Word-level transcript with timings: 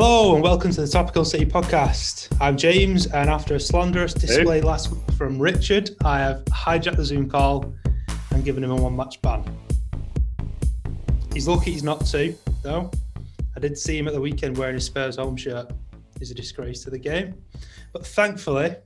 Hello 0.00 0.34
and 0.34 0.44
welcome 0.44 0.70
to 0.70 0.80
the 0.80 0.86
Topical 0.86 1.24
City 1.24 1.44
podcast. 1.44 2.28
I'm 2.40 2.56
James, 2.56 3.06
and 3.06 3.28
after 3.28 3.56
a 3.56 3.60
slanderous 3.60 4.14
display 4.14 4.60
hey. 4.60 4.64
last 4.64 4.92
week 4.92 5.02
from 5.16 5.40
Richard, 5.40 5.90
I 6.04 6.20
have 6.20 6.44
hijacked 6.44 6.94
the 6.94 7.04
Zoom 7.04 7.28
call 7.28 7.74
and 8.30 8.44
given 8.44 8.62
him 8.62 8.70
a 8.70 8.76
one 8.76 8.94
match 8.94 9.20
ban. 9.22 9.42
He's 11.32 11.48
lucky 11.48 11.72
he's 11.72 11.82
not 11.82 12.06
two, 12.06 12.36
though. 12.62 12.92
I 13.56 13.58
did 13.58 13.76
see 13.76 13.98
him 13.98 14.06
at 14.06 14.14
the 14.14 14.20
weekend 14.20 14.56
wearing 14.56 14.76
his 14.76 14.84
Spurs 14.84 15.16
home 15.16 15.36
shirt. 15.36 15.68
He's 16.20 16.30
a 16.30 16.34
disgrace 16.34 16.84
to 16.84 16.90
the 16.90 16.98
game. 17.00 17.34
But 17.92 18.06
thankfully, 18.06 18.76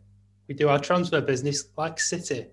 we 0.49 0.55
do 0.55 0.71
our 0.71 0.79
transfer 0.79 1.21
business 1.21 1.67
like 1.77 2.01
City, 2.01 2.47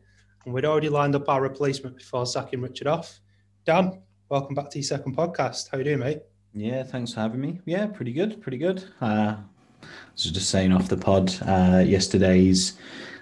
and 0.43 0.53
we'd 0.53 0.65
already 0.65 0.89
lined 0.89 1.15
up 1.15 1.29
our 1.29 1.41
replacement 1.41 1.95
before 1.95 2.25
sacking 2.25 2.59
Richard 2.59 2.87
off. 2.87 3.21
Dan, 3.63 4.01
welcome 4.27 4.53
back 4.53 4.69
to 4.71 4.79
your 4.79 4.83
second 4.83 5.15
podcast. 5.15 5.69
How 5.71 5.77
you 5.77 5.85
doing, 5.85 5.99
mate? 5.99 6.23
Yeah, 6.53 6.83
thanks 6.83 7.13
for 7.13 7.21
having 7.21 7.41
me. 7.41 7.59
Yeah, 7.65 7.87
pretty 7.87 8.11
good, 8.11 8.41
pretty 8.41 8.57
good. 8.57 8.83
Uh, 9.01 9.35
I 9.81 9.87
was 10.13 10.31
just 10.31 10.49
saying 10.49 10.71
off 10.71 10.89
the 10.89 10.97
pod, 10.97 11.33
uh, 11.47 11.83
yesterday's 11.85 12.73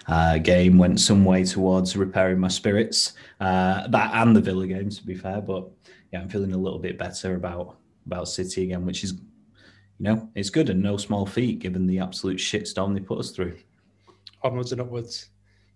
uh, 0.08 0.38
game 0.38 0.78
went 0.78 1.00
some 1.00 1.24
way 1.24 1.44
towards 1.44 1.96
repairing 1.96 2.40
my 2.40 2.48
spirits. 2.48 3.12
Uh, 3.40 3.86
that 3.88 4.10
and 4.14 4.34
the 4.34 4.40
Villa 4.40 4.66
game, 4.66 4.88
to 4.90 5.06
be 5.06 5.14
fair, 5.14 5.40
but 5.40 5.68
yeah, 6.12 6.20
I'm 6.20 6.28
feeling 6.28 6.52
a 6.52 6.58
little 6.58 6.78
bit 6.78 6.98
better 6.98 7.34
about 7.34 7.76
about 8.06 8.28
City 8.28 8.64
again, 8.64 8.86
which 8.86 9.04
is, 9.04 9.12
you 9.12 9.20
know, 9.98 10.30
it's 10.34 10.48
good 10.48 10.70
and 10.70 10.82
no 10.82 10.96
small 10.96 11.26
feat 11.26 11.58
given 11.58 11.86
the 11.86 11.98
absolute 11.98 12.38
shitstorm 12.38 12.94
they 12.94 13.00
put 13.00 13.18
us 13.18 13.32
through. 13.32 13.54
Onwards 14.42 14.72
and 14.72 14.80
upwards. 14.80 15.28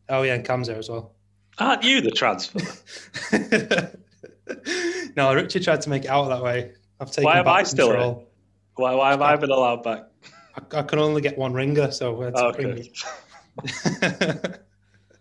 Oh 0.09 0.23
yeah, 0.23 0.35
and 0.35 0.45
Cam's 0.45 0.69
there 0.69 0.79
as 0.79 0.89
well. 0.89 1.13
Aren't 1.59 1.85
you 1.85 2.01
the 2.01 2.11
transfer? 2.11 2.59
no, 5.17 5.35
Richard 5.35 5.63
tried 5.63 5.83
to 5.83 5.91
make 5.91 6.05
it 6.05 6.11
out 6.11 6.29
that 6.31 6.43
way. 6.43 6.73
I've 7.03 7.11
taken 7.11 7.25
why 7.25 7.41
am 7.41 7.49
I 7.49 7.65
still 7.65 7.91
in? 7.91 8.17
Why, 8.77 8.95
why 8.95 9.11
have 9.11 9.21
I 9.21 9.35
been 9.35 9.51
allowed 9.51 9.83
back? 9.83 10.05
I, 10.55 10.79
I 10.79 10.83
can 10.83 11.01
only 11.01 11.21
get 11.21 11.37
one 11.37 11.53
ringer, 11.53 11.91
so 11.91 12.23
it's 12.23 12.41
okay. 12.41 12.93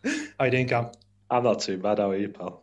How 0.37 0.45
you 0.45 0.51
doing, 0.51 0.67
Cam? 0.67 0.91
I'm 1.31 1.43
not 1.43 1.59
too 1.59 1.79
bad. 1.79 1.97
How 1.97 2.11
are 2.11 2.15
you, 2.15 2.29
pal? 2.29 2.61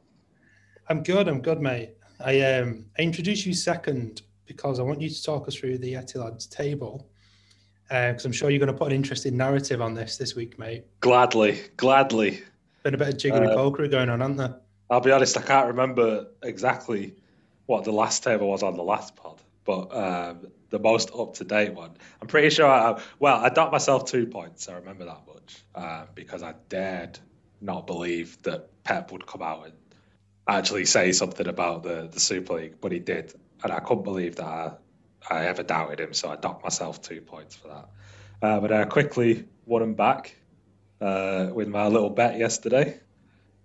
I'm 0.89 1.03
good. 1.03 1.27
I'm 1.27 1.41
good, 1.41 1.61
mate. 1.61 1.95
I 2.25 2.41
um 2.43 2.87
I 2.97 3.03
introduced 3.03 3.45
you 3.45 3.55
second 3.55 4.23
because 4.47 4.79
I 4.79 4.85
want 4.85 5.01
you 5.01 5.09
to 5.09 5.23
talk 5.23 5.49
us 5.49 5.57
through 5.57 5.79
the 5.79 5.97
Etilad's 5.97 6.47
table 6.47 7.11
because 7.89 8.25
uh, 8.25 8.29
I'm 8.29 8.33
sure 8.33 8.51
you're 8.51 8.61
going 8.61 8.73
to 8.73 8.79
put 8.79 8.93
an 8.93 8.95
interesting 8.95 9.37
narrative 9.37 9.81
on 9.81 9.95
this 9.95 10.17
this 10.17 10.37
week, 10.37 10.61
mate. 10.61 10.85
Gladly, 11.01 11.61
gladly. 11.77 12.43
Been 12.85 12.95
a 12.95 12.99
bit 12.99 13.09
of 13.09 13.17
jiggery 13.19 13.49
uh, 13.49 13.57
pokery 13.57 13.91
going 13.91 14.11
on, 14.11 14.21
hasn't 14.21 14.39
there? 14.39 14.55
I'll 14.91 15.01
be 15.01 15.11
honest, 15.11 15.37
I 15.37 15.43
can't 15.43 15.67
remember 15.67 16.29
exactly 16.45 17.15
what 17.69 17.85
the 17.85 17.93
last 17.93 18.25
table 18.25 18.49
was 18.49 18.63
on 18.63 18.77
the 18.77 18.83
last 18.83 19.15
pod, 19.15 19.43
but 19.67 19.95
um, 19.95 20.47
the 20.71 20.79
most 20.79 21.11
up 21.15 21.35
to 21.35 21.45
date 21.45 21.75
one. 21.75 21.91
I'm 22.21 22.27
pretty 22.27 22.49
sure. 22.49 22.67
I, 22.67 22.99
well, 23.19 23.37
I 23.37 23.51
docked 23.51 23.73
myself 23.73 24.07
two 24.07 24.27
points. 24.27 24.71
I 24.71 24.77
remember 24.77 25.05
that 25.05 25.21
much 25.27 25.63
um, 25.75 26.07
because 26.15 26.43
I 26.43 26.55
dared 26.71 27.19
not 27.61 27.87
believe 27.87 28.41
that 28.45 28.83
Pep 28.85 29.13
would 29.13 29.27
come 29.27 29.43
out 29.43 29.67
and 29.67 29.75
actually 30.49 30.87
say 30.87 31.13
something 31.13 31.47
about 31.47 31.83
the, 31.83 32.09
the 32.11 32.19
Super 32.21 32.55
League, 32.55 32.77
but 32.81 32.91
he 32.91 33.01
did, 33.01 33.35
and 33.63 33.71
I 33.71 33.81
couldn't 33.81 34.05
believe 34.05 34.37
that 34.37 34.47
I, 34.47 34.73
I 35.31 35.45
ever 35.45 35.63
doubted 35.63 36.01
him. 36.01 36.15
So 36.15 36.31
I 36.31 36.37
docked 36.37 36.65
myself 36.65 37.03
two 37.03 37.21
points 37.21 37.55
for 37.55 37.69
that. 37.69 37.89
Uh, 38.41 38.61
but 38.61 38.73
I 38.73 38.85
quickly 38.85 39.45
won 39.67 39.83
him 39.83 39.93
back 39.93 40.35
uh, 41.03 41.51
with 41.53 41.69
my 41.69 41.89
little 41.89 42.09
bet 42.09 42.39
yesterday. 42.39 42.99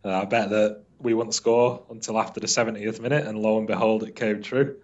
Uh, 0.04 0.24
I 0.24 0.26
bet 0.26 0.50
that 0.50 0.84
we 1.04 1.14
wouldn't 1.14 1.36
score 1.36 1.84
until 1.90 2.18
after 2.18 2.40
the 2.40 2.48
70th 2.48 3.00
minute, 3.00 3.28
and 3.28 3.38
lo 3.38 3.58
and 3.58 3.68
behold, 3.68 4.04
it 4.04 4.16
came 4.16 4.42
true. 4.42 4.78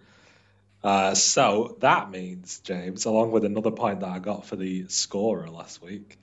Uh, 0.82 1.14
so 1.14 1.76
that 1.80 2.10
means, 2.10 2.60
James, 2.60 3.04
along 3.04 3.32
with 3.32 3.44
another 3.44 3.70
point 3.70 4.00
that 4.00 4.08
I 4.08 4.18
got 4.18 4.46
for 4.46 4.56
the 4.56 4.86
scorer 4.88 5.48
last 5.48 5.82
week, 5.82 6.18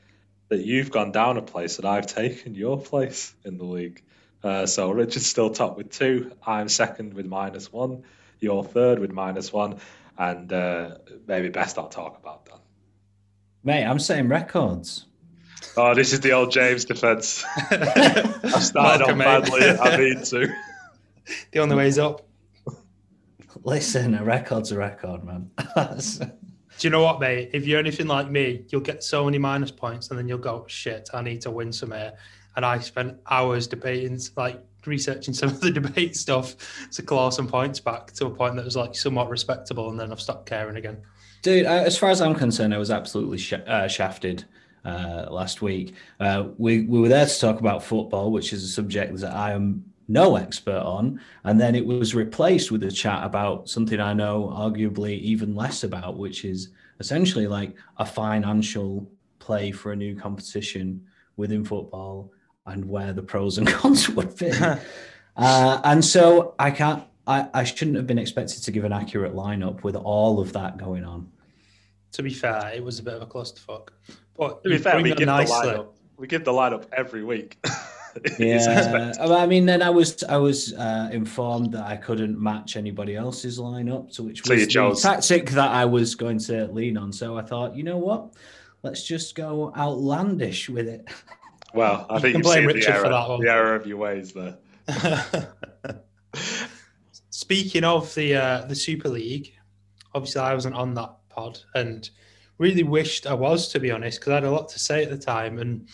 that 0.50 0.64
you've 0.64 0.92
gone 0.92 1.12
down 1.12 1.38
a 1.38 1.42
place 1.42 1.78
that 1.78 1.86
I've 1.86 2.08
taken 2.08 2.56
your 2.56 2.80
place 2.80 3.34
in 3.44 3.58
the 3.58 3.66
league. 3.66 4.02
Uh, 4.44 4.66
so 4.66 4.92
Richard's 4.92 5.26
still 5.26 5.50
top 5.50 5.78
with 5.78 5.92
two. 5.92 6.32
I'm 6.46 6.70
second 6.70 7.14
with 7.14 7.26
minus 7.26 7.72
one. 7.72 8.04
You're 8.40 8.64
third 8.64 9.00
with 9.00 9.12
minus 9.12 9.52
one. 9.52 9.80
And 10.18 10.52
uh, 10.52 10.98
maybe 11.28 11.50
best 11.50 11.78
not 11.78 11.92
talk 11.92 12.18
about 12.18 12.46
that. 12.46 12.60
Mate, 13.64 13.84
I'm 13.84 14.00
setting 14.00 14.30
records. 14.30 15.07
Oh, 15.76 15.94
this 15.94 16.14
is 16.14 16.22
the 16.22 16.32
old 16.32 16.52
James 16.52 16.86
defence. 16.86 17.44
I 17.56 18.60
started 18.60 19.04
off 19.04 19.18
badly. 19.18 19.70
I 19.70 19.98
need 19.98 20.24
to. 20.26 20.54
The 21.52 21.60
only 21.60 21.76
way's 21.76 22.00
up. 22.00 22.26
Listen, 23.64 24.16
a 24.16 24.24
record's 24.24 24.72
a 24.72 24.78
record, 24.78 25.26
man. 25.26 25.52
Do 26.78 26.88
you 26.88 26.90
know 26.90 27.04
what, 27.04 27.20
mate? 27.20 27.50
If 27.52 27.68
you're 27.68 27.80
anything 27.80 28.08
like 28.08 28.30
me, 28.30 28.64
you'll 28.70 28.80
get 28.80 29.04
so 29.04 29.26
many 29.26 29.38
minus 29.38 29.70
points, 29.70 30.10
and 30.10 30.18
then 30.18 30.30
you'll 30.30 30.38
go, 30.38 30.64
"Shit, 30.68 31.10
I 31.14 31.22
need 31.22 31.42
to 31.42 31.52
win 31.52 31.74
some 31.74 31.92
here." 31.92 32.14
And 32.56 32.66
I 32.66 32.80
spent 32.80 33.18
hours 33.30 33.68
debating, 33.68 34.18
like 34.38 34.64
researching 34.86 35.34
some 35.34 35.50
of 35.50 35.60
the 35.60 35.70
debate 35.72 36.16
stuff 36.16 36.56
to 36.92 37.02
claw 37.02 37.30
some 37.30 37.48
points 37.48 37.82
back 37.82 38.14
to 38.14 38.28
a 38.28 38.30
point 38.30 38.56
that 38.56 38.64
was 38.64 38.78
like 38.78 38.96
somewhat 38.96 39.30
respectable, 39.30 39.90
and 39.90 40.00
then 40.00 40.12
I've 40.12 40.22
stopped 40.22 40.46
caring 40.46 40.78
again. 40.78 41.02
Dude, 41.42 41.66
uh, 41.66 41.84
as 41.86 41.98
far 41.98 42.10
as 42.10 42.22
I'm 42.22 42.36
concerned, 42.36 42.74
I 42.74 42.78
was 42.78 42.92
absolutely 42.92 43.38
sh- 43.38 43.54
uh, 43.54 43.88
shafted 43.88 44.46
uh, 44.88 45.28
last 45.30 45.62
week. 45.62 45.94
Uh, 46.20 46.48
we, 46.58 46.82
we 46.82 47.00
were 47.00 47.10
there 47.10 47.26
to 47.26 47.40
talk 47.40 47.60
about 47.60 47.84
football, 47.84 48.32
which 48.32 48.54
is 48.54 48.64
a 48.64 48.68
subject 48.68 49.18
that 49.18 49.36
I 49.36 49.52
am 49.52 49.84
no 50.08 50.38
expert 50.38 50.82
on. 50.82 51.20
And 51.44 51.60
then 51.60 51.76
it 51.76 51.86
was 51.86 52.16
replaced 52.16 52.72
with 52.72 52.84
a 52.84 52.92
chat 52.92 53.24
about 53.24 53.68
something 53.68 54.00
I 54.00 54.14
know 54.14 54.48
arguably 54.56 55.20
even 55.20 55.56
less 55.56 55.84
about, 55.84 56.18
which 56.18 56.46
is 56.46 56.70
essentially 57.00 57.48
like 57.48 57.76
a 57.98 58.06
financial 58.06 59.10
play 59.40 59.72
for 59.72 59.92
a 59.92 59.96
new 59.96 60.16
competition 60.16 61.06
within 61.36 61.66
football 61.66 62.32
and 62.66 62.86
where 62.86 63.14
the 63.14 63.22
pros 63.22 63.58
and 63.58 63.68
cons 63.80 64.10
would 64.10 64.38
be. 64.38 64.52
uh, 65.38 65.82
and 65.84 66.04
so 66.04 66.56
I 66.58 66.72
can't, 66.72 67.04
I, 67.28 67.50
I 67.54 67.64
shouldn't 67.66 67.98
have 67.98 68.08
been 68.08 68.20
expected 68.20 68.64
to 68.64 68.72
give 68.72 68.86
an 68.86 68.94
accurate 68.94 69.36
lineup 69.36 69.84
with 69.84 69.98
all 69.98 70.40
of 70.40 70.54
that 70.54 70.78
going 70.78 71.04
on. 71.04 71.30
To 72.14 72.24
be 72.24 72.34
fair, 72.34 72.72
it 72.74 72.84
was 72.84 73.00
a 73.00 73.04
bit 73.04 73.14
of 73.14 73.22
a 73.22 73.26
clusterfuck. 73.26 73.90
But 74.36 74.64
to 74.64 74.70
be 74.70 74.78
fair, 74.78 75.02
we 75.02 75.14
give 75.14 75.28
nicely. 75.28 75.70
the 75.70 75.78
lineup. 75.78 75.88
We 76.18 76.28
give 76.28 76.46
the 76.46 76.52
lineup 76.52 76.86
every 76.94 77.24
week. 77.24 77.58
yeah, 78.40 79.14
I 79.20 79.46
mean, 79.46 79.66
then 79.66 79.82
I 79.82 79.90
was 79.90 80.24
I 80.24 80.38
was 80.38 80.74
uh, 80.74 81.10
informed 81.12 81.74
that 81.74 81.86
I 81.86 81.98
couldn't 81.98 82.42
match 82.42 82.76
anybody 82.76 83.16
else's 83.16 83.60
lineup, 83.60 84.14
so 84.14 84.24
which 84.24 84.48
was 84.48 84.74
so 84.74 84.90
the 84.90 84.96
tactic 84.96 85.52
that 85.52 85.72
I 85.72 85.86
was 85.86 86.16
going 86.16 86.40
to 86.40 86.68
lean 86.68 86.98
on. 86.98 87.12
So 87.12 87.38
I 87.38 87.42
thought, 87.42 87.76
you 87.76 87.84
know 87.84 87.98
what, 87.98 88.34
let's 88.84 89.04
just 89.04 89.36
go 89.36 89.74
outlandish 89.76 90.70
with 90.70 90.88
it. 90.88 91.08
Well, 91.74 92.06
I 92.10 92.20
think 92.20 92.38
you 92.38 92.42
can 92.42 92.42
blame 92.42 92.66
Richard 92.66 92.90
error, 92.90 93.04
for 93.04 93.10
that 93.10 93.30
one. 93.30 93.42
The 93.42 93.52
error 93.52 93.76
of 93.76 93.86
your 93.86 93.98
ways 93.98 94.34
there. 94.34 94.58
Speaking 97.30 97.84
of 97.84 98.14
the 98.16 98.36
uh, 98.36 98.66
the 98.66 98.76
Super 98.76 99.10
League, 99.10 99.54
obviously 100.14 100.42
I 100.42 100.54
wasn't 100.54 100.76
on 100.76 100.94
that 100.96 101.14
pod, 101.38 101.60
and 101.76 102.10
really 102.58 102.84
wished 102.84 103.28
I 103.28 103.36
was, 103.36 103.68
to 103.70 103.80
be 103.80 103.92
honest, 103.92 104.20
because 104.20 104.32
I 104.32 104.36
had 104.36 104.44
a 104.44 104.52
lot 104.52 104.68
to 104.70 104.80
say 104.80 105.04
at 105.04 105.12
the 105.12 105.18
time. 105.18 105.60
And 105.60 105.88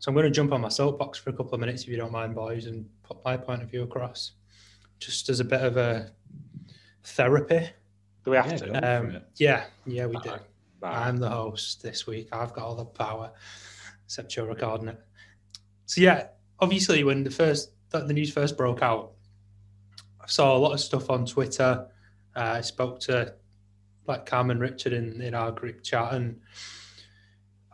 so 0.00 0.08
I'm 0.08 0.14
going 0.14 0.24
to 0.24 0.30
jump 0.30 0.52
on 0.52 0.60
my 0.60 0.68
soapbox 0.68 1.18
for 1.18 1.30
a 1.30 1.32
couple 1.32 1.54
of 1.54 1.60
minutes, 1.60 1.82
if 1.82 1.88
you 1.88 1.96
don't 1.96 2.12
mind, 2.12 2.34
boys, 2.34 2.66
and 2.66 2.84
put 3.04 3.24
my 3.24 3.36
point 3.36 3.62
of 3.62 3.70
view 3.70 3.82
across, 3.82 4.32
just 4.98 5.28
as 5.28 5.40
a 5.40 5.44
bit 5.44 5.62
of 5.62 5.76
a 5.76 6.10
therapy. 7.04 7.70
Do 8.24 8.32
we 8.32 8.36
have 8.36 8.56
to? 8.56 8.98
Um, 8.98 9.20
yeah, 9.36 9.64
yeah, 9.86 10.06
we 10.06 10.16
do. 10.18 10.34
I'm 10.82 11.18
the 11.18 11.28
host 11.30 11.82
this 11.82 12.06
week. 12.06 12.28
I've 12.32 12.52
got 12.52 12.64
all 12.64 12.74
the 12.74 12.84
power, 12.84 13.30
except 14.04 14.34
you're 14.34 14.46
recording 14.46 14.88
it. 14.88 15.00
So 15.86 16.00
yeah, 16.00 16.28
obviously, 16.58 17.04
when 17.04 17.22
the 17.24 17.30
first 17.30 17.72
the 17.90 18.12
news 18.12 18.32
first 18.32 18.56
broke 18.56 18.82
out, 18.82 19.12
I 20.20 20.26
saw 20.26 20.56
a 20.56 20.58
lot 20.58 20.72
of 20.72 20.80
stuff 20.80 21.10
on 21.10 21.26
Twitter. 21.26 21.86
Uh, 22.36 22.40
I 22.40 22.60
spoke 22.60 23.00
to 23.00 23.34
like 24.10 24.26
Cam 24.26 24.50
and 24.50 24.60
Richard 24.60 24.92
in, 24.92 25.20
in 25.22 25.34
our 25.34 25.50
group 25.52 25.82
chat, 25.82 26.12
and 26.12 26.40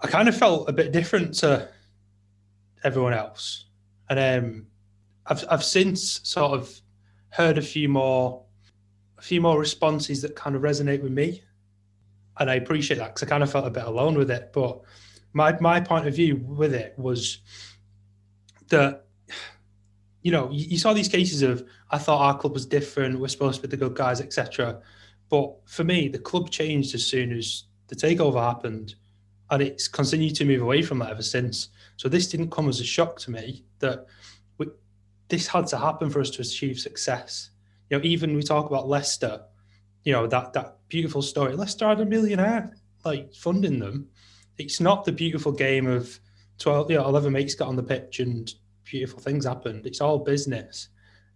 I 0.00 0.06
kind 0.06 0.28
of 0.28 0.36
felt 0.36 0.68
a 0.68 0.72
bit 0.72 0.92
different 0.92 1.34
to 1.34 1.68
everyone 2.84 3.14
else. 3.14 3.64
And 4.08 4.18
um, 4.18 4.66
I've 5.26 5.44
I've 5.50 5.64
since 5.64 6.20
sort 6.22 6.52
of 6.52 6.80
heard 7.30 7.58
a 7.58 7.62
few 7.62 7.88
more 7.88 8.44
a 9.18 9.22
few 9.22 9.40
more 9.40 9.58
responses 9.58 10.22
that 10.22 10.36
kind 10.36 10.54
of 10.54 10.62
resonate 10.62 11.02
with 11.02 11.12
me, 11.12 11.42
and 12.38 12.50
I 12.50 12.54
appreciate 12.54 12.98
that 12.98 13.14
because 13.14 13.22
I 13.22 13.26
kind 13.26 13.42
of 13.42 13.50
felt 13.50 13.66
a 13.66 13.70
bit 13.70 13.84
alone 13.84 14.16
with 14.16 14.30
it. 14.30 14.52
But 14.52 14.80
my 15.32 15.58
my 15.60 15.80
point 15.80 16.06
of 16.06 16.14
view 16.14 16.36
with 16.36 16.74
it 16.74 16.94
was 16.96 17.38
that 18.68 19.06
you 20.22 20.32
know 20.32 20.50
you, 20.50 20.66
you 20.70 20.78
saw 20.78 20.92
these 20.92 21.08
cases 21.08 21.42
of 21.42 21.66
I 21.90 21.98
thought 21.98 22.20
our 22.20 22.38
club 22.38 22.52
was 22.52 22.66
different, 22.66 23.18
we're 23.18 23.28
supposed 23.28 23.60
to 23.60 23.68
be 23.68 23.70
the 23.70 23.76
good 23.76 23.94
guys, 23.94 24.20
etc. 24.20 24.80
But 25.28 25.55
for 25.67 25.84
me, 25.84 26.08
the 26.08 26.19
club 26.19 26.50
changed 26.50 26.94
as 26.94 27.05
soon 27.06 27.32
as 27.32 27.64
the 27.88 27.96
takeover 27.96 28.40
happened, 28.40 28.94
and 29.50 29.62
it's 29.62 29.88
continued 29.88 30.37
to 30.37 30.44
move 30.44 30.62
away 30.62 30.82
from 30.82 30.99
that 31.00 31.11
ever 31.11 31.23
since. 31.23 31.69
So 31.96 32.08
this 32.08 32.28
didn't 32.28 32.50
come 32.50 32.69
as 32.69 32.81
a 32.81 32.84
shock 32.84 33.19
to 33.20 33.31
me 33.31 33.64
that 33.78 34.06
we, 34.58 34.67
this 35.28 35.46
had 35.46 35.67
to 35.69 35.78
happen 35.78 36.11
for 36.11 36.20
us 36.20 36.31
to 36.31 36.43
achieve 36.43 36.78
success. 36.78 37.50
You 37.90 37.99
know, 37.99 38.05
even 38.05 38.34
we 38.34 38.43
talk 38.43 38.67
about 38.67 38.88
Leicester. 38.88 39.43
you 40.05 40.12
know 40.12 40.26
that 40.28 40.52
that 40.52 40.78
beautiful 40.88 41.20
story. 41.23 41.55
Leicester 41.55 41.87
had 41.88 42.00
a 42.00 42.06
millionaire 42.06 42.76
like 43.05 43.34
funding 43.34 43.78
them. 43.81 44.08
It's 44.56 44.81
not 44.81 45.05
the 45.05 45.12
beautiful 45.12 45.52
game 45.52 45.87
of 45.87 46.19
twelve, 46.58 46.90
you 46.90 46.96
know, 46.96 47.06
eleven 47.06 47.32
mates 47.32 47.55
got 47.55 47.69
on 47.69 47.76
the 47.76 47.82
pitch 47.82 48.20
and 48.20 48.52
beautiful 48.84 49.19
things 49.19 49.44
happened. 49.44 49.84
It's 49.87 50.00
all 50.00 50.20
business, 50.20 50.88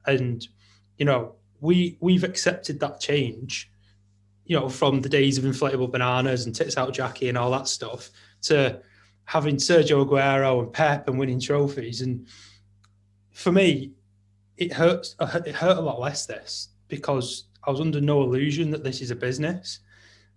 and 0.07 0.47
you 0.99 1.05
know 1.05 1.35
we 1.61 1.99
we've 2.01 2.25
accepted 2.25 2.81
that 2.81 3.01
change. 3.01 3.70
You 4.51 4.59
know, 4.59 4.69
from 4.69 5.01
the 5.01 5.09
days 5.09 5.39
of 5.39 5.45
inflatable 5.45 5.93
bananas 5.93 6.45
and 6.45 6.53
tits 6.53 6.77
out 6.77 6.93
Jackie 6.93 7.29
and 7.29 7.39
all 7.39 7.53
that 7.53 7.69
stuff 7.69 8.11
to 8.43 8.83
having 9.25 9.57
Sergio 9.57 10.05
Aguero 10.05 10.59
and 10.59 10.73
Pep 10.73 11.07
and 11.07 11.21
winning 11.21 11.39
trophies. 11.39 12.01
And 12.01 12.27
for 13.31 13.53
me, 13.53 13.93
it 14.57 14.73
hurts. 14.73 15.15
It 15.47 15.55
hurt 15.55 15.79
a 15.79 15.81
lot 15.81 16.01
less 16.01 16.27
this 16.27 16.71
because 16.89 17.45
I 17.63 17.71
was 17.71 17.81
under 17.81 18.01
no 18.01 18.25
illusion 18.25 18.73
that 18.73 18.83
this 18.83 19.01
is 19.01 19.13
a 19.13 19.15
business. 19.15 19.79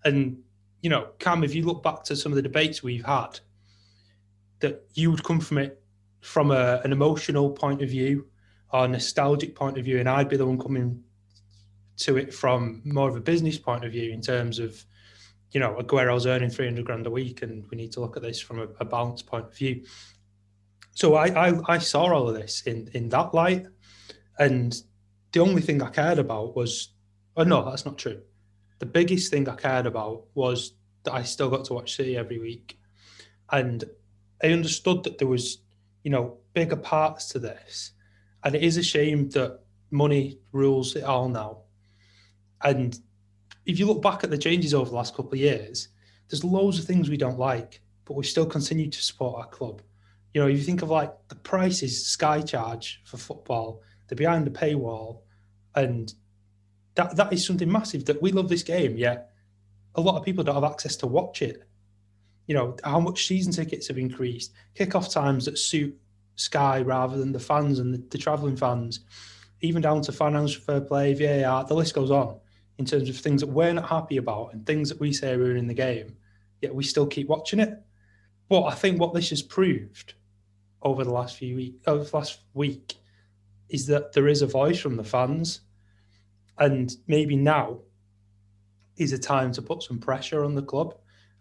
And 0.06 0.38
you 0.84 0.92
know, 0.92 1.08
Cam, 1.18 1.44
if 1.44 1.56
you 1.56 1.64
look 1.64 1.82
back 1.82 2.04
to 2.04 2.16
some 2.16 2.32
of 2.32 2.36
the 2.36 2.44
debates 2.44 2.84
we've 2.84 3.04
had, 3.04 3.40
that 4.60 4.86
you 4.94 5.10
would 5.10 5.24
come 5.24 5.40
from 5.40 5.58
it 5.58 5.82
from 6.22 6.52
a, 6.52 6.82
an 6.84 6.92
emotional 6.92 7.50
point 7.50 7.82
of 7.82 7.90
view 7.90 8.28
or 8.72 8.86
a 8.86 8.88
nostalgic 8.88 9.56
point 9.56 9.80
of 9.80 9.86
view, 9.86 10.00
and 10.00 10.08
I'd 10.08 10.30
be 10.30 10.38
the 10.38 10.46
one 10.46 10.60
coming 10.60 11.04
to 11.98 12.18
it 12.18 12.34
from 12.34 12.82
more 12.86 13.10
of 13.10 13.16
a 13.16 13.22
business 13.22 13.58
point 13.58 13.86
of 13.86 13.92
view 13.92 14.12
in 14.12 14.22
terms 14.22 14.60
of, 14.60 14.84
you 15.52 15.60
know, 15.60 15.78
Aguero's 15.78 16.26
earning 16.26 16.50
300 16.50 16.86
grand 16.86 17.06
a 17.06 17.12
week, 17.12 17.42
and 17.42 17.66
we 17.70 17.78
need 17.78 17.92
to 17.94 18.00
look 18.00 18.18
at 18.18 18.24
this 18.24 18.40
from 18.40 18.60
a, 18.60 18.68
a 18.80 18.86
balanced 18.86 19.28
point 19.28 19.46
of 19.46 19.56
view. 19.56 19.84
So 20.92 21.16
I, 21.16 21.50
I, 21.50 21.74
I 21.74 21.78
saw 21.78 22.14
all 22.14 22.30
of 22.30 22.36
this 22.36 22.64
in, 22.64 22.90
in 22.94 23.10
that 23.10 23.34
light, 23.34 23.68
and 24.40 24.76
the 25.32 25.40
only 25.40 25.62
thing 25.62 25.82
I 25.82 25.90
cared 25.90 26.20
about 26.20 26.56
was, 26.56 26.90
oh 27.38 27.44
no, 27.44 27.64
that's 27.64 27.86
not 27.86 27.98
true. 27.98 28.22
The 28.80 28.86
biggest 28.86 29.32
thing 29.32 29.48
I 29.48 29.56
cared 29.56 29.86
about 29.86 30.26
was 30.34 30.74
that 31.04 31.14
I 31.14 31.24
still 31.24 31.50
got 31.50 31.66
to 31.66 31.74
watch 31.74 31.96
City 31.96 32.18
every 32.18 32.40
week, 32.40 32.80
and 33.52 33.84
I 34.44 34.48
understood 34.48 35.04
that 35.04 35.20
there 35.20 35.28
was, 35.28 35.60
you 36.04 36.12
know, 36.12 36.38
bigger 36.54 36.76
parts 36.76 37.28
to 37.30 37.40
this, 37.40 37.92
and 38.44 38.56
it 38.56 38.64
is 38.64 38.78
a 38.78 38.84
shame 38.84 39.30
that 39.30 39.60
money 39.90 40.40
rules 40.52 40.96
it 40.96 41.04
all 41.04 41.30
now. 41.30 41.60
And 42.64 43.00
if 43.66 43.80
you 43.80 43.86
look 43.86 44.02
back 44.02 44.24
at 44.24 44.30
the 44.30 44.38
changes 44.38 44.74
over 44.74 44.90
the 44.90 44.96
last 44.96 45.16
couple 45.16 45.34
of 45.34 45.40
years, 45.40 45.90
there's 46.30 46.44
loads 46.44 46.80
of 46.80 46.86
things 46.86 47.10
we 47.10 47.18
don't 47.18 47.40
like, 47.40 47.82
but 48.06 48.16
we 48.16 48.24
still 48.24 48.46
continue 48.46 48.90
to 48.90 49.02
support 49.02 49.40
our 49.40 49.48
club. 49.48 49.82
You 50.34 50.42
know, 50.42 50.48
if 50.48 50.58
you 50.58 50.64
think 50.64 50.82
of 50.82 50.90
like 50.90 51.14
the 51.28 51.36
prices 51.36 52.06
Sky 52.06 52.42
charge 52.42 53.02
for 53.06 53.18
football, 53.18 53.82
they're 54.08 54.16
behind 54.16 54.46
the 54.46 54.52
paywall, 54.52 55.20
and 55.76 56.14
that 56.96 57.16
that 57.16 57.32
is 57.34 57.46
something 57.46 57.72
massive 57.72 58.06
that 58.06 58.22
we 58.22 58.32
love 58.32 58.50
this 58.50 58.64
game, 58.64 58.98
yet 58.98 59.32
a 59.96 60.02
lot 60.02 60.18
of 60.18 60.26
people 60.26 60.44
don't 60.44 60.56
have 60.56 60.64
access 60.64 60.96
to 60.98 61.08
watch 61.08 61.42
it. 61.42 61.68
You 62.48 62.56
know, 62.56 62.76
how 62.84 63.00
much 63.00 63.28
season 63.28 63.54
tickets 63.54 63.88
have 63.88 63.98
increased, 63.98 64.54
kickoff 64.76 65.12
times 65.12 65.46
that 65.46 65.58
suit 65.58 65.98
Sky 66.36 66.82
rather 66.82 67.18
than 67.18 67.32
the 67.32 67.40
fans 67.40 67.80
and 67.80 67.94
the, 67.94 68.04
the 68.10 68.18
travelling 68.18 68.58
fans, 68.58 69.02
even 69.62 69.82
down 69.82 70.02
to 70.02 70.12
financial 70.12 70.62
fair 70.62 70.82
play, 70.82 71.14
VAR, 71.14 71.64
the 71.64 71.76
list 71.76 71.94
goes 71.94 72.12
on 72.12 72.40
in 72.78 72.86
terms 72.86 73.10
of 73.10 73.18
things 73.18 73.42
that 73.42 73.48
we're 73.48 73.74
not 73.74 73.88
happy 73.88 74.18
about 74.18 74.54
and 74.54 74.66
things 74.66 74.90
that 74.90 75.00
we 75.00 75.14
say 75.14 75.34
are 75.34 75.56
in 75.56 75.68
the 75.68 75.74
game, 75.74 76.16
yet 76.62 76.74
we 76.74 76.84
still 76.84 77.06
keep 77.06 77.28
watching 77.28 77.60
it. 77.60 77.82
But 78.50 78.64
I 78.64 78.76
think 78.76 79.00
what 79.00 79.14
this 79.14 79.30
has 79.30 79.42
proved 79.42 80.16
over 80.82 81.04
the 81.04 81.14
last 81.14 81.38
few 81.38 81.56
weeks, 81.56 81.88
over 81.88 82.02
uh, 82.02 82.04
the 82.04 82.18
last 82.18 82.40
week, 82.54 82.96
is 83.70 83.88
that 83.88 84.14
there 84.14 84.28
is 84.28 84.42
a 84.42 84.48
voice 84.48 84.80
from 84.80 84.96
the 84.96 85.04
fans, 85.04 85.62
and 86.60 86.96
maybe 87.08 87.36
now 87.36 87.80
is 88.98 89.14
a 89.14 89.18
time 89.18 89.52
to 89.54 89.62
put 89.62 89.82
some 89.82 89.98
pressure 89.98 90.44
on 90.44 90.54
the 90.54 90.62
club 90.62 90.96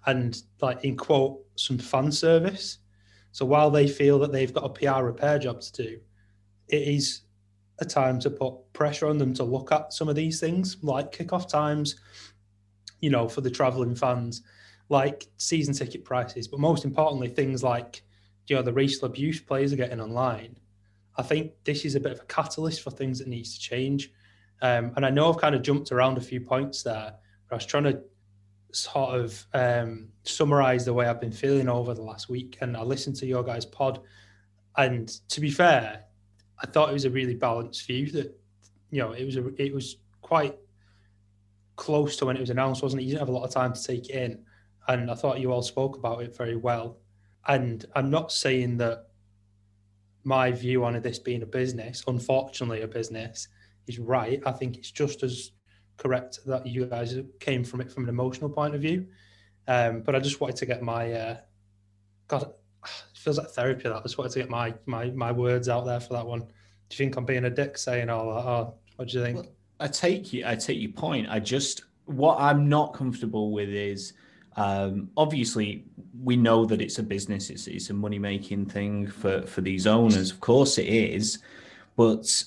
and, 0.06 0.43
like 0.61 0.85
in 0.85 0.96
quote, 0.96 1.40
some 1.56 1.78
fan 1.78 2.11
service. 2.11 2.78
So 3.32 3.44
while 3.44 3.70
they 3.70 3.88
feel 3.88 4.19
that 4.20 4.32
they've 4.32 4.52
got 4.52 4.64
a 4.64 4.69
PR 4.69 5.05
repair 5.05 5.38
job 5.38 5.61
to 5.61 5.73
do, 5.73 6.00
it 6.69 6.82
is 6.82 7.23
a 7.82 7.84
time 7.84 8.19
to 8.20 8.31
put 8.31 8.73
pressure 8.73 9.06
on 9.06 9.19
them 9.19 9.34
to 9.34 9.44
look 9.44 9.70
at 9.70 9.93
some 9.93 10.08
of 10.08 10.17
these 10.17 10.40
things, 10.40 10.79
like 10.82 11.12
kickoff 11.12 11.49
times, 11.49 11.96
you 13.00 13.11
know, 13.11 13.29
for 13.29 13.43
the 13.43 13.50
travelling 13.50 13.94
fans, 13.94 14.43
like 14.88 15.26
season 15.37 15.75
ticket 15.75 16.05
prices, 16.05 16.49
but 16.49 16.61
most 16.61 16.84
importantly, 16.84 17.29
things 17.29 17.62
like, 17.62 18.02
you 18.46 18.56
know, 18.56 18.62
the 18.62 18.73
racial 18.73 19.06
abuse 19.06 19.40
players 19.40 19.73
are 19.73 19.76
getting 19.76 20.00
online. 20.00 20.56
I 21.17 21.23
think 21.23 21.52
this 21.64 21.84
is 21.84 21.94
a 21.94 22.00
bit 22.00 22.12
of 22.12 22.20
a 22.20 22.25
catalyst 22.25 22.82
for 22.82 22.90
things 22.90 23.19
that 23.19 23.29
needs 23.29 23.55
to 23.55 23.61
change. 23.61 24.11
Um, 24.62 24.93
and 24.96 25.05
I 25.05 25.11
know 25.11 25.31
I've 25.31 25.40
kind 25.40 25.55
of 25.55 25.62
jumped 25.62 25.93
around 25.93 26.17
a 26.17 26.23
few 26.23 26.40
points 26.40 26.82
there, 26.82 27.14
but 27.49 27.55
I 27.55 27.56
was 27.56 27.67
trying 27.67 27.85
to 27.85 28.00
sort 28.73 29.20
of 29.20 29.46
um, 29.52 30.08
summarize 30.23 30.85
the 30.85 30.94
way 30.94 31.06
I've 31.06 31.20
been 31.20 31.32
feeling 31.32 31.69
over 31.69 31.93
the 31.94 32.02
last 32.02 32.28
week. 32.28 32.58
And 32.61 32.76
I 32.76 32.82
listened 32.82 33.17
to 33.17 33.26
your 33.26 33.43
guys' 33.43 33.67
pod. 33.67 34.00
And 34.76 35.08
to 35.28 35.40
be 35.40 35.50
fair, 35.50 36.05
I 36.62 36.67
thought 36.67 36.91
it 36.91 36.94
was 36.94 37.05
a 37.05 37.11
really 37.11 37.35
balanced 37.35 37.87
view 37.87 38.11
that, 38.12 38.38
you 38.91 39.03
know, 39.03 39.12
it 39.12 39.25
was 39.25 39.37
a, 39.37 39.62
it 39.62 39.75
was 39.75 39.97
quite 40.20 40.56
close 41.76 42.17
to 42.17 42.26
when 42.26 42.37
it 42.37 42.41
was 42.41 42.50
announced, 42.50 42.82
wasn't 42.82 43.03
it? 43.03 43.05
You 43.05 43.11
didn't 43.11 43.26
have 43.26 43.29
a 43.29 43.32
lot 43.32 43.44
of 43.44 43.50
time 43.50 43.73
to 43.73 43.82
take 43.82 44.09
it 44.09 44.14
in. 44.14 44.44
And 44.88 45.11
I 45.11 45.14
thought 45.14 45.41
you 45.41 45.53
all 45.53 45.62
spoke 45.62 45.97
about 45.97 46.23
it 46.23 46.37
very 46.37 46.56
well. 46.56 46.99
And 47.49 47.85
I'm 47.94 48.11
not 48.11 48.31
saying 48.31 48.76
that 48.79 49.09
my 50.25 50.53
view 50.53 50.85
on 50.85 51.00
this 51.00 51.19
being 51.19 51.43
a 51.43 51.47
business, 51.47 52.05
unfortunately, 52.06 52.82
a 52.82 52.88
business, 52.88 53.49
is 53.88 53.99
right. 53.99 54.41
I 54.47 54.53
think 54.53 54.76
it's 54.76 54.91
just 54.91 55.23
as 55.25 55.50
correct 55.97 56.38
that 56.47 56.67
you 56.67 56.87
guys 56.87 57.17
came 57.41 57.64
from 57.64 57.81
it 57.81 57.91
from 57.91 58.05
an 58.05 58.09
emotional 58.09 58.50
point 58.50 58.75
of 58.75 58.81
view. 58.81 59.06
Um, 59.67 60.03
but 60.03 60.14
I 60.14 60.20
just 60.20 60.41
wanted 60.41 60.56
to 60.56 60.67
get 60.67 60.82
my 60.82 61.12
uh, 61.12 61.37
God, 62.29 62.53
feels 63.22 63.38
like 63.38 63.48
therapy. 63.48 63.84
That 63.84 63.96
I 63.96 64.02
just 64.02 64.19
wanted 64.19 64.32
to 64.32 64.38
get 64.40 64.50
my 64.50 64.74
my 64.86 65.10
my 65.10 65.32
words 65.32 65.69
out 65.69 65.84
there 65.86 66.00
for 66.00 66.14
that 66.14 66.26
one. 66.26 66.40
Do 66.40 66.46
you 66.90 66.96
think 66.96 67.16
I'm 67.16 67.24
being 67.24 67.44
a 67.44 67.50
dick 67.50 67.78
saying 67.78 68.10
all 68.10 68.34
that? 68.34 68.44
Or 68.44 68.74
what 68.96 69.08
do 69.08 69.19
you 69.19 69.24
think? 69.24 69.36
Well, 69.38 69.48
I 69.80 69.88
take 69.88 70.32
you. 70.32 70.44
I 70.46 70.54
take 70.54 70.80
your 70.80 70.92
point. 70.92 71.28
I 71.28 71.40
just 71.40 71.84
what 72.06 72.38
I'm 72.40 72.69
not 72.69 72.94
comfortable 72.94 73.52
with 73.52 73.69
is 73.69 74.12
um, 74.56 75.10
obviously 75.16 75.84
we 76.22 76.36
know 76.36 76.64
that 76.66 76.80
it's 76.80 76.98
a 76.98 77.02
business. 77.02 77.50
It's 77.50 77.66
it's 77.66 77.90
a 77.90 77.94
money 77.94 78.19
making 78.19 78.66
thing 78.66 79.06
for 79.06 79.42
for 79.42 79.60
these 79.60 79.86
owners. 79.86 80.30
Of 80.30 80.40
course 80.40 80.78
it 80.78 80.86
is, 80.86 81.38
but 81.96 82.44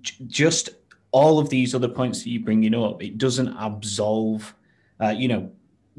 j- 0.00 0.24
just 0.26 0.70
all 1.10 1.38
of 1.38 1.50
these 1.50 1.74
other 1.74 1.88
points 1.88 2.22
that 2.22 2.30
you're 2.30 2.42
bringing 2.42 2.74
up, 2.74 3.02
it 3.02 3.18
doesn't 3.18 3.54
absolve. 3.58 4.54
Uh, 5.00 5.10
you 5.10 5.28
know, 5.28 5.50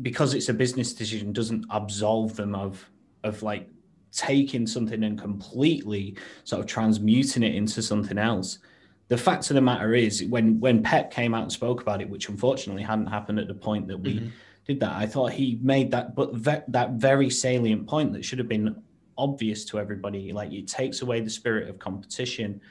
because 0.01 0.33
it's 0.33 0.49
a 0.49 0.53
business 0.53 0.93
decision, 0.93 1.33
doesn't 1.33 1.65
absolve 1.69 2.35
them 2.35 2.55
of 2.55 2.89
of 3.23 3.43
like 3.43 3.69
taking 4.13 4.67
something 4.67 5.03
and 5.03 5.19
completely 5.19 6.15
sort 6.43 6.59
of 6.61 6.67
transmuting 6.67 7.43
it 7.43 7.55
into 7.55 7.81
something 7.81 8.17
else. 8.17 8.59
The 9.07 9.17
fact 9.17 9.49
of 9.49 9.55
the 9.55 9.61
matter 9.61 9.93
is, 9.93 10.23
when 10.25 10.59
when 10.59 10.81
Pep 10.81 11.11
came 11.11 11.33
out 11.33 11.43
and 11.43 11.51
spoke 11.51 11.81
about 11.81 12.01
it, 12.01 12.09
which 12.09 12.29
unfortunately 12.29 12.83
hadn't 12.83 13.07
happened 13.07 13.39
at 13.39 13.47
the 13.47 13.53
point 13.53 13.87
that 13.87 13.97
we 13.97 14.15
mm-hmm. 14.15 14.27
did 14.65 14.79
that, 14.79 14.93
I 14.93 15.05
thought 15.05 15.33
he 15.33 15.59
made 15.61 15.91
that, 15.91 16.15
but 16.15 16.33
ve- 16.33 16.63
that 16.69 16.91
very 16.91 17.29
salient 17.29 17.85
point 17.87 18.13
that 18.13 18.23
should 18.23 18.39
have 18.39 18.47
been 18.47 18.81
obvious 19.17 19.65
to 19.65 19.79
everybody. 19.79 20.31
Like 20.31 20.51
it 20.51 20.67
takes 20.67 21.01
away 21.01 21.19
the 21.19 21.29
spirit 21.29 21.69
of 21.69 21.79
competition. 21.79 22.61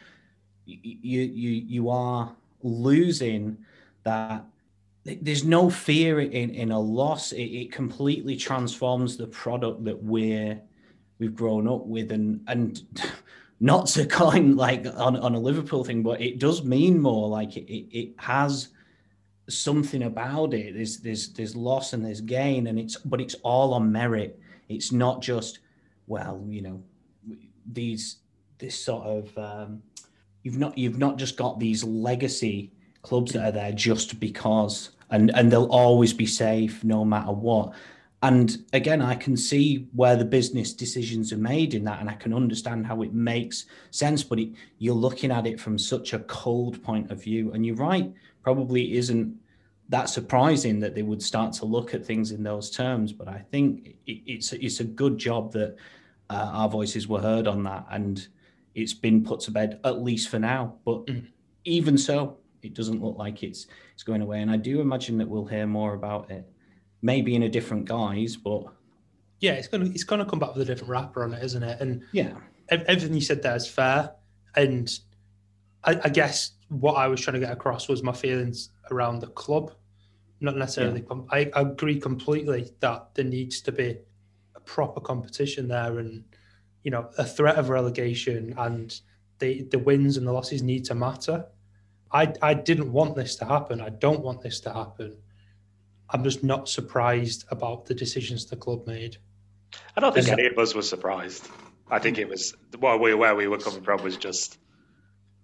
You 0.64 1.20
you 1.22 1.50
you 1.66 1.90
are 1.90 2.34
losing 2.62 3.58
that 4.04 4.44
there's 5.04 5.44
no 5.44 5.68
fear 5.68 6.20
in, 6.20 6.50
in 6.50 6.70
a 6.70 6.78
loss. 6.78 7.32
It, 7.32 7.42
it, 7.42 7.72
completely 7.72 8.37
transforms 8.37 9.16
the 9.16 9.26
product 9.26 9.84
that 9.84 10.00
we're 10.00 10.61
we've 11.19 11.35
grown 11.35 11.69
up 11.69 11.87
with, 11.87 12.12
and 12.12 12.40
and 12.47 12.83
not 13.61 13.87
to 13.87 14.07
coin 14.07 14.57
like 14.57 14.87
on, 14.97 15.16
on 15.16 15.35
a 15.35 15.40
Liverpool 15.40 15.85
thing, 15.85 16.02
but 16.02 16.21
it 16.21 16.38
does 16.38 16.64
mean 16.64 17.00
more. 17.00 17.28
Like 17.28 17.57
it, 17.57 17.97
it, 17.97 18.14
has 18.19 18.69
something 19.49 20.04
about 20.04 20.54
it. 20.54 20.75
There's 20.75 20.99
there's 20.99 21.33
there's 21.33 21.57
loss 21.57 21.92
and 21.92 22.04
there's 22.04 22.21
gain, 22.21 22.66
and 22.66 22.78
it's 22.78 22.97
but 22.97 23.21
it's 23.21 23.35
all 23.42 23.75
on 23.75 23.90
merit. 23.90 24.38
It's 24.69 24.92
not 24.92 25.23
just 25.23 25.61
well, 26.07 26.45
you 26.49 26.62
know, 26.62 26.83
these 27.71 28.16
this 28.59 28.78
sort 28.78 29.04
of 29.07 29.38
um, 29.38 29.83
you've 30.42 30.59
not 30.59 30.76
you've 30.76 30.99
not 30.99 31.16
just 31.16 31.37
got 31.37 31.59
these 31.59 31.85
legacy 31.85 32.73
clubs 33.02 33.33
that 33.33 33.45
are 33.45 33.52
there 33.52 33.73
just 33.73 34.21
because 34.21 34.90
and 35.11 35.31
and 35.35 35.50
they'll 35.50 35.66
always 35.66 36.12
be 36.12 36.26
safe 36.26 36.83
no 36.85 37.04
matter 37.04 37.33
what 37.33 37.73
and 38.22 38.64
again 38.72 39.02
i 39.02 39.14
can 39.14 39.36
see 39.36 39.86
where 39.92 40.16
the 40.16 40.24
business 40.24 40.72
decisions 40.72 41.32
are 41.32 41.38
made 41.38 41.74
in 41.74 41.84
that 41.84 42.00
and 42.00 42.08
i 42.08 42.14
can 42.14 42.32
understand 42.32 42.86
how 42.86 43.02
it 43.02 43.12
makes 43.12 43.66
sense 43.90 44.22
but 44.22 44.38
it, 44.38 44.50
you're 44.78 44.94
looking 44.94 45.30
at 45.30 45.46
it 45.46 45.60
from 45.60 45.78
such 45.78 46.12
a 46.12 46.20
cold 46.20 46.82
point 46.82 47.10
of 47.10 47.22
view 47.22 47.52
and 47.52 47.66
you're 47.66 47.76
right 47.76 48.12
probably 48.42 48.96
isn't 48.96 49.34
that 49.88 50.08
surprising 50.08 50.80
that 50.80 50.94
they 50.94 51.02
would 51.02 51.22
start 51.22 51.52
to 51.52 51.64
look 51.64 51.92
at 51.92 52.06
things 52.06 52.30
in 52.30 52.42
those 52.42 52.70
terms 52.70 53.12
but 53.12 53.28
i 53.28 53.44
think 53.50 53.96
it, 54.06 54.22
it's 54.26 54.52
it's 54.52 54.80
a 54.80 54.84
good 54.84 55.18
job 55.18 55.52
that 55.52 55.76
uh, 56.30 56.50
our 56.52 56.68
voices 56.68 57.08
were 57.08 57.20
heard 57.20 57.46
on 57.46 57.62
that 57.62 57.84
and 57.90 58.28
it's 58.74 58.94
been 58.94 59.22
put 59.22 59.40
to 59.40 59.50
bed 59.50 59.80
at 59.84 60.00
least 60.00 60.28
for 60.28 60.38
now 60.38 60.74
but 60.84 61.04
mm. 61.06 61.26
even 61.64 61.98
so 61.98 62.38
it 62.62 62.74
doesn't 62.74 63.02
look 63.02 63.18
like 63.18 63.42
it's 63.42 63.66
it's 63.92 64.02
going 64.02 64.22
away. 64.22 64.40
And 64.40 64.50
I 64.50 64.56
do 64.56 64.80
imagine 64.80 65.18
that 65.18 65.28
we'll 65.28 65.44
hear 65.44 65.66
more 65.66 65.94
about 65.94 66.30
it, 66.30 66.48
maybe 67.02 67.35
in 67.35 67.42
a 67.42 67.49
different 67.49 67.85
guise, 67.85 68.37
but 68.37 68.64
yeah, 69.40 69.52
it's 69.52 69.68
gonna 69.68 69.87
it's 69.87 70.04
gonna 70.04 70.25
come 70.25 70.38
back 70.38 70.54
with 70.54 70.62
a 70.62 70.64
different 70.64 70.90
wrapper 70.90 71.25
on 71.25 71.35
it, 71.35 71.42
isn't 71.42 71.62
it? 71.62 71.80
And 71.80 72.02
yeah, 72.12 72.32
everything 72.68 73.14
you 73.14 73.21
said 73.21 73.42
there 73.42 73.56
is 73.56 73.66
fair. 73.66 74.12
And 74.54 74.90
I, 75.85 76.00
I 76.04 76.09
guess 76.09 76.52
what 76.68 76.94
I 76.94 77.09
was 77.09 77.21
trying 77.21 77.35
to 77.35 77.40
get 77.40 77.50
across 77.50 77.88
was 77.88 78.02
my 78.02 78.12
feelings 78.12 78.71
around 78.90 79.21
the 79.21 79.26
club, 79.28 79.73
not 80.40 80.56
necessarily. 80.56 81.04
Yeah. 81.11 81.16
I, 81.30 81.50
I 81.54 81.62
agree 81.62 81.99
completely 81.99 82.71
that 82.80 83.14
there 83.14 83.25
needs 83.25 83.61
to 83.62 83.73
be 83.73 83.99
a 84.54 84.61
proper 84.61 85.00
competition 85.00 85.68
there, 85.68 85.99
and 85.99 86.25
you 86.85 86.90
know, 86.90 87.11
a 87.18 87.25
threat 87.25 87.56
of 87.56 87.68
relegation 87.68 88.54
and 88.56 89.00
the 89.40 89.62
the 89.71 89.78
wins 89.78 90.16
and 90.16 90.26
the 90.26 90.32
losses 90.32 90.62
need 90.62 90.85
to 90.85 90.94
matter. 90.94 91.47
I 92.12 92.32
I 92.40 92.54
didn't 92.54 92.92
want 92.92 93.16
this 93.16 93.35
to 93.37 93.44
happen. 93.44 93.80
I 93.80 93.88
don't 93.88 94.21
want 94.23 94.40
this 94.40 94.61
to 94.61 94.73
happen. 94.73 95.16
I'm 96.12 96.25
just 96.25 96.45
not 96.45 96.69
surprised 96.69 97.45
about 97.50 97.87
the 97.87 97.95
decisions 97.95 98.47
the 98.47 98.57
club 98.57 98.87
made. 98.87 99.16
I 99.97 100.00
don't 100.00 100.14
think 100.14 100.28
any 100.28 100.47
of 100.47 100.59
us 100.59 100.75
were 100.75 100.83
surprised. 100.83 101.49
I 101.90 101.99
think 101.99 102.19
it 102.19 102.28
was 102.28 102.54
well, 102.78 102.99
we, 102.99 103.14
where 103.14 103.35
we 103.35 103.49
were 103.49 103.59
coming 103.59 103.83
from 103.83 104.02
was 104.02 104.16
just 104.16 104.59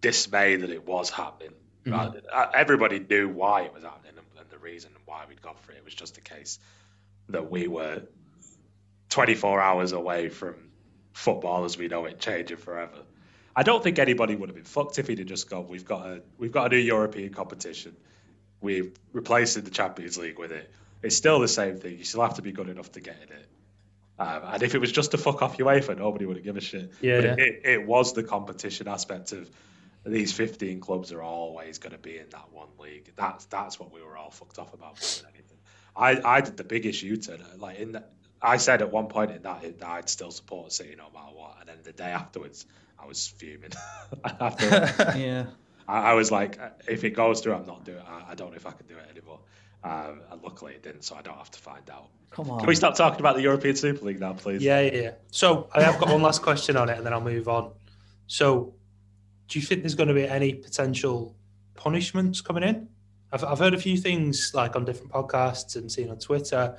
dismay 0.00 0.56
that 0.56 0.70
it 0.70 0.86
was 0.86 1.10
happening. 1.10 1.54
Mm-hmm. 1.86 2.18
Uh, 2.32 2.46
everybody 2.54 2.98
knew 2.98 3.28
why 3.28 3.62
it 3.62 3.72
was 3.72 3.82
happening 3.82 4.12
and, 4.16 4.26
and 4.38 4.50
the 4.50 4.58
reason 4.58 4.90
why 5.06 5.24
we'd 5.28 5.40
gone 5.42 5.56
for 5.62 5.72
it. 5.72 5.78
It 5.78 5.84
was 5.84 5.94
just 5.94 6.18
a 6.18 6.20
case 6.20 6.58
that 7.30 7.50
we 7.50 7.66
were 7.68 8.02
24 9.08 9.60
hours 9.60 9.92
away 9.92 10.28
from 10.28 10.54
football 11.12 11.64
as 11.64 11.76
we 11.78 11.88
know 11.88 12.04
it 12.04 12.20
changing 12.20 12.58
forever. 12.58 13.02
I 13.56 13.62
don't 13.62 13.82
think 13.82 13.98
anybody 13.98 14.36
would 14.36 14.48
have 14.48 14.56
been 14.56 14.64
fucked 14.64 14.98
if 14.98 15.08
he'd 15.08 15.18
have 15.18 15.26
just 15.26 15.50
gone. 15.50 15.66
We've 15.66 15.84
got 15.84 16.06
a 16.06 16.22
we've 16.38 16.52
got 16.52 16.72
a 16.72 16.76
new 16.76 16.82
European 16.82 17.32
competition. 17.32 17.96
We've 18.60 18.92
replaced 19.12 19.62
the 19.62 19.70
Champions 19.70 20.18
League 20.18 20.38
with 20.38 20.52
it. 20.52 20.70
It's 21.02 21.16
still 21.16 21.38
the 21.38 21.48
same 21.48 21.76
thing. 21.78 21.98
You 21.98 22.04
still 22.04 22.22
have 22.22 22.34
to 22.34 22.42
be 22.42 22.52
good 22.52 22.68
enough 22.68 22.90
to 22.92 23.00
get 23.00 23.16
in 23.22 23.36
it. 23.36 23.48
Um, 24.18 24.42
and 24.46 24.62
if 24.64 24.74
it 24.74 24.80
was 24.80 24.90
just 24.90 25.12
to 25.12 25.18
fuck 25.18 25.42
off 25.42 25.58
UEFA, 25.58 25.96
nobody 25.96 26.26
would 26.26 26.36
have 26.36 26.44
given 26.44 26.58
a 26.58 26.64
shit. 26.64 26.90
Yeah. 27.00 27.20
But 27.20 27.38
it, 27.38 27.60
it, 27.64 27.86
was 27.86 28.14
the 28.14 28.24
competition 28.24 28.88
aspect 28.88 29.30
of 29.30 29.48
these 30.04 30.32
15 30.32 30.80
clubs 30.80 31.12
are 31.12 31.22
always 31.22 31.78
going 31.78 31.92
to 31.92 31.98
be 31.98 32.18
in 32.18 32.28
that 32.30 32.52
one 32.52 32.68
league. 32.80 33.12
That's 33.14 33.44
that's 33.44 33.78
what 33.78 33.92
we 33.92 34.02
were 34.02 34.16
all 34.16 34.30
fucked 34.30 34.58
off 34.58 34.74
about 34.74 35.00
more 35.00 35.22
than 35.22 35.30
anything. 35.34 35.58
I, 35.94 36.38
I 36.38 36.40
did 36.40 36.56
the 36.56 36.64
biggest 36.64 37.00
U-turn. 37.02 37.44
Like 37.58 37.78
in 37.78 37.92
the, 37.92 38.04
I 38.42 38.56
said 38.56 38.82
at 38.82 38.90
one 38.90 39.06
point 39.06 39.30
in 39.30 39.42
that, 39.42 39.78
that 39.78 39.88
I'd 39.88 40.08
still 40.08 40.32
support 40.32 40.72
City 40.72 40.96
no 40.96 41.10
matter 41.14 41.34
what, 41.34 41.56
and 41.60 41.68
then 41.68 41.78
the 41.84 41.92
day 41.92 42.10
afterwards, 42.10 42.66
I 42.98 43.06
was 43.06 43.26
fuming. 43.26 43.70
After, 44.24 44.66
yeah. 45.16 45.46
I, 45.88 46.10
I, 46.10 46.14
was 46.14 46.30
like, 46.30 46.60
if 46.86 47.02
it 47.02 47.10
goes 47.10 47.40
through, 47.40 47.54
I'm 47.54 47.66
not 47.66 47.84
doing 47.84 47.98
it. 47.98 48.04
I, 48.06 48.32
I 48.32 48.34
don't 48.34 48.50
know 48.50 48.56
if 48.56 48.66
I 48.66 48.72
can 48.72 48.86
do 48.86 48.96
it 48.96 49.08
anymore. 49.10 49.40
Um, 49.82 50.20
and 50.30 50.42
luckily 50.42 50.74
it 50.74 50.82
didn't, 50.82 51.02
so 51.02 51.16
I 51.16 51.22
don't 51.22 51.36
have 51.36 51.50
to 51.50 51.58
find 51.58 51.88
out. 51.90 52.08
Come 52.30 52.50
on. 52.50 52.58
Can 52.58 52.68
we 52.68 52.74
stop 52.74 52.96
talking 52.96 53.20
about 53.20 53.36
the 53.36 53.42
European 53.42 53.74
Super 53.74 54.04
League 54.04 54.20
now, 54.20 54.34
please? 54.34 54.62
Yeah, 54.62 54.80
yeah, 54.80 55.00
yeah. 55.00 55.10
So 55.30 55.68
I 55.72 55.82
have 55.82 55.98
got 55.98 56.10
one 56.10 56.22
last 56.22 56.42
question 56.42 56.76
on 56.76 56.88
it, 56.88 56.98
and 56.98 57.06
then 57.06 57.12
I'll 57.12 57.20
move 57.20 57.48
on. 57.48 57.72
So, 58.26 58.74
do 59.48 59.58
you 59.58 59.64
think 59.64 59.82
there's 59.82 59.94
going 59.94 60.08
to 60.08 60.14
be 60.14 60.28
any 60.28 60.52
potential 60.54 61.34
punishments 61.74 62.40
coming 62.42 62.64
in? 62.64 62.88
I've, 63.32 63.44
I've 63.44 63.58
heard 63.58 63.72
a 63.72 63.78
few 63.78 63.96
things 63.96 64.52
like 64.54 64.76
on 64.76 64.84
different 64.84 65.12
podcasts 65.12 65.76
and 65.76 65.90
seen 65.90 66.10
on 66.10 66.18
Twitter. 66.18 66.76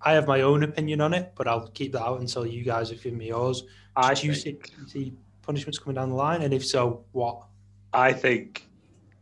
I 0.00 0.14
have 0.14 0.26
my 0.26 0.40
own 0.40 0.64
opinion 0.64 1.00
on 1.00 1.14
it, 1.14 1.32
but 1.36 1.46
I'll 1.46 1.68
keep 1.68 1.92
that 1.92 2.02
out 2.02 2.20
until 2.20 2.44
you 2.44 2.64
guys 2.64 2.90
have 2.90 3.00
given 3.02 3.18
me 3.18 3.28
yours. 3.28 3.62
I 3.94 4.14
do 4.14 4.26
you 4.26 4.34
see, 4.34 4.58
see 4.88 5.12
punishments 5.42 5.78
coming 5.78 5.94
down 5.94 6.10
the 6.10 6.16
line, 6.16 6.42
and 6.42 6.52
if 6.52 6.66
so, 6.66 7.04
what? 7.12 7.44
I 7.92 8.12
think 8.12 8.66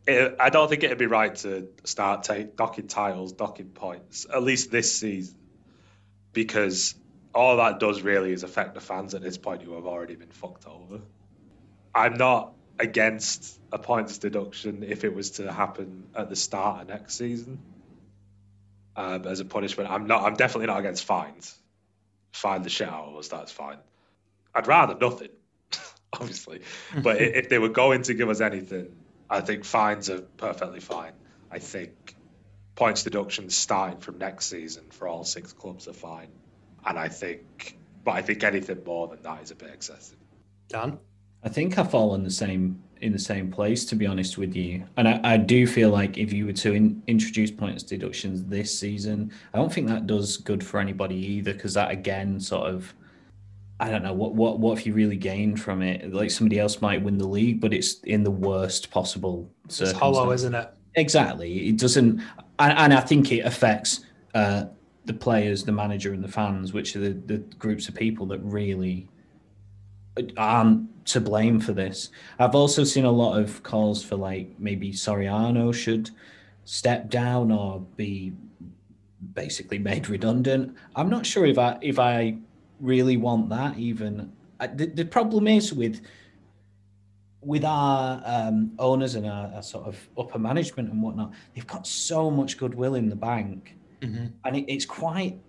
it, 0.07 0.35
I 0.39 0.49
don't 0.49 0.69
think 0.69 0.83
it'd 0.83 0.97
be 0.97 1.05
right 1.05 1.35
to 1.35 1.69
start 1.83 2.23
take, 2.23 2.55
docking 2.55 2.87
titles, 2.87 3.33
docking 3.33 3.69
points, 3.69 4.25
at 4.31 4.43
least 4.43 4.71
this 4.71 4.97
season, 4.97 5.35
because 6.33 6.95
all 7.33 7.57
that 7.57 7.79
does 7.79 8.01
really 8.01 8.31
is 8.31 8.43
affect 8.43 8.73
the 8.73 8.81
fans 8.81 9.13
at 9.13 9.21
this 9.21 9.37
point 9.37 9.61
who 9.61 9.75
have 9.75 9.85
already 9.85 10.15
been 10.15 10.31
fucked 10.31 10.65
over. 10.65 11.01
I'm 11.93 12.15
not 12.15 12.53
against 12.79 13.59
a 13.71 13.77
points 13.77 14.17
deduction 14.17 14.83
if 14.83 15.03
it 15.03 15.13
was 15.13 15.31
to 15.31 15.51
happen 15.51 16.05
at 16.15 16.29
the 16.29 16.35
start 16.35 16.81
of 16.81 16.87
next 16.87 17.15
season 17.15 17.59
um, 18.95 19.25
as 19.27 19.39
a 19.39 19.45
punishment. 19.45 19.89
I'm 19.89 20.07
not. 20.07 20.23
I'm 20.23 20.35
definitely 20.35 20.67
not 20.67 20.79
against 20.79 21.05
fines. 21.05 21.55
Fine 22.31 22.63
the 22.63 22.69
shit 22.69 22.87
out 22.87 23.09
of 23.09 23.15
us. 23.15 23.27
That's 23.27 23.51
fine. 23.51 23.77
I'd 24.53 24.67
rather 24.67 24.95
nothing, 24.99 25.29
obviously. 26.19 26.61
But 27.01 27.21
if 27.21 27.49
they 27.49 27.59
were 27.59 27.69
going 27.69 28.03
to 28.03 28.13
give 28.13 28.29
us 28.29 28.41
anything, 28.41 28.93
I 29.29 29.41
think 29.41 29.63
fines 29.63 30.09
are 30.09 30.21
perfectly 30.21 30.79
fine. 30.79 31.13
I 31.51 31.59
think 31.59 32.15
points 32.75 33.03
deductions 33.03 33.55
starting 33.55 33.99
from 33.99 34.17
next 34.17 34.47
season 34.47 34.85
for 34.89 35.07
all 35.07 35.23
six 35.23 35.53
clubs 35.53 35.87
are 35.87 35.93
fine. 35.93 36.29
And 36.85 36.97
I 36.97 37.07
think, 37.07 37.77
but 38.03 38.11
I 38.11 38.21
think 38.21 38.43
anything 38.43 38.83
more 38.85 39.07
than 39.07 39.21
that 39.23 39.43
is 39.43 39.51
a 39.51 39.55
bit 39.55 39.69
excessive. 39.69 40.17
Dan? 40.67 40.97
I 41.43 41.49
think 41.49 41.77
I 41.77 41.83
fall 41.83 42.15
in 42.15 42.23
the 42.23 42.31
same 42.31 42.81
in 43.01 43.11
the 43.11 43.19
same 43.19 43.51
place, 43.51 43.83
to 43.85 43.95
be 43.95 44.05
honest 44.05 44.37
with 44.37 44.55
you. 44.55 44.85
And 44.95 45.07
I, 45.07 45.19
I 45.23 45.37
do 45.37 45.65
feel 45.65 45.89
like 45.89 46.19
if 46.19 46.31
you 46.31 46.45
were 46.45 46.53
to 46.53 46.73
in, 46.73 47.01
introduce 47.07 47.49
points 47.49 47.81
deductions 47.81 48.43
this 48.43 48.77
season, 48.77 49.31
I 49.55 49.57
don't 49.57 49.73
think 49.73 49.87
that 49.87 50.05
does 50.05 50.37
good 50.37 50.63
for 50.63 50.79
anybody 50.79 51.15
either, 51.15 51.51
because 51.53 51.73
that 51.73 51.89
again 51.89 52.39
sort 52.39 52.69
of 52.69 52.93
I 53.81 53.89
don't 53.89 54.03
know 54.03 54.13
what 54.13 54.35
what 54.35 54.59
what 54.59 54.77
have 54.77 54.85
you 54.85 54.93
really 54.93 55.17
gained 55.17 55.59
from 55.59 55.81
it? 55.81 56.13
Like 56.13 56.29
somebody 56.29 56.59
else 56.59 56.81
might 56.81 57.01
win 57.01 57.17
the 57.17 57.27
league, 57.27 57.59
but 57.59 57.73
it's 57.73 57.95
in 58.01 58.23
the 58.23 58.31
worst 58.31 58.91
possible. 58.91 59.51
It's 59.65 59.91
hollow, 59.91 60.31
isn't 60.31 60.53
it? 60.53 60.71
Exactly. 60.95 61.69
It 61.69 61.77
doesn't, 61.77 62.21
and, 62.59 62.77
and 62.77 62.93
I 62.93 63.01
think 63.01 63.31
it 63.31 63.39
affects 63.39 64.01
uh, 64.35 64.65
the 65.05 65.13
players, 65.13 65.63
the 65.63 65.71
manager, 65.71 66.13
and 66.13 66.23
the 66.23 66.27
fans, 66.27 66.73
which 66.73 66.95
are 66.95 66.99
the, 66.99 67.13
the 67.13 67.37
groups 67.57 67.89
of 67.89 67.95
people 67.95 68.27
that 68.27 68.39
really 68.39 69.07
aren't 70.37 71.05
to 71.07 71.19
blame 71.19 71.59
for 71.59 71.73
this. 71.73 72.09
I've 72.37 72.53
also 72.53 72.83
seen 72.83 73.05
a 73.05 73.11
lot 73.11 73.39
of 73.39 73.63
calls 73.63 74.03
for 74.03 74.15
like 74.15 74.59
maybe 74.59 74.91
Soriano 74.91 75.73
should 75.73 76.11
step 76.65 77.09
down 77.09 77.51
or 77.51 77.79
be 77.95 78.33
basically 79.33 79.79
made 79.79 80.07
redundant. 80.07 80.75
I'm 80.95 81.09
not 81.09 81.25
sure 81.25 81.45
if 81.45 81.57
I 81.57 81.79
if 81.81 81.97
I 81.97 82.37
really 82.81 83.17
want 83.17 83.49
that 83.49 83.77
even. 83.77 84.31
The, 84.59 84.87
the 84.87 85.05
problem 85.05 85.47
is 85.47 85.73
with 85.73 86.01
with 87.43 87.65
our 87.65 88.21
um, 88.23 88.71
owners 88.77 89.15
and 89.15 89.25
our, 89.25 89.51
our, 89.55 89.63
sort 89.63 89.87
of 89.87 89.97
upper 90.15 90.37
management 90.37 90.91
and 90.91 91.01
whatnot, 91.01 91.33
they've 91.55 91.65
got 91.65 91.87
so 91.87 92.29
much 92.29 92.59
goodwill 92.59 92.93
in 92.93 93.09
the 93.09 93.15
bank, 93.15 93.75
mm-hmm. 94.01 94.27
and 94.45 94.55
it, 94.55 94.71
it's 94.71 94.85
quite 94.85 95.39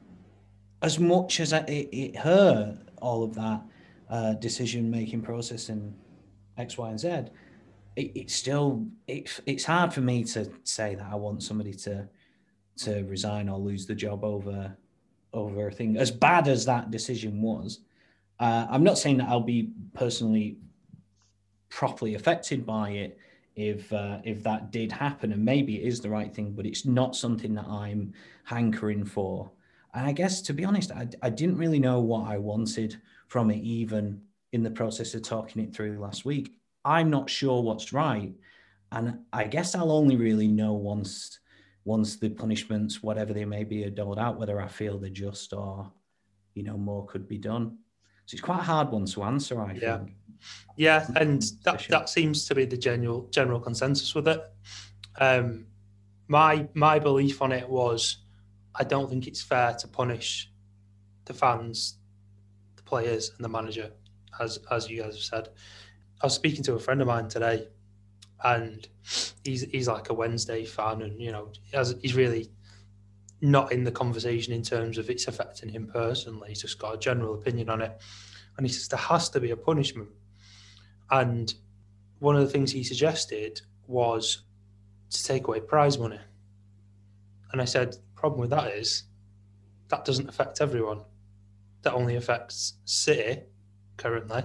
as 0.81 0.99
much 0.99 1.39
as 1.39 1.53
it, 1.53 1.69
it 1.69 2.17
hurt 2.17 2.79
all 3.03 3.23
of 3.23 3.35
that 3.35 3.63
uh, 4.09 4.33
decision 4.35 4.91
making 4.91 5.21
process 5.21 5.69
in 5.69 5.95
X, 6.57 6.79
Y, 6.79 6.89
and 6.89 6.99
Z. 6.99 7.09
It, 7.97 8.13
it's 8.15 8.35
still 8.35 8.87
it, 9.07 9.41
it's 9.45 9.65
hard 9.65 9.93
for 9.93 10.01
me 10.01 10.25
to 10.25 10.51
say 10.65 10.95
that 10.95 11.07
I 11.11 11.17
want 11.17 11.43
somebody 11.43 11.75
to 11.75 12.09
to 12.79 13.05
resign 13.05 13.49
or 13.51 13.59
lose 13.59 13.87
the 13.87 13.95
job 13.95 14.25
over 14.25 14.75
over 15.33 15.69
a 15.69 15.73
thing. 15.73 15.97
As 15.97 16.11
bad 16.11 16.49
as 16.49 16.65
that 16.67 16.91
decision 16.91 17.41
was, 17.43 17.81
uh, 18.41 18.67
I'm 18.71 18.85
not 18.85 18.99
saying 18.99 19.19
that 19.19 19.29
I'll 19.29 19.41
be 19.41 19.71
personally 19.95 20.59
properly 21.69 22.15
affected 22.15 22.67
by 22.67 22.91
it 22.91 23.19
if 23.55 23.93
uh, 23.93 24.19
if 24.25 24.43
that 24.43 24.71
did 24.71 24.91
happen, 24.91 25.33
and 25.33 25.45
maybe 25.45 25.77
it 25.77 25.87
is 25.87 26.01
the 26.01 26.11
right 26.11 26.35
thing, 26.35 26.53
but 26.53 26.67
it's 26.67 26.87
not 26.87 27.15
something 27.15 27.55
that 27.55 27.67
I'm 27.67 28.13
hankering 28.45 29.05
for. 29.05 29.51
And 29.95 30.07
I 30.07 30.13
guess 30.13 30.41
to 30.43 30.55
be 30.55 30.65
honest, 30.65 30.91
I, 30.91 31.09
I 31.23 31.31
didn't 31.31 31.59
really 31.59 31.79
know 31.79 32.01
what 32.01 32.27
I 32.27 32.39
wanted 32.39 33.01
from 33.29 33.51
it, 33.51 33.63
even 33.63 34.23
in 34.53 34.63
the 34.63 34.71
process 34.71 35.15
of 35.15 35.23
talking 35.23 35.63
it 35.63 35.75
through 35.75 35.99
last 35.99 36.25
week. 36.25 36.53
I'm 36.85 37.11
not 37.11 37.31
sure 37.31 37.63
what's 37.63 37.93
right, 37.93 38.33
and 38.91 39.19
I 39.33 39.45
guess 39.45 39.75
I'll 39.75 39.93
only 39.93 40.17
really 40.17 40.49
know 40.49 40.73
once 40.73 41.39
once 41.85 42.17
the 42.17 42.31
punishments, 42.31 43.03
whatever 43.03 43.33
they 43.33 43.45
may 43.45 43.65
be, 43.65 43.85
are 43.85 43.91
doled 43.91 44.19
out, 44.19 44.39
whether 44.39 44.61
I 44.61 44.69
feel 44.69 44.99
they're 44.99 45.11
just 45.11 45.53
or, 45.53 45.91
you 46.55 46.63
know, 46.63 46.77
more 46.77 47.07
could 47.07 47.29
be 47.29 47.39
done. 47.39 47.79
So 48.27 48.35
it's 48.35 48.41
quite 48.41 48.61
a 48.61 48.63
hard 48.65 48.91
one 48.91 49.07
to 49.07 49.23
answer, 49.25 49.61
I 49.61 49.75
yeah. 49.75 49.99
think. 49.99 50.17
Yeah, 50.77 51.07
and 51.17 51.43
that, 51.65 51.87
that 51.89 52.09
seems 52.09 52.47
to 52.47 52.55
be 52.55 52.65
the 52.65 52.77
general 52.77 53.29
general 53.31 53.61
consensus 53.61 54.15
with 54.15 54.29
it. 54.29 54.41
Um, 55.21 55.67
my 56.29 56.67
my 56.75 56.99
belief 56.99 57.43
on 57.43 57.53
it 57.53 57.69
was, 57.69 58.19
I 58.75 58.85
don't 58.85 59.09
think 59.09 59.27
it's 59.27 59.43
fair 59.43 59.75
to 59.75 59.89
punish 59.89 60.51
the 61.27 61.35
fans, 61.35 61.99
the 62.77 62.83
players, 62.83 63.31
and 63.37 63.45
the 63.45 63.49
manager, 63.49 63.93
as 64.41 64.59
as 64.71 64.89
you 64.89 65.03
guys 65.03 65.15
have 65.15 65.25
said. 65.25 65.49
I 66.21 66.27
was 66.27 66.35
speaking 66.35 66.63
to 66.65 66.75
a 66.75 66.79
friend 66.79 67.01
of 67.01 67.09
mine 67.09 67.29
today, 67.29 67.69
and 68.45 68.89
he's 69.45 69.63
he's 69.63 69.89
like 69.89 70.11
a 70.11 70.15
Wednesday 70.15 70.65
fan, 70.65 71.03
and 71.03 71.21
you 71.21 71.33
know 71.33 71.51
he 71.63 71.79
he's 72.01 72.15
really 72.15 72.51
not 73.41 73.73
in 73.73 73.83
the 73.85 73.91
conversation 73.91 74.53
in 74.53 74.63
terms 74.63 74.99
of 74.99 75.11
it's 75.11 75.27
affecting 75.27 75.69
him 75.69 75.89
personally. 75.93 76.51
He's 76.51 76.63
just 76.63 76.79
got 76.79 76.95
a 76.95 76.99
general 76.99 77.35
opinion 77.35 77.69
on 77.69 77.83
it, 77.83 78.01
and 78.57 78.67
he 78.67 78.73
says 78.73 78.89
there 78.89 78.99
has 78.99 79.29
to 79.31 79.41
be 79.41 79.51
a 79.51 79.57
punishment. 79.57 80.11
And 81.11 81.53
one 82.21 82.37
of 82.37 82.43
the 82.43 82.49
things 82.49 82.73
he 82.73 82.85
suggested 82.85 83.61
was 83.87 84.45
to 85.11 85.25
take 85.25 85.49
away 85.49 85.61
prize 85.61 85.99
money. 85.99 86.21
And 87.53 87.61
I 87.61 87.67
said, 87.67 87.97
problem 88.15 88.41
with 88.41 88.51
that 88.51 88.73
is 88.73 89.03
that 89.89 90.05
doesn't 90.05 90.29
affect 90.29 90.61
everyone. 90.61 91.03
That 91.83 91.93
only 91.93 92.15
affects 92.15 92.75
City 92.85 93.43
currently. 93.97 94.45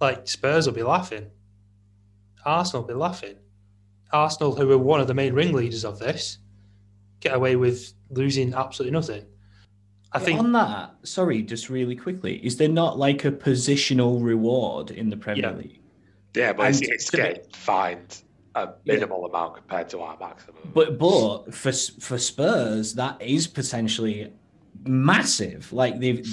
Like 0.00 0.26
Spurs 0.26 0.66
will 0.66 0.74
be 0.74 0.82
laughing. 0.82 1.30
Arsenal 2.44 2.82
will 2.82 2.88
be 2.88 2.94
laughing. 2.94 3.36
Arsenal, 4.12 4.54
who 4.54 4.66
were 4.66 4.78
one 4.78 5.00
of 5.00 5.06
the 5.06 5.14
main 5.14 5.32
ringleaders 5.32 5.84
of 5.84 5.98
this, 5.98 6.38
get 7.20 7.34
away 7.34 7.56
with 7.56 7.92
losing 8.10 8.52
absolutely 8.54 8.92
nothing. 8.92 9.24
I 10.14 10.18
think 10.18 10.40
on 10.40 10.52
that, 10.52 10.94
sorry, 11.04 11.42
just 11.42 11.70
really 11.70 11.96
quickly, 11.96 12.36
is 12.44 12.58
there 12.58 12.68
not 12.68 12.98
like 12.98 13.24
a 13.24 13.32
positional 13.32 14.22
reward 14.22 14.90
in 14.90 15.08
the 15.08 15.16
Premier 15.16 15.50
yeah. 15.50 15.56
League? 15.56 15.80
Yeah, 16.34 16.52
but 16.52 16.66
and 16.66 16.74
it's, 16.74 16.88
it's 16.88 17.10
getting 17.10 17.42
fined 17.54 18.22
a 18.54 18.74
minimal 18.84 19.22
yeah. 19.22 19.28
amount 19.28 19.56
compared 19.56 19.88
to 19.90 20.00
our 20.00 20.18
maximum. 20.18 20.56
But 20.74 20.98
but 20.98 21.54
for 21.54 21.72
for 21.72 22.18
Spurs, 22.18 22.94
that 22.94 23.20
is 23.22 23.46
potentially 23.46 24.32
massive. 24.84 25.72
Like 25.72 25.98
they've 25.98 26.26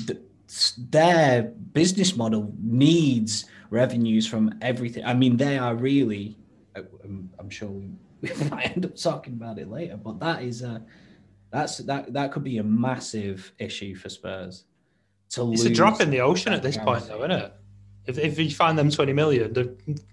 their 0.78 1.44
business 1.44 2.16
model 2.16 2.54
needs 2.60 3.46
revenues 3.70 4.28
from 4.28 4.54
everything. 4.62 5.06
I 5.06 5.14
mean, 5.14 5.38
they 5.38 5.58
are 5.58 5.76
really. 5.76 6.38
I'm, 6.76 7.30
I'm 7.40 7.50
sure 7.50 7.70
we, 7.70 7.92
we 8.22 8.50
might 8.50 8.76
end 8.76 8.86
up 8.86 8.96
talking 8.96 9.34
about 9.34 9.60
it 9.60 9.70
later, 9.70 9.98
but 9.98 10.20
that 10.20 10.44
is 10.44 10.62
a 10.62 10.84
that's 11.52 11.78
that 11.80 12.14
that 12.14 12.32
could 12.32 12.44
be 12.44 12.58
a 12.58 12.64
massive 12.64 13.52
issue 13.60 13.96
for 13.96 14.10
Spurs. 14.10 14.66
To 15.32 15.52
it's 15.52 15.64
a 15.64 15.70
drop 15.70 16.02
in 16.02 16.10
the 16.10 16.22
ocean 16.22 16.54
at 16.54 16.64
this 16.64 16.78
point, 16.78 17.08
though, 17.08 17.20
isn't 17.20 17.32
it? 17.32 17.54
If, 18.08 18.18
if 18.18 18.40
you 18.40 18.50
find 18.50 18.76
them 18.76 18.90
20 18.90 19.14
million, 19.14 19.54
they're 19.54 19.70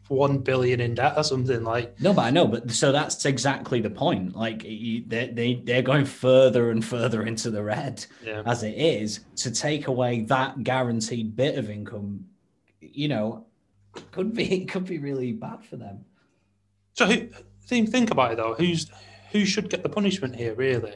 1 0.09 0.39
billion 0.39 0.81
in 0.81 0.95
debt 0.95 1.15
or 1.17 1.25
something 1.25 1.65
like. 1.65 1.99
No, 1.99 2.13
but 2.13 2.27
I 2.27 2.31
know, 2.31 2.47
but 2.47 2.71
so 2.71 2.93
that's 2.93 3.25
exactly 3.25 3.81
the 3.81 3.89
point. 3.89 4.37
Like 4.37 4.63
you, 4.65 5.05
they, 5.07 5.29
they, 5.29 5.55
they're 5.55 5.81
going 5.81 6.05
further 6.05 6.71
and 6.71 6.85
further 6.85 7.23
into 7.23 7.51
the 7.51 7.63
red 7.63 8.05
yeah. 8.23 8.43
as 8.45 8.63
it 8.63 8.77
is 8.77 9.21
to 9.37 9.51
take 9.51 9.87
away 9.87 10.23
that 10.23 10.63
guaranteed 10.63 11.37
bit 11.37 11.57
of 11.57 11.71
income, 11.71 12.27
you 12.81 13.09
know, 13.09 13.46
could 14.11 14.35
be, 14.35 14.63
it 14.63 14.69
could 14.71 14.85
be 14.85 14.99
really 14.99 15.33
bad 15.33 15.65
for 15.65 15.77
them. 15.77 16.05
So 16.95 17.07
who, 17.07 17.29
think 17.67 18.11
about 18.11 18.33
it 18.33 18.37
though. 18.37 18.55
Who's, 18.55 18.91
who 19.33 19.45
should 19.45 19.71
get 19.71 19.83
the 19.83 19.89
punishment 19.89 20.37
here, 20.37 20.55
really? 20.55 20.95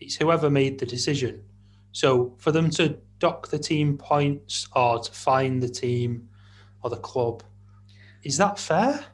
It's 0.00 0.16
whoever 0.16 0.50
made 0.50 0.78
the 0.78 0.86
decision. 0.86 1.44
So 1.92 2.34
for 2.38 2.52
them 2.52 2.70
to 2.70 2.98
dock 3.18 3.48
the 3.48 3.58
team 3.58 3.98
points 3.98 4.68
or 4.74 4.98
to 4.98 5.12
fine 5.12 5.60
the 5.60 5.68
team 5.68 6.28
or 6.82 6.90
the 6.90 6.96
club, 6.96 7.42
is 8.22 8.38
that 8.38 8.58
fair? 8.58 9.04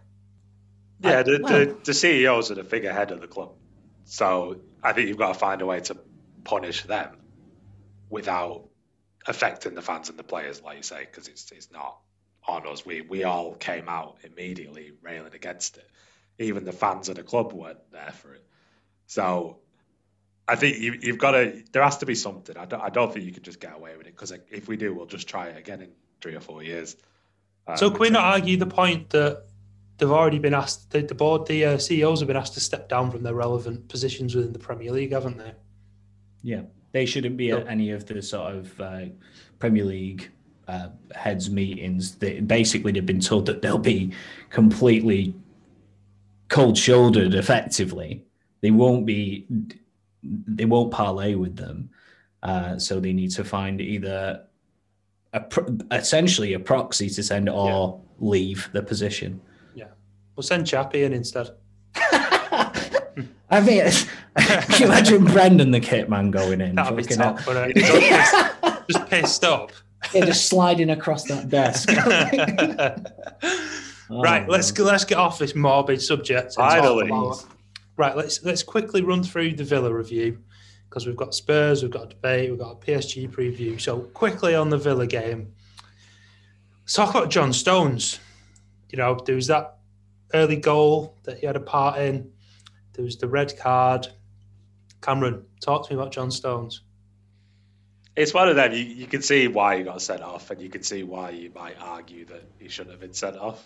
Yeah, 1.01 1.21
I, 1.21 1.23
the, 1.23 1.41
well, 1.43 1.53
the, 1.53 1.77
the 1.85 1.95
CEOs 1.95 2.51
are 2.51 2.57
the 2.57 2.65
figurehead 2.65 3.11
of 3.11 3.21
the 3.21 3.27
club. 3.27 3.53
So 4.05 4.61
I 4.83 4.93
think 4.93 5.09
you've 5.09 5.19
got 5.19 5.33
to 5.33 5.39
find 5.39 5.61
a 5.63 5.67
way 5.67 5.81
to 5.81 5.97
punish 6.45 6.85
them 6.85 7.17
without 8.11 8.69
affecting 9.27 9.75
the 9.75 9.83
fans 9.83 10.09
and 10.09 10.19
the 10.19 10.25
players, 10.25 10.63
like 10.63 10.79
you 10.79 10.83
say, 10.83 11.01
because 11.01 11.29
it's 11.29 11.51
it's 11.53 11.71
not 11.71 11.99
on 12.49 12.67
us. 12.67 12.85
We 12.85 13.03
we 13.03 13.25
all 13.25 13.55
came 13.55 13.89
out 13.89 14.17
immediately 14.25 14.93
railing 15.03 15.35
against 15.35 15.77
it. 15.77 15.89
Even 16.39 16.65
the 16.65 16.73
fans 16.73 17.09
of 17.09 17.17
the 17.17 17.23
club 17.23 17.53
weren't 17.53 17.79
there 17.93 18.13
for 18.13 18.35
it. 18.35 18.45
So 19.07 19.59
I 20.47 20.57
think 20.57 20.79
you, 20.79 20.99
have 21.13 21.19
got 21.19 21.33
to. 21.33 21.63
There 21.73 21.83
has 21.83 21.99
to 21.99 22.07
be 22.07 22.15
something. 22.15 22.57
I 22.57 22.65
don't. 22.65 22.81
I 22.81 22.89
don't 22.89 23.13
think 23.13 23.27
you 23.27 23.33
can 23.33 23.43
just 23.43 23.61
get 23.61 23.75
away 23.75 23.97
with 23.97 24.07
it 24.07 24.15
because 24.15 24.33
if 24.51 24.67
we 24.67 24.77
do, 24.77 24.95
we'll 24.95 25.07
just 25.07 25.29
try 25.29 25.49
it 25.49 25.59
again 25.59 25.83
in 25.83 25.91
three 26.21 26.35
or 26.35 26.41
four 26.41 26.63
years. 26.63 26.97
Um, 27.67 27.77
so 27.77 27.91
can 27.91 28.01
we 28.01 28.11
not 28.11 28.25
argue 28.25 28.57
the 28.57 28.67
point 28.67 29.11
that 29.11 29.45
they've 29.99 30.11
already 30.11 30.39
been 30.39 30.55
asked? 30.55 30.91
The, 30.91 31.03
the 31.03 31.15
board, 31.15 31.47
the 31.47 31.65
uh, 31.67 31.79
CEOs 31.79 32.21
have 32.21 32.29
been 32.29 32.37
asked 32.37 32.55
to 32.55 32.61
step 32.61 32.89
down 32.89 33.11
from 33.11 33.23
their 33.23 33.35
relevant 33.35 33.89
positions 33.89 34.35
within 34.35 34.55
the 34.55 34.59
Premier 34.59 34.91
League, 34.91 35.13
haven't 35.13 35.37
they? 35.37 35.53
Yeah, 36.43 36.63
they 36.93 37.05
shouldn't 37.05 37.37
be 37.37 37.51
no. 37.51 37.59
at 37.59 37.69
any 37.69 37.91
of 37.91 38.07
the 38.07 38.23
sort 38.23 38.55
of 38.55 38.81
uh, 38.81 39.01
Premier 39.59 39.85
League 39.85 40.31
uh, 40.69 40.89
heads 41.15 41.51
meetings. 41.51 42.17
They, 42.17 42.41
basically, 42.41 42.93
they've 42.93 43.05
been 43.05 43.21
told 43.21 43.47
that 43.47 43.63
they'll 43.63 43.79
be 43.79 44.13
completely 44.51 45.35
cold-shouldered, 46.49 47.35
effectively. 47.35 48.25
They 48.61 48.71
won't 48.71 49.07
be 49.07 49.47
they 50.23 50.65
won't 50.65 50.91
parlay 50.91 51.35
with 51.35 51.57
them. 51.57 51.91
Uh, 52.43 52.79
so 52.79 53.01
they 53.01 53.13
need 53.13 53.31
to 53.31 53.45
find 53.45 53.81
either 53.81 54.45
a 55.33 55.45
essentially 55.93 56.55
a 56.55 56.61
proxy 56.61 57.09
to 57.11 57.23
send 57.23 57.49
or 57.49 58.01
yeah. 58.21 58.29
leave 58.29 58.69
the 58.73 58.83
position. 58.83 59.41
Yeah, 59.75 59.87
we'll 60.37 60.43
send 60.43 60.67
Chappie 60.67 61.05
in 61.05 61.13
instead. 61.13 61.51
I 63.51 63.61
mean, 63.63 63.91
can 64.37 64.81
you 64.81 64.87
imagine 64.87 65.25
Brendan 65.25 65.71
the 65.71 65.81
kit 65.81 66.09
man 66.09 66.31
going 66.31 66.61
in? 66.61 66.75
That'd 66.75 66.97
be 66.97 67.05
top, 67.15 67.39
just, 67.41 68.37
just 68.91 69.07
pissed 69.09 69.45
off. 69.45 69.83
Yeah, 70.15 70.27
just 70.27 70.49
sliding 70.49 70.91
across 70.91 71.25
that 71.25 71.49
desk. 71.49 71.89
oh, 74.11 74.23
right, 74.23 74.49
let's 74.49 74.77
let's 74.79 75.05
get 75.05 75.19
off 75.19 75.39
this 75.39 75.55
morbid 75.55 76.01
subject. 76.01 76.55
Finally, 76.55 77.11
Right, 77.97 78.17
let's 78.17 78.45
let's 78.45 78.63
quickly 78.63 79.03
run 79.03 79.25
through 79.25 79.55
the 79.55 79.65
Villa 79.65 79.93
review 79.93 80.39
because 80.89 81.07
we've 81.07 81.17
got 81.17 81.35
Spurs, 81.35 81.83
we've 81.83 81.91
got 81.91 82.05
a 82.05 82.09
debate, 82.09 82.51
we've 82.51 82.59
got 82.59 82.73
a 82.73 82.77
PSG 82.77 83.29
preview. 83.29 83.81
So 83.81 83.99
quickly 83.99 84.55
on 84.55 84.71
the 84.71 84.79
Villa 84.79 85.07
game, 85.07 85.53
let's 86.83 86.95
talk 86.95 87.11
about 87.11 87.31
John 87.31 87.53
Stones. 87.53 88.21
You 88.91 88.99
know, 88.99 89.19
there 89.27 89.35
was 89.35 89.49
that 89.49 89.79
early 90.33 90.57
goal 90.57 91.17
that 91.25 91.39
he 91.39 91.47
had 91.47 91.57
a 91.57 91.61
part 91.61 91.99
in. 91.99 92.31
There 92.95 93.05
was 93.05 93.19
the 93.19 93.29
red 93.29 93.57
card. 93.59 94.09
Cameron, 95.03 95.45
talk 95.61 95.87
to 95.87 95.95
me 95.95 96.01
about 96.01 96.13
John 96.13 96.31
Stones. 96.31 96.83
It's 98.19 98.35
one 98.35 98.49
of 98.49 98.57
them. 98.57 98.73
You, 98.73 98.85
you 98.85 99.07
can 99.07 99.23
see 99.23 99.49
why 99.49 99.79
he 99.79 99.85
got 99.85 100.03
sent 100.03 100.23
off, 100.23 100.51
and 100.51 100.61
you 100.61 100.69
can 100.69 100.83
see 100.83 101.03
why 101.03 101.31
you 101.31 101.51
might 101.55 101.77
argue 101.81 102.25
that 102.27 102.43
he 102.59 102.69
shouldn't 102.69 102.93
have 102.93 103.01
been 103.01 103.15
sent 103.15 103.37
off 103.37 103.63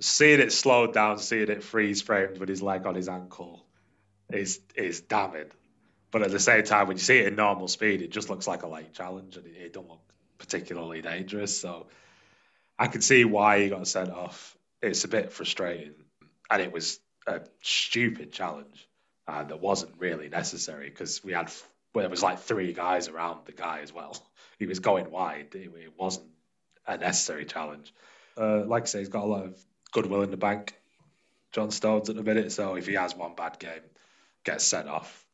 seeing 0.00 0.40
it 0.40 0.52
slowed 0.52 0.92
down, 0.92 1.18
seeing 1.18 1.48
it 1.48 1.62
freeze 1.62 2.02
framed 2.02 2.38
with 2.38 2.48
his 2.48 2.62
leg 2.62 2.86
on 2.86 2.94
his 2.94 3.08
ankle 3.08 3.64
is 4.30 4.60
is 4.74 5.00
damning. 5.00 5.50
But 6.10 6.22
at 6.22 6.30
the 6.30 6.40
same 6.40 6.64
time, 6.64 6.88
when 6.88 6.96
you 6.96 7.02
see 7.02 7.18
it 7.18 7.26
in 7.26 7.36
normal 7.36 7.68
speed, 7.68 8.02
it 8.02 8.10
just 8.10 8.30
looks 8.30 8.46
like 8.46 8.62
a 8.62 8.68
light 8.68 8.92
challenge 8.94 9.36
and 9.36 9.46
it, 9.46 9.56
it 9.56 9.72
don't 9.72 9.88
look 9.88 10.00
particularly 10.38 11.02
dangerous. 11.02 11.58
So 11.58 11.86
I 12.78 12.86
can 12.86 13.02
see 13.02 13.24
why 13.24 13.62
he 13.62 13.68
got 13.68 13.86
sent 13.86 14.10
off. 14.10 14.56
It's 14.82 15.04
a 15.04 15.08
bit 15.08 15.32
frustrating. 15.32 15.94
And 16.50 16.62
it 16.62 16.72
was 16.72 17.00
a 17.26 17.40
stupid 17.62 18.32
challenge 18.32 18.88
uh, 19.26 19.44
that 19.44 19.60
wasn't 19.60 19.94
really 19.98 20.28
necessary 20.28 20.88
because 20.88 21.24
we 21.24 21.32
had, 21.32 21.50
well, 21.96 22.02
there 22.02 22.10
was 22.10 22.22
like 22.22 22.40
three 22.40 22.74
guys 22.74 23.08
around 23.08 23.46
the 23.46 23.52
guy 23.52 23.80
as 23.80 23.90
well. 23.90 24.14
He 24.58 24.66
was 24.66 24.80
going 24.80 25.10
wide. 25.10 25.54
It, 25.54 25.70
it 25.74 25.92
wasn't 25.96 26.26
a 26.86 26.98
necessary 26.98 27.46
challenge. 27.46 27.94
Uh, 28.36 28.66
like 28.66 28.82
I 28.82 28.86
say, 28.86 28.98
he's 28.98 29.08
got 29.08 29.24
a 29.24 29.26
lot 29.26 29.44
of 29.44 29.58
goodwill 29.92 30.20
in 30.20 30.30
the 30.30 30.36
bank, 30.36 30.78
John 31.52 31.70
Stones 31.70 32.10
at 32.10 32.16
the 32.16 32.22
minute. 32.22 32.52
So 32.52 32.74
if 32.74 32.86
he 32.86 32.92
has 32.92 33.16
one 33.16 33.34
bad 33.34 33.58
game, 33.58 33.80
gets 34.44 34.62
sent 34.62 34.90
off, 34.90 35.24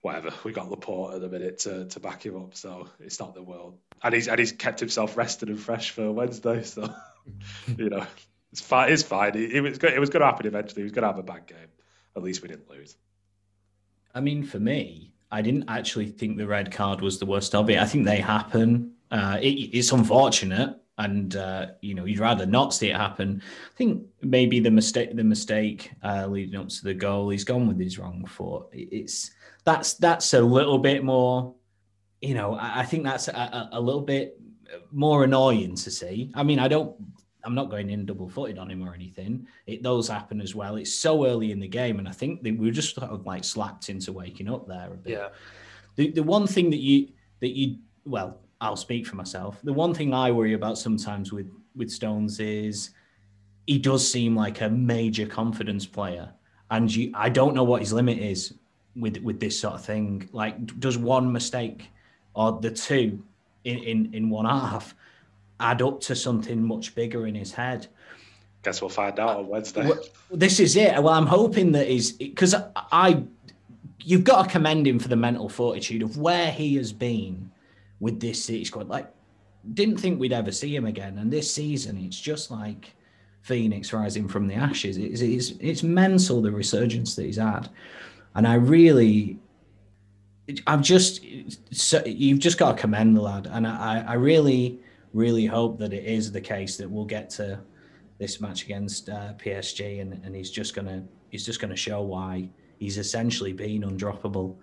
whatever. 0.00 0.32
We 0.42 0.50
got 0.50 0.68
Laporte 0.68 1.14
at 1.14 1.20
the 1.20 1.28
minute 1.28 1.60
to, 1.60 1.84
to 1.84 2.00
back 2.00 2.26
him 2.26 2.36
up, 2.36 2.56
so 2.56 2.88
it's 2.98 3.20
not 3.20 3.36
the 3.36 3.42
world. 3.44 3.78
And 4.02 4.12
he's 4.12 4.26
and 4.26 4.40
he's 4.40 4.50
kept 4.50 4.80
himself 4.80 5.16
rested 5.16 5.50
and 5.50 5.60
fresh 5.60 5.90
for 5.90 6.10
Wednesday, 6.10 6.64
so 6.64 6.92
you 7.76 7.90
know 7.90 8.04
it's 8.50 8.60
fine. 8.60 8.92
It's 8.92 9.04
fine. 9.04 9.36
It, 9.36 9.52
it 9.52 9.60
was 9.60 9.78
good. 9.78 9.92
It 9.92 10.00
was 10.00 10.10
going 10.10 10.22
to 10.22 10.26
happen 10.26 10.46
eventually. 10.46 10.80
He 10.80 10.84
was 10.84 10.92
going 10.92 11.02
to 11.02 11.10
have 11.10 11.18
a 11.18 11.22
bad 11.22 11.46
game. 11.46 11.58
At 12.16 12.24
least 12.24 12.42
we 12.42 12.48
didn't 12.48 12.68
lose. 12.68 12.96
I 14.12 14.20
mean, 14.20 14.42
for 14.42 14.58
me, 14.58 15.12
I 15.30 15.42
didn't 15.42 15.64
actually 15.68 16.06
think 16.06 16.36
the 16.36 16.46
red 16.46 16.72
card 16.72 17.00
was 17.00 17.18
the 17.18 17.26
worst 17.26 17.54
of 17.54 17.68
it. 17.70 17.78
I 17.78 17.84
think 17.84 18.04
they 18.06 18.18
happen. 18.18 18.92
Uh, 19.10 19.38
it, 19.40 19.70
it's 19.72 19.92
unfortunate 19.92 20.78
and 20.98 21.36
uh, 21.36 21.68
you 21.80 21.94
know 21.94 22.04
you'd 22.04 22.18
rather 22.18 22.44
not 22.44 22.74
see 22.74 22.90
it 22.90 22.96
happen. 22.96 23.40
I 23.42 23.76
think 23.76 24.04
maybe 24.20 24.60
the 24.60 24.70
mistake, 24.70 25.14
the 25.14 25.24
mistake 25.24 25.92
uh, 26.04 26.26
leading 26.26 26.60
up 26.60 26.68
to 26.68 26.84
the 26.84 26.94
goal, 26.94 27.30
he's 27.30 27.44
gone 27.44 27.66
with 27.66 27.80
his 27.80 27.98
wrong 27.98 28.26
foot. 28.26 28.66
It's 28.72 29.30
that's 29.64 29.94
that's 29.94 30.34
a 30.34 30.40
little 30.40 30.78
bit 30.78 31.04
more, 31.04 31.54
you 32.20 32.34
know. 32.34 32.54
I, 32.54 32.80
I 32.80 32.84
think 32.84 33.04
that's 33.04 33.28
a, 33.28 33.68
a, 33.72 33.80
little 33.80 34.02
bit 34.02 34.40
more 34.90 35.24
annoying 35.24 35.76
to 35.76 35.90
see. 35.90 36.30
I 36.34 36.42
mean, 36.42 36.58
I 36.58 36.68
don't. 36.68 36.94
I'm 37.44 37.54
not 37.54 37.70
going 37.70 37.90
in 37.90 38.04
double 38.04 38.28
footed 38.28 38.58
on 38.58 38.70
him 38.70 38.86
or 38.86 38.94
anything. 38.94 39.46
It 39.66 39.82
those 39.82 40.08
happen 40.08 40.40
as 40.40 40.54
well. 40.54 40.76
It's 40.76 40.94
so 40.94 41.26
early 41.26 41.52
in 41.52 41.60
the 41.60 41.68
game, 41.68 41.98
and 41.98 42.08
I 42.08 42.12
think 42.12 42.42
that 42.42 42.58
we 42.58 42.66
were 42.66 42.72
just 42.72 42.94
sort 42.94 43.10
of 43.10 43.26
like 43.26 43.44
slapped 43.44 43.88
into 43.88 44.12
waking 44.12 44.48
up 44.48 44.66
there 44.66 44.92
a 44.92 44.96
bit. 44.96 45.12
Yeah. 45.12 45.28
The 45.96 46.10
the 46.10 46.22
one 46.22 46.46
thing 46.46 46.70
that 46.70 46.80
you 46.80 47.08
that 47.40 47.56
you 47.56 47.78
well 48.04 48.38
I'll 48.60 48.76
speak 48.76 49.06
for 49.06 49.16
myself. 49.16 49.60
The 49.62 49.72
one 49.72 49.94
thing 49.94 50.12
I 50.12 50.30
worry 50.30 50.54
about 50.54 50.78
sometimes 50.78 51.32
with 51.32 51.50
with 51.76 51.90
Stones 51.90 52.40
is 52.40 52.90
he 53.66 53.78
does 53.78 54.10
seem 54.10 54.34
like 54.34 54.60
a 54.60 54.68
major 54.68 55.26
confidence 55.26 55.86
player, 55.86 56.30
and 56.70 56.94
you, 56.94 57.12
I 57.14 57.28
don't 57.28 57.54
know 57.54 57.64
what 57.64 57.80
his 57.80 57.92
limit 57.92 58.18
is 58.18 58.54
with 58.96 59.18
with 59.18 59.38
this 59.38 59.58
sort 59.58 59.74
of 59.74 59.84
thing. 59.84 60.28
Like, 60.32 60.80
does 60.80 60.98
one 60.98 61.32
mistake 61.32 61.88
or 62.34 62.60
the 62.60 62.70
two 62.70 63.22
in 63.64 63.78
in, 63.78 64.14
in 64.14 64.30
one 64.30 64.44
half 64.44 64.94
add 65.60 65.82
up 65.82 66.00
to 66.02 66.16
something 66.16 66.62
much 66.62 66.94
bigger 66.94 67.26
in 67.26 67.34
his 67.34 67.52
head? 67.52 67.86
Guess 68.62 68.80
we'll 68.80 68.88
find 68.88 69.18
out 69.20 69.36
on 69.36 69.46
Wednesday. 69.46 69.86
Well, 69.86 70.02
this 70.30 70.58
is 70.60 70.76
it. 70.76 71.02
Well, 71.02 71.14
I'm 71.14 71.26
hoping 71.26 71.72
that 71.72 71.86
is 71.86 72.12
because 72.12 72.54
I, 72.74 73.22
you've 74.02 74.24
got 74.24 74.44
to 74.44 74.50
commend 74.50 74.86
him 74.86 74.98
for 74.98 75.08
the 75.08 75.16
mental 75.16 75.48
fortitude 75.48 76.02
of 76.02 76.18
where 76.18 76.50
he 76.50 76.76
has 76.76 76.92
been 76.92 77.50
with 78.00 78.20
this 78.20 78.44
City 78.44 78.64
squad. 78.64 78.88
Like, 78.88 79.12
didn't 79.74 79.98
think 79.98 80.18
we'd 80.18 80.32
ever 80.32 80.52
see 80.52 80.74
him 80.74 80.86
again, 80.86 81.18
and 81.18 81.32
this 81.32 81.52
season 81.52 81.98
it's 81.98 82.18
just 82.18 82.50
like 82.50 82.94
phoenix 83.42 83.92
rising 83.92 84.28
from 84.28 84.46
the 84.46 84.54
ashes. 84.54 84.96
It's 84.96 85.20
it's, 85.20 85.50
it's 85.60 85.82
mental 85.82 86.42
the 86.42 86.50
resurgence 86.50 87.14
that 87.16 87.24
he's 87.24 87.36
had, 87.36 87.68
and 88.34 88.46
I 88.46 88.54
really. 88.54 89.38
i 90.66 90.70
have 90.70 90.82
just, 90.82 91.24
so 91.70 92.02
you've 92.06 92.38
just 92.38 92.58
got 92.58 92.76
to 92.76 92.80
commend 92.80 93.16
the 93.16 93.20
lad, 93.20 93.46
and 93.50 93.66
I, 93.66 94.04
I 94.06 94.14
really, 94.14 94.80
really 95.12 95.46
hope 95.46 95.78
that 95.78 95.92
it 95.92 96.04
is 96.04 96.30
the 96.32 96.40
case 96.40 96.76
that 96.76 96.90
we'll 96.90 97.04
get 97.04 97.30
to 97.30 97.60
this 98.18 98.40
match 98.40 98.64
against 98.64 99.08
uh, 99.08 99.32
PSG, 99.38 100.00
and, 100.00 100.20
and 100.24 100.34
he's 100.34 100.50
just 100.50 100.74
gonna 100.74 101.04
he's 101.30 101.44
just 101.44 101.60
gonna 101.60 101.76
show 101.76 102.02
why 102.02 102.48
he's 102.78 102.98
essentially 102.98 103.52
been 103.52 103.82
undroppable. 103.82 104.56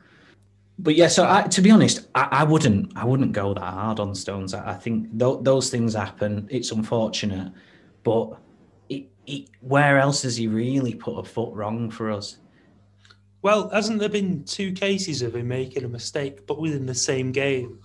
But 0.78 0.96
yeah, 0.96 1.08
so 1.08 1.26
I, 1.30 1.44
to 1.44 1.62
be 1.62 1.72
honest, 1.72 2.08
I, 2.16 2.28
I, 2.32 2.44
wouldn't 2.44 2.92
I 2.98 3.06
wouldn't 3.06 3.32
go 3.32 3.54
that 3.54 3.62
hard 3.62 4.00
on 4.00 4.14
Stones. 4.14 4.54
I, 4.54 4.72
I 4.72 4.74
think 4.74 5.18
th- 5.18 5.40
those 5.42 5.70
things 5.70 5.94
happen. 5.94 6.48
It's 6.52 6.72
unfortunate, 6.72 7.54
but 8.04 8.38
it, 8.90 9.06
it, 9.26 9.50
where 9.62 10.00
else 10.00 10.24
has 10.24 10.36
he 10.36 10.48
really 10.48 10.94
put 10.94 11.18
a 11.18 11.24
foot 11.24 11.54
wrong 11.54 11.90
for 11.90 12.12
us? 12.12 12.38
Well, 13.42 13.70
hasn't 13.70 14.00
there 14.00 14.10
been 14.10 14.44
two 14.44 14.74
cases 14.74 15.22
of 15.22 15.36
him 15.36 15.48
making 15.48 15.86
a 15.86 15.88
mistake, 15.88 16.46
but 16.46 16.60
within 16.60 16.86
the 16.86 16.96
same 16.96 17.32
game, 17.32 17.80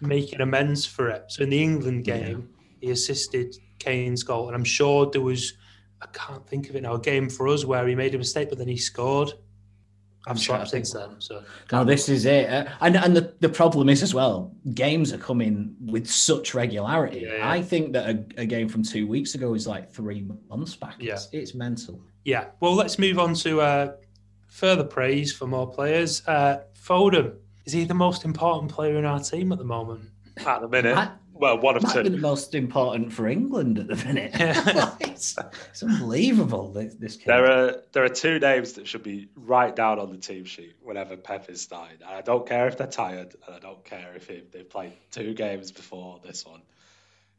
making 0.00 0.40
amends 0.40 0.84
for 0.86 1.08
it? 1.08 1.24
So 1.28 1.42
in 1.42 1.50
the 1.50 1.62
England 1.62 2.04
game, 2.04 2.48
yeah. 2.80 2.88
he 2.88 2.90
assisted 2.90 3.56
Kane's 3.78 4.22
goal, 4.22 4.46
and 4.46 4.56
I'm 4.56 4.64
sure 4.64 5.10
there 5.10 5.20
was 5.20 5.54
I 6.00 6.06
can't 6.12 6.46
think 6.46 6.68
of 6.68 6.76
it 6.76 6.82
now 6.82 6.94
a 6.94 7.00
game 7.00 7.28
for 7.28 7.48
us 7.48 7.64
where 7.64 7.86
he 7.86 7.94
made 7.94 8.14
a 8.14 8.18
mistake, 8.18 8.48
but 8.48 8.58
then 8.58 8.68
he 8.68 8.76
scored. 8.76 9.32
I've 10.26 10.38
slept 10.38 10.68
since 10.68 10.92
then. 10.92 11.16
So 11.20 11.42
no, 11.72 11.84
this 11.84 12.08
is 12.08 12.26
it, 12.26 12.50
uh, 12.50 12.66
and 12.80 12.96
and 12.96 13.16
the, 13.16 13.34
the 13.40 13.48
problem 13.48 13.88
is 13.88 14.02
as 14.02 14.12
well. 14.12 14.54
Games 14.74 15.12
are 15.12 15.18
coming 15.18 15.74
with 15.80 16.08
such 16.08 16.54
regularity. 16.54 17.20
Yeah, 17.20 17.36
yeah. 17.36 17.50
I 17.50 17.62
think 17.62 17.92
that 17.94 18.10
a, 18.10 18.42
a, 18.42 18.44
game 18.44 18.68
from 18.68 18.82
two 18.82 19.06
weeks 19.06 19.34
ago 19.34 19.54
is 19.54 19.66
like 19.66 19.90
three 19.90 20.26
months 20.50 20.76
back. 20.76 20.96
Yeah. 20.98 21.14
It's, 21.14 21.28
it's 21.32 21.54
mental. 21.54 22.02
Yeah. 22.24 22.46
Well, 22.60 22.74
let's 22.74 22.98
move 22.98 23.18
on 23.18 23.32
to 23.34 23.60
uh, 23.62 23.92
further 24.48 24.84
praise 24.84 25.32
for 25.32 25.46
more 25.46 25.70
players. 25.70 26.26
Uh, 26.26 26.58
Foden 26.74 27.36
is 27.68 27.72
he 27.74 27.84
the 27.84 27.92
most 27.92 28.24
important 28.24 28.72
player 28.72 28.96
in 28.96 29.04
our 29.04 29.20
team 29.20 29.52
at 29.52 29.58
the 29.58 29.64
moment? 29.64 30.00
At 30.46 30.62
the 30.62 30.68
minute, 30.68 31.10
well, 31.34 31.58
one 31.58 31.76
of 31.76 31.92
two. 31.92 32.02
the 32.02 32.16
most 32.16 32.54
important 32.54 33.12
for 33.12 33.28
England 33.28 33.78
at 33.78 33.88
the 33.88 33.96
minute. 34.06 34.30
it's, 35.00 35.36
it's, 35.68 35.82
unbelievable. 35.82 36.72
This, 36.72 36.94
this 36.94 37.16
kid. 37.16 37.26
There 37.26 37.44
are 37.44 37.82
there 37.92 38.04
are 38.04 38.08
two 38.08 38.38
names 38.38 38.72
that 38.74 38.86
should 38.88 39.02
be 39.02 39.28
right 39.36 39.76
down 39.76 39.98
on 39.98 40.10
the 40.10 40.16
team 40.16 40.46
sheet 40.46 40.76
whenever 40.80 41.18
Pep 41.18 41.50
is 41.50 41.60
starting. 41.60 41.98
And 42.00 42.10
I 42.10 42.22
don't 42.22 42.46
care 42.46 42.68
if 42.68 42.78
they're 42.78 42.86
tired, 42.86 43.34
and 43.46 43.54
I 43.54 43.58
don't 43.58 43.84
care 43.84 44.14
if 44.16 44.28
they've 44.50 44.70
played 44.70 44.94
two 45.10 45.34
games 45.34 45.70
before 45.70 46.20
this 46.24 46.46
one. 46.46 46.62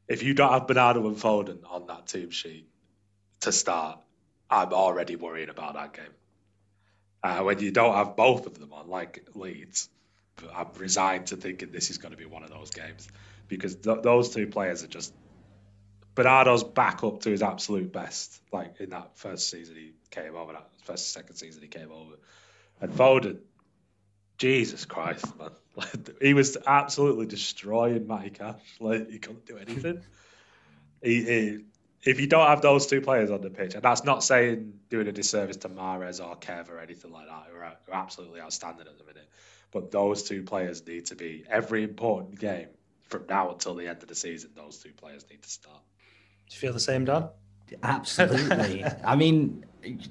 If 0.08 0.22
you 0.22 0.36
don't 0.36 0.52
have 0.52 0.68
Bernardo 0.68 1.08
and 1.08 1.18
Foden 1.18 1.62
on 1.68 1.88
that 1.88 2.06
team 2.06 2.30
sheet 2.30 2.70
to 3.40 3.52
start, 3.52 3.98
I'm 4.48 4.74
already 4.74 5.16
worrying 5.16 5.50
about 5.50 5.74
that 5.74 5.94
game. 5.94 6.14
Uh, 7.24 7.42
when 7.42 7.58
you 7.58 7.72
don't 7.72 7.96
have 7.96 8.16
both 8.16 8.46
of 8.46 8.60
them 8.60 8.72
on, 8.74 8.88
like 8.90 9.26
Leeds, 9.34 9.90
I'm 10.54 10.68
resigned 10.78 11.28
to 11.28 11.38
thinking 11.38 11.72
this 11.72 11.90
is 11.90 11.98
going 11.98 12.12
to 12.12 12.18
be 12.18 12.26
one 12.26 12.44
of 12.44 12.50
those 12.50 12.72
games 12.72 13.08
because 13.48 13.76
th- 13.76 14.02
those 14.04 14.30
two 14.34 14.48
players 14.48 14.84
are 14.84 14.88
just 14.88 15.14
Bernardo's 16.16 16.64
back 16.64 17.04
up 17.04 17.22
to 17.22 17.30
his 17.30 17.42
absolute 17.42 17.92
best, 17.92 18.42
like 18.52 18.80
in 18.80 18.90
that 18.90 19.18
first 19.18 19.50
season 19.50 19.76
he 19.76 19.94
came 20.12 20.36
over, 20.36 20.54
that 20.54 20.70
first 20.84 21.14
second 21.14 21.36
season 21.36 21.62
he 21.62 21.68
came 21.68 21.92
over, 21.92 22.16
and 22.82 22.92
Foden, 22.92 23.40
Jesus 24.38 24.86
Christ, 24.86 25.26
man, 25.38 25.52
like, 25.76 26.22
he 26.22 26.34
was 26.34 26.58
absolutely 26.66 27.26
destroying 27.26 28.08
Matty 28.08 28.32
Cash. 28.32 28.62
Like 28.80 29.10
he 29.10 29.20
couldn't 29.20 29.46
do 29.46 29.58
anything. 29.58 30.02
he, 31.04 31.24
he, 31.24 31.58
if 32.04 32.20
you 32.20 32.28
don't 32.28 32.48
have 32.48 32.62
those 32.62 32.88
two 32.88 33.02
players 33.02 33.32
on 33.32 33.42
the 33.42 33.50
pitch, 33.50 33.74
and 33.74 33.84
that's 33.84 34.04
not 34.04 34.24
saying 34.24 34.74
doing 34.90 35.08
a 35.08 35.12
disservice 35.12 35.58
to 35.58 35.70
Mahrez 35.70 36.26
or 36.26 36.36
Kev 36.38 36.70
or 36.70 36.80
anything 36.80 37.12
like 37.12 37.28
that, 37.28 37.48
who 37.52 37.58
are, 37.58 37.78
who 37.86 37.92
are 37.92 37.96
absolutely 37.96 38.42
outstanding 38.42 38.88
at 38.88 38.98
the 38.98 39.04
minute, 39.04 39.30
but 39.72 39.92
those 39.92 40.24
two 40.24 40.44
players 40.44 40.86
need 40.88 41.06
to 41.08 41.16
be 41.16 41.44
every 41.50 41.84
important 41.84 42.40
game 42.40 42.68
from 43.08 43.26
now 43.28 43.52
until 43.52 43.76
the 43.76 43.88
end 43.88 44.02
of 44.02 44.08
the 44.08 44.16
season, 44.16 44.52
those 44.56 44.78
two 44.78 44.92
players 44.94 45.26
need 45.30 45.42
to 45.42 45.50
start. 45.50 45.82
Do 46.48 46.56
you 46.56 46.60
feel 46.60 46.74
the 46.74 46.80
same, 46.80 47.06
Dan? 47.06 47.30
Absolutely. 47.84 48.84
I 49.06 49.16
mean, 49.16 49.66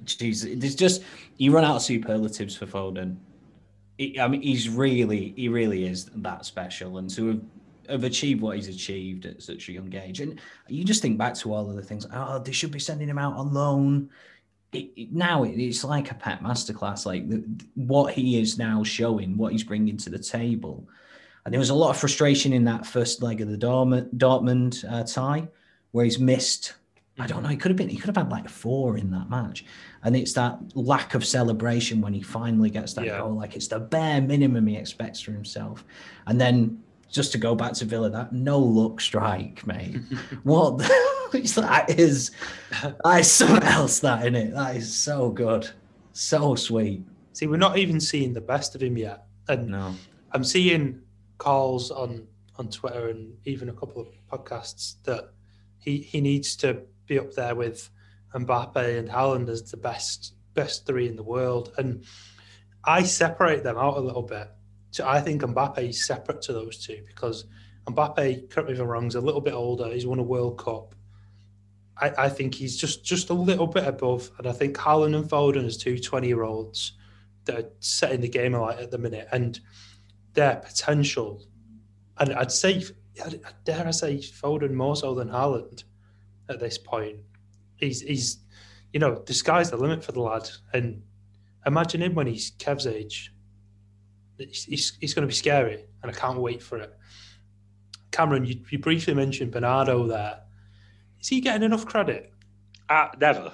geez, 0.05 0.43
there's 0.43 0.75
just 0.75 1.03
you 1.37 1.53
run 1.53 1.65
out 1.65 1.77
of 1.77 1.83
superlatives 1.83 2.57
for 2.57 2.67
Foden. 2.67 3.17
I 4.21 4.29
mean, 4.29 4.43
he's 4.43 4.69
really, 4.69 5.33
he 5.37 5.49
really 5.49 5.85
is 5.85 6.05
that 6.15 6.45
special, 6.45 6.99
and 6.99 7.11
to 7.11 7.29
have, 7.29 7.41
have 7.89 8.05
achieved 8.05 8.41
what 8.41 8.57
he's 8.57 8.69
achieved 8.69 9.27
at 9.27 9.43
such 9.43 9.69
a 9.69 9.73
young 9.73 9.95
age, 9.95 10.21
and 10.21 10.41
you 10.69 10.85
just 10.85 11.03
think 11.03 11.19
back 11.19 11.35
to 11.37 11.53
all 11.53 11.69
of 11.69 11.77
the 11.77 11.83
things. 11.83 12.07
Oh, 12.13 12.39
they 12.39 12.53
should 12.53 12.73
be 12.73 12.79
sending 12.79 13.09
him 13.09 13.19
out 13.19 13.37
on 13.37 13.53
loan. 13.53 14.11
It, 14.73 14.91
it, 14.97 15.13
now 15.13 15.45
it's 15.45 15.83
like 15.85 16.11
a 16.11 16.15
Pep 16.15 16.41
masterclass. 16.41 17.07
Like 17.07 17.29
the, 17.29 17.43
what 17.75 18.13
he 18.13 18.41
is 18.41 18.59
now 18.59 18.85
showing, 18.85 19.37
what 19.37 19.53
he's 19.53 19.65
bringing 19.65 19.97
to 19.99 20.11
the 20.11 20.19
table 20.19 20.87
and 21.49 21.53
there 21.55 21.59
was 21.59 21.71
a 21.71 21.75
lot 21.75 21.89
of 21.89 21.97
frustration 21.97 22.53
in 22.53 22.65
that 22.65 22.85
first 22.85 23.23
leg 23.23 23.41
of 23.41 23.49
the 23.49 23.57
Dortmund, 23.57 24.85
uh, 24.93 25.03
tie, 25.05 25.49
where 25.93 26.05
he's 26.05 26.19
missed. 26.19 26.75
I 27.19 27.27
don't 27.27 27.43
know. 27.43 27.49
He 27.49 27.57
could 27.57 27.71
have 27.71 27.77
been. 27.79 27.89
He 27.89 27.97
could 27.97 28.15
have 28.15 28.19
had 28.19 28.31
like 28.31 28.51
four 28.51 28.99
in 28.99 29.11
that 29.13 29.31
match, 29.31 29.65
and 30.03 30.15
it's 30.15 30.35
that 30.35 30.59
lack 30.77 31.15
of 31.15 31.25
celebration 31.25 32.03
when 32.03 32.13
he 32.13 32.21
finally 32.21 32.69
gets 32.69 32.93
that 32.93 33.07
yeah. 33.07 33.21
goal. 33.21 33.35
Like 33.35 33.57
it's 33.57 33.67
the 33.67 33.81
bare 33.81 34.21
minimum 34.21 34.67
he 34.67 34.77
expects 34.77 35.21
for 35.21 35.33
himself, 35.33 35.87
and 36.27 36.39
then 36.39 36.83
just 37.11 37.33
to 37.33 37.39
go 37.39 37.55
back 37.55 37.73
to 37.75 37.85
Villa, 37.85 38.11
that 38.11 38.33
no 38.33 38.59
look 38.59 39.01
strike, 39.01 39.67
mate. 39.67 39.97
what 40.43 40.79
the, 40.79 40.85
that 41.57 41.99
is? 41.99 42.31
That 42.83 43.21
is 43.21 43.31
something 43.31 43.63
else. 43.69 44.01
That 44.01 44.27
in 44.27 44.35
it. 44.35 44.53
That 44.53 44.77
is 44.77 44.95
so 44.95 45.31
good, 45.31 45.69
so 46.13 46.55
sweet. 46.55 47.03
See, 47.33 47.47
we're 47.47 47.57
not 47.57 47.79
even 47.79 48.01
seeing 48.01 48.33
the 48.33 48.41
best 48.41 48.75
of 48.75 48.83
him 48.83 48.97
yet, 48.97 49.25
and 49.49 49.69
no. 49.69 49.95
I'm 50.33 50.45
seeing 50.45 51.01
calls 51.39 51.91
on 51.91 52.27
on 52.57 52.69
Twitter 52.69 53.09
and 53.09 53.35
even 53.45 53.69
a 53.69 53.73
couple 53.73 54.03
of 54.03 54.09
podcasts 54.31 54.97
that 55.05 55.31
he 55.79 55.99
he 55.99 56.21
needs 56.21 56.57
to 56.57 56.83
be 57.07 57.19
up 57.19 57.33
there 57.33 57.55
with 57.55 57.89
Mbappe 58.35 58.99
and 58.99 59.09
Haaland 59.09 59.49
as 59.49 59.71
the 59.71 59.77
best 59.77 60.35
best 60.55 60.87
three 60.87 61.09
in 61.09 61.17
the 61.17 61.23
world. 61.23 61.73
And 61.79 62.05
I 62.85 63.03
separate 63.05 63.63
them 63.63 63.79
out 63.79 63.97
a 63.97 64.01
little 64.01 64.23
bit. 64.23 64.49
I 65.05 65.21
think 65.21 65.43
Mbappe 65.43 65.79
is 65.79 66.07
separate 66.07 66.43
to 66.43 66.53
those 66.53 66.85
two 66.85 67.03
because 67.07 67.45
Mbappe, 67.87 68.51
correct 68.51 68.69
me 68.69 68.75
if 68.75 68.81
I'm 68.81 68.87
wrong, 68.87 69.07
is 69.07 69.15
a 69.15 69.21
little 69.21 69.41
bit 69.41 69.55
older. 69.55 69.89
He's 69.93 70.07
won 70.07 70.19
a 70.19 70.23
World 70.23 70.59
Cup. 70.59 70.95
I, 71.97 72.13
I 72.17 72.29
think 72.29 72.55
he's 72.55 72.77
just 72.77 73.05
just 73.05 73.31
a 73.31 73.35
little 73.35 73.67
bit 73.67 73.87
above. 73.87 74.31
And 74.39 74.47
I 74.47 74.53
think 74.53 74.77
Haaland 74.77 75.17
and 75.17 75.29
Foden 75.29 75.67
as 75.67 75.77
two 75.77 75.99
20 75.99 76.27
year 76.27 76.43
olds 76.43 76.93
that 77.45 77.59
are 77.59 77.71
setting 77.81 78.21
the 78.21 78.29
game 78.29 78.55
alight 78.55 78.79
at 78.79 78.91
the 78.91 78.99
minute. 78.99 79.29
And 79.33 79.59
their 80.35 80.57
potential, 80.57 81.45
and 82.19 82.33
I'd 82.35 82.53
say, 82.53 82.85
dare 83.65 83.87
I 83.87 83.91
say, 83.91 84.19
Foden 84.19 84.73
more 84.73 84.97
so 84.97 85.15
than 85.15 85.29
Haaland 85.29 85.85
at 86.49 86.61
this 86.61 86.79
point. 86.79 87.19
He's, 87.77 88.01
he's, 88.01 88.39
you 88.93 89.01
know, 89.01 89.23
the 89.27 89.35
sky's 89.35 89.71
the 89.71 89.77
limit 89.77 90.05
for 90.05 90.13
the 90.13 90.21
lad. 90.21 90.49
And 90.73 91.03
imagine 91.67 92.03
him 92.03 92.15
when 92.15 92.27
he's 92.27 92.53
Kev's 92.53 92.87
age. 92.87 93.33
He's, 94.39 94.65
he's, 94.65 94.97
he's 95.01 95.15
going 95.15 95.23
to 95.23 95.29
be 95.29 95.35
scary, 95.35 95.85
and 96.03 96.11
I 96.11 96.15
can't 96.15 96.39
wait 96.39 96.63
for 96.63 96.79
it. 96.79 96.93
Cameron, 98.11 98.45
you, 98.45 98.61
you 98.71 98.79
briefly 98.79 99.15
mentioned 99.15 99.53
Bernardo 99.53 100.07
there. 100.07 100.41
Is 101.21 101.29
he 101.29 101.41
getting 101.41 101.63
enough 101.63 101.87
credit? 101.87 102.33
Uh, 102.89 103.09
never. 103.21 103.53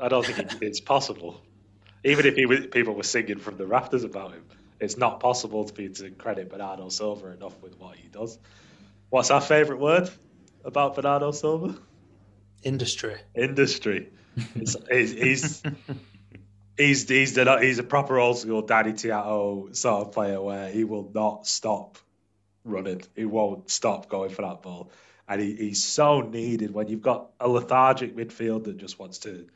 I 0.00 0.08
don't 0.08 0.26
think 0.26 0.62
it's 0.62 0.80
possible. 0.80 1.40
Even 2.04 2.26
if 2.26 2.34
he, 2.34 2.66
people 2.68 2.94
were 2.94 3.02
singing 3.04 3.38
from 3.38 3.56
the 3.56 3.66
rafters 3.66 4.02
about 4.02 4.32
him 4.32 4.44
it's 4.82 4.98
not 4.98 5.20
possible 5.20 5.64
to 5.64 5.72
be 5.72 5.88
to 5.88 6.10
credit 6.10 6.50
Bernardo 6.50 6.88
Silva 6.88 7.28
enough 7.28 7.62
with 7.62 7.78
what 7.78 7.96
he 7.96 8.08
does. 8.08 8.36
What's 9.10 9.30
our 9.30 9.40
favourite 9.40 9.80
word 9.80 10.10
about 10.64 10.96
Bernardo 10.96 11.30
Silva? 11.30 11.78
Industry. 12.64 13.14
Industry. 13.34 14.10
he's, 14.54 14.76
he's 14.90 15.62
he's 16.82 17.08
he's 17.08 17.34
the, 17.34 17.58
he's 17.60 17.78
a 17.78 17.82
proper 17.82 18.18
old 18.18 18.38
school 18.38 18.62
Danny 18.62 18.92
Tiatto 18.92 19.74
sort 19.74 20.06
of 20.06 20.12
player 20.12 20.40
where 20.40 20.68
he 20.68 20.84
will 20.84 21.10
not 21.14 21.46
stop 21.46 21.98
running. 22.64 23.02
He 23.16 23.24
won't 23.24 23.70
stop 23.70 24.08
going 24.08 24.30
for 24.30 24.42
that 24.42 24.62
ball, 24.62 24.90
and 25.28 25.40
he, 25.40 25.54
he's 25.54 25.82
so 25.82 26.20
needed 26.20 26.72
when 26.72 26.88
you've 26.88 27.02
got 27.02 27.30
a 27.40 27.48
lethargic 27.48 28.16
midfield 28.16 28.64
that 28.64 28.76
just 28.76 28.98
wants 28.98 29.18
to 29.18 29.46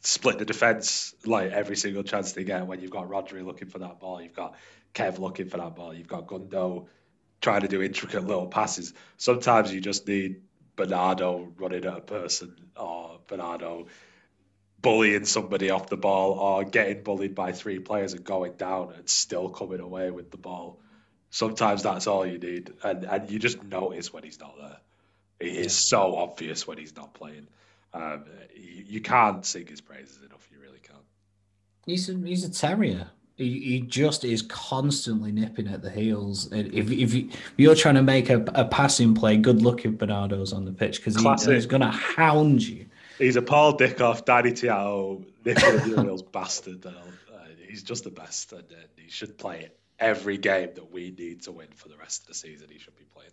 split 0.00 0.38
the 0.38 0.44
defence 0.44 1.14
like 1.24 1.50
every 1.50 1.76
single 1.76 2.02
chance 2.02 2.32
they 2.32 2.44
get. 2.44 2.66
When 2.66 2.80
you've 2.80 2.90
got 2.90 3.08
Rodri 3.08 3.44
looking 3.44 3.68
for 3.68 3.78
that 3.80 4.00
ball, 4.00 4.20
you've 4.20 4.34
got 4.34 4.54
Kev 4.94 5.18
looking 5.18 5.48
for 5.48 5.58
that 5.58 5.74
ball, 5.74 5.94
you've 5.94 6.08
got 6.08 6.26
Gundo 6.26 6.86
trying 7.40 7.60
to 7.60 7.68
do 7.68 7.82
intricate 7.82 8.24
little 8.24 8.46
passes. 8.46 8.94
Sometimes 9.16 9.72
you 9.72 9.80
just 9.80 10.06
need 10.08 10.42
Bernardo 10.76 11.52
running 11.56 11.84
at 11.84 11.98
a 11.98 12.00
person 12.00 12.56
or 12.76 13.20
Bernardo 13.26 13.86
bullying 14.84 15.24
somebody 15.24 15.70
off 15.70 15.88
the 15.88 15.96
ball 15.96 16.32
or 16.32 16.62
getting 16.62 17.02
bullied 17.02 17.34
by 17.34 17.50
three 17.50 17.78
players 17.78 18.12
and 18.12 18.22
going 18.22 18.52
down 18.52 18.92
and 18.94 19.08
still 19.08 19.48
coming 19.48 19.80
away 19.80 20.10
with 20.10 20.30
the 20.30 20.36
ball. 20.36 20.78
Sometimes 21.30 21.82
that's 21.82 22.06
all 22.06 22.24
you 22.24 22.38
need, 22.38 22.72
and 22.84 23.02
and 23.04 23.28
you 23.28 23.40
just 23.40 23.60
notice 23.64 24.12
when 24.12 24.22
he's 24.22 24.38
not 24.38 24.54
there. 24.56 24.76
It 25.40 25.56
is 25.56 25.74
so 25.74 26.14
obvious 26.14 26.64
when 26.66 26.78
he's 26.78 26.94
not 26.94 27.12
playing. 27.14 27.48
Um, 27.92 28.24
you, 28.54 28.84
you, 28.86 29.00
can't 29.00 29.44
sing 29.44 29.66
his 29.66 29.80
praises 29.80 30.20
enough. 30.24 30.48
You 30.52 30.60
really 30.60 30.78
can't. 30.78 31.02
He's 31.86 32.08
a, 32.08 32.14
he's 32.14 32.44
a 32.44 32.50
terrier. 32.50 33.08
He, 33.36 33.60
he 33.60 33.80
just 33.80 34.24
is 34.24 34.42
constantly 34.42 35.32
nipping 35.32 35.66
at 35.66 35.82
the 35.82 35.90
heels. 35.90 36.52
If, 36.52 36.90
if, 36.90 37.14
you, 37.56 37.70
are 37.70 37.74
trying 37.74 37.96
to 37.96 38.02
make 38.02 38.30
a, 38.30 38.44
a 38.54 38.64
passing 38.64 39.14
play, 39.14 39.36
good 39.36 39.62
luck 39.62 39.84
if 39.84 39.98
Bernardo's 39.98 40.52
on 40.52 40.64
the 40.64 40.72
pitch 40.72 40.98
because 40.98 41.16
he, 41.16 41.52
he's 41.52 41.66
going 41.66 41.82
to 41.82 41.88
hound 41.88 42.62
you. 42.62 42.86
He's 43.18 43.36
a 43.36 43.42
Paul 43.42 43.76
Dickov, 43.76 44.24
Danny 44.24 44.52
Tiatto, 44.52 45.24
Nicola 45.44 46.22
bastard. 46.32 46.84
And, 46.84 46.96
he's 47.68 47.82
just 47.82 48.04
the 48.04 48.10
best, 48.10 48.52
and 48.52 48.62
uh, 48.70 48.76
he 48.96 49.10
should 49.10 49.36
play 49.36 49.68
every 49.98 50.38
game 50.38 50.70
that 50.74 50.92
we 50.92 51.10
need 51.10 51.42
to 51.42 51.50
win 51.50 51.66
for 51.74 51.88
the 51.88 51.96
rest 51.96 52.22
of 52.22 52.28
the 52.28 52.34
season. 52.34 52.68
He 52.70 52.78
should 52.78 52.96
be 52.96 53.04
playing 53.04 53.30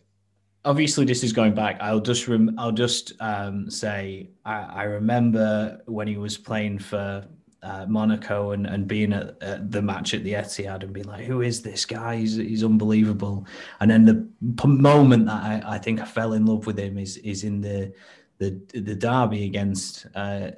obviously 0.64 1.06
this 1.06 1.24
is 1.24 1.34
going 1.34 1.54
back. 1.54 1.78
I'll 1.82 2.00
just 2.00 2.28
rem- 2.28 2.56
I'll 2.58 2.72
just 2.72 3.14
um, 3.20 3.70
say 3.70 4.30
I, 4.46 4.62
I, 4.62 4.84
remember 4.84 5.82
when 5.86 6.08
he 6.08 6.18
was 6.18 6.38
playing 6.38 6.80
for 6.80 7.26
uh, 7.64 7.86
Monaco 7.88 8.52
and, 8.52 8.66
and 8.66 8.88
being 8.88 9.14
at, 9.14 9.42
at, 9.42 9.72
the 9.72 9.82
match 9.82 10.14
at 10.14 10.24
the 10.24 10.34
Etihad 10.34 10.84
and 10.84 10.94
being 10.94 11.08
like, 11.08 11.26
"Who 11.26 11.42
is 11.42 11.62
this 11.62 11.86
guy? 11.86 12.18
He's, 12.18 12.36
he's 12.36 12.64
unbelievable." 12.64 13.46
And 13.80 13.90
then 13.90 14.06
the 14.06 14.28
p- 14.62 14.68
moment 14.68 15.28
that 15.28 15.44
I, 15.44 15.76
I 15.76 15.78
think 15.78 16.00
I 16.00 16.06
fell 16.06 16.34
in 16.34 16.46
love 16.46 16.66
with 16.66 16.80
him 16.80 16.98
is 16.98 17.18
is 17.18 17.44
in 17.44 17.62
the 17.62 17.94
the 18.42 18.80
the 18.80 18.96
derby 18.96 19.46
against. 19.46 20.08
Uh, 20.16 20.52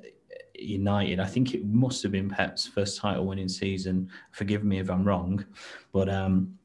United. 0.55 1.19
I 1.19 1.25
think 1.25 1.53
it 1.53 1.65
must 1.65 2.03
have 2.03 2.11
been 2.13 2.29
Pep's 2.29 2.65
first 2.65 2.99
title 2.99 3.25
winning 3.25 3.49
season. 3.49 4.09
Forgive 4.31 4.63
me 4.63 4.79
if 4.79 4.89
I'm 4.89 5.03
wrong, 5.03 5.43
but 5.91 6.07
um, 6.07 6.57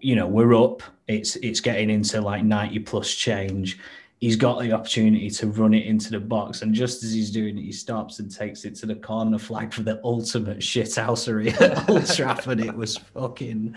you 0.00 0.14
know, 0.14 0.26
we're 0.28 0.54
up. 0.54 0.82
It's 1.08 1.34
it's 1.36 1.58
getting 1.58 1.90
into 1.90 2.20
like 2.20 2.44
90 2.44 2.80
plus 2.80 3.12
change. 3.12 3.78
He's 4.20 4.36
got 4.36 4.60
the 4.60 4.72
opportunity 4.72 5.28
to 5.28 5.48
run 5.48 5.74
it 5.74 5.86
into 5.86 6.10
the 6.10 6.20
box, 6.20 6.62
and 6.62 6.74
just 6.74 7.02
as 7.02 7.12
he's 7.12 7.30
doing 7.30 7.58
it, 7.58 7.62
he 7.62 7.72
stops 7.72 8.18
and 8.18 8.32
takes 8.32 8.64
it 8.64 8.74
to 8.76 8.86
the 8.86 8.94
corner 8.94 9.38
flag 9.38 9.74
for 9.74 9.82
the 9.82 10.00
ultimate 10.04 10.58
shithousery 10.58 11.58
at 11.60 11.88
Old 11.90 12.06
Trafford. 12.06 12.60
It 12.60 12.76
was 12.76 12.96
fucking 12.96 13.74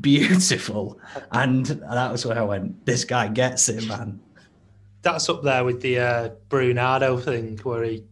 beautiful, 0.00 0.98
and 1.32 1.66
that 1.66 2.10
was 2.10 2.26
where 2.26 2.38
I 2.38 2.42
went. 2.42 2.84
This 2.84 3.04
guy 3.04 3.28
gets 3.28 3.68
it, 3.68 3.86
man. 3.86 4.20
That's 5.02 5.28
up 5.28 5.42
there 5.42 5.64
with 5.64 5.80
the 5.80 5.98
uh, 5.98 6.30
Bernardo 6.48 7.18
thing, 7.18 7.58
where 7.62 7.84
he 7.84 8.04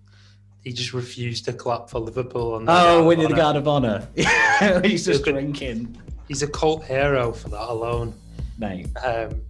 he 0.62 0.72
just 0.72 0.92
refused 0.92 1.44
to 1.44 1.52
clap 1.52 1.90
for 1.90 2.00
Liverpool. 2.00 2.54
On 2.54 2.64
oh, 2.68 3.04
winning 3.04 3.28
the 3.28 3.34
Guard 3.34 3.56
of 3.56 3.68
Honor. 3.68 4.08
he's 4.82 5.04
just 5.04 5.24
drinking 5.24 5.96
he's 6.28 6.42
a 6.42 6.48
cult 6.48 6.84
hero 6.84 7.32
for 7.32 7.48
that 7.50 7.68
alone. 7.68 8.14
Mate. 8.58 8.88
Um, 9.04 9.42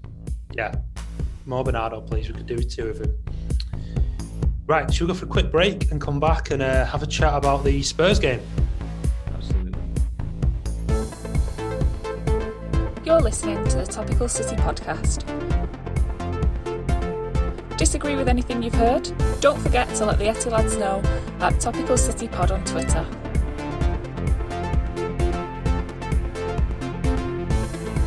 yeah. 0.52 0.74
More 1.46 1.64
Bernardo, 1.64 2.00
please. 2.00 2.28
We 2.28 2.34
could 2.34 2.46
do 2.46 2.58
two 2.58 2.88
of 2.88 3.00
him. 3.00 3.16
Right, 4.66 4.92
should 4.92 5.06
we 5.06 5.12
go 5.12 5.18
for 5.18 5.26
a 5.26 5.28
quick 5.28 5.52
break 5.52 5.92
and 5.92 6.00
come 6.00 6.18
back 6.18 6.50
and 6.50 6.60
uh, 6.60 6.84
have 6.86 7.02
a 7.02 7.06
chat 7.06 7.34
about 7.34 7.62
the 7.62 7.82
Spurs 7.82 8.18
game? 8.18 8.40
Absolutely. 9.32 9.80
You're 13.04 13.20
listening 13.20 13.62
to 13.68 13.76
the 13.76 13.86
Topical 13.86 14.28
City 14.28 14.56
podcast. 14.56 15.45
Disagree 17.76 18.16
with 18.16 18.26
anything 18.26 18.62
you've 18.62 18.74
heard? 18.74 19.12
Don't 19.40 19.60
forget 19.60 19.86
to 19.96 20.06
let 20.06 20.18
the 20.18 20.26
Etty 20.28 20.48
lads 20.48 20.78
know 20.78 21.02
at 21.40 21.60
Topical 21.60 21.98
City 21.98 22.26
Pod 22.26 22.50
on 22.50 22.64
Twitter. 22.64 23.02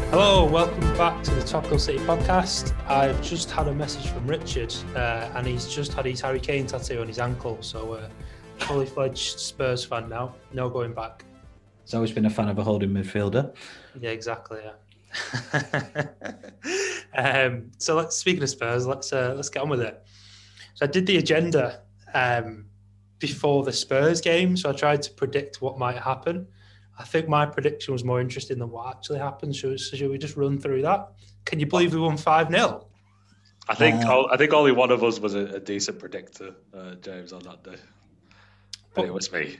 Hello, 0.10 0.46
welcome 0.46 0.98
back 0.98 1.22
to 1.22 1.36
the 1.36 1.44
Topical 1.44 1.78
City 1.78 2.00
podcast. 2.00 2.74
I've 2.88 3.22
just 3.22 3.52
had 3.52 3.68
a 3.68 3.74
message 3.74 4.10
from 4.10 4.26
Richard, 4.26 4.74
uh, 4.96 5.30
and 5.36 5.46
he's 5.46 5.68
just 5.68 5.94
had 5.94 6.06
his 6.06 6.20
Harry 6.20 6.40
Kane 6.40 6.66
tattoo 6.66 7.02
on 7.02 7.08
his 7.08 7.20
ankle. 7.20 7.60
So, 7.62 7.94
uh, 7.94 8.10
fully 8.58 8.88
fledged 8.88 9.40
Spurs 9.40 9.86
fan 9.86 10.10
now. 10.10 10.34
No 10.52 10.68
going 10.68 10.94
back. 10.94 11.24
He's 11.84 11.94
always 11.94 12.12
been 12.12 12.26
a 12.26 12.30
fan 12.32 12.50
of 12.50 12.58
a 12.58 12.64
holding 12.64 12.90
midfielder. 12.90 13.54
Yeah, 14.00 14.10
exactly. 14.10 14.62
Yeah. 14.64 16.08
um, 17.16 17.72
so, 17.78 17.96
let's 17.96 18.16
speaking 18.16 18.44
of 18.44 18.50
Spurs, 18.50 18.86
let's 18.86 19.12
uh, 19.14 19.34
let's 19.36 19.50
get 19.50 19.64
on 19.64 19.70
with 19.70 19.82
it. 19.82 20.04
So, 20.76 20.86
I 20.86 20.90
did 20.90 21.06
the 21.06 21.18
agenda 21.18 21.82
um, 22.14 22.66
before 23.20 23.64
the 23.64 23.74
Spurs 23.74 24.22
game, 24.22 24.56
so 24.56 24.70
I 24.70 24.74
tried 24.74 25.02
to 25.04 25.12
predict 25.12 25.62
what 25.62 25.78
might 25.78 25.98
happen. 25.98 26.48
I 26.98 27.04
think 27.04 27.30
my 27.30 27.46
prediction 27.46 27.94
was 27.94 28.04
more 28.04 28.20
interesting 28.20 28.60
than 28.60 28.70
what 28.70 28.96
actually 28.96 29.20
happened. 29.20 29.56
Should, 29.56 29.80
so 29.80 29.96
should 29.96 30.12
we 30.12 30.18
just 30.18 30.36
run 30.36 30.60
through 30.60 30.82
that? 30.82 31.12
Can 31.46 31.60
you 31.60 31.66
believe 31.66 31.94
we 31.94 32.00
won 32.00 32.18
5 32.18 32.50
0? 32.50 32.86
I 33.70 33.76
think 33.76 34.04
uh, 34.04 34.26
I 34.26 34.38
think 34.38 34.52
only 34.52 34.72
one 34.72 34.92
of 34.92 35.04
us 35.04 35.20
was 35.20 35.36
a, 35.36 35.46
a 35.46 35.60
decent 35.60 36.00
predictor, 36.00 36.56
uh, 36.74 36.96
James, 36.96 37.32
on 37.32 37.44
that 37.44 37.64
day. 37.64 37.78
But, 38.94 38.96
but, 38.96 39.06
it 39.06 39.14
was 39.14 39.32
me. 39.32 39.58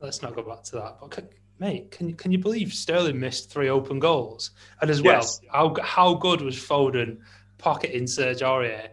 Let's 0.00 0.22
not 0.22 0.34
go 0.34 0.42
back 0.42 0.62
to 0.64 0.72
that. 0.76 0.96
But 1.00 1.10
can, 1.10 1.28
mate, 1.58 1.90
can 1.90 2.08
you 2.08 2.14
can 2.14 2.32
you 2.32 2.38
believe 2.38 2.72
Sterling 2.72 3.18
missed 3.18 3.50
three 3.50 3.68
open 3.68 3.98
goals? 3.98 4.50
And 4.80 4.90
as 4.90 5.00
yes. 5.00 5.40
well, 5.52 5.74
how 5.76 5.82
how 5.82 6.14
good 6.14 6.40
was 6.40 6.56
Foden 6.56 7.18
pocketing 7.58 8.06
Serge 8.06 8.40
Aurier 8.40 8.90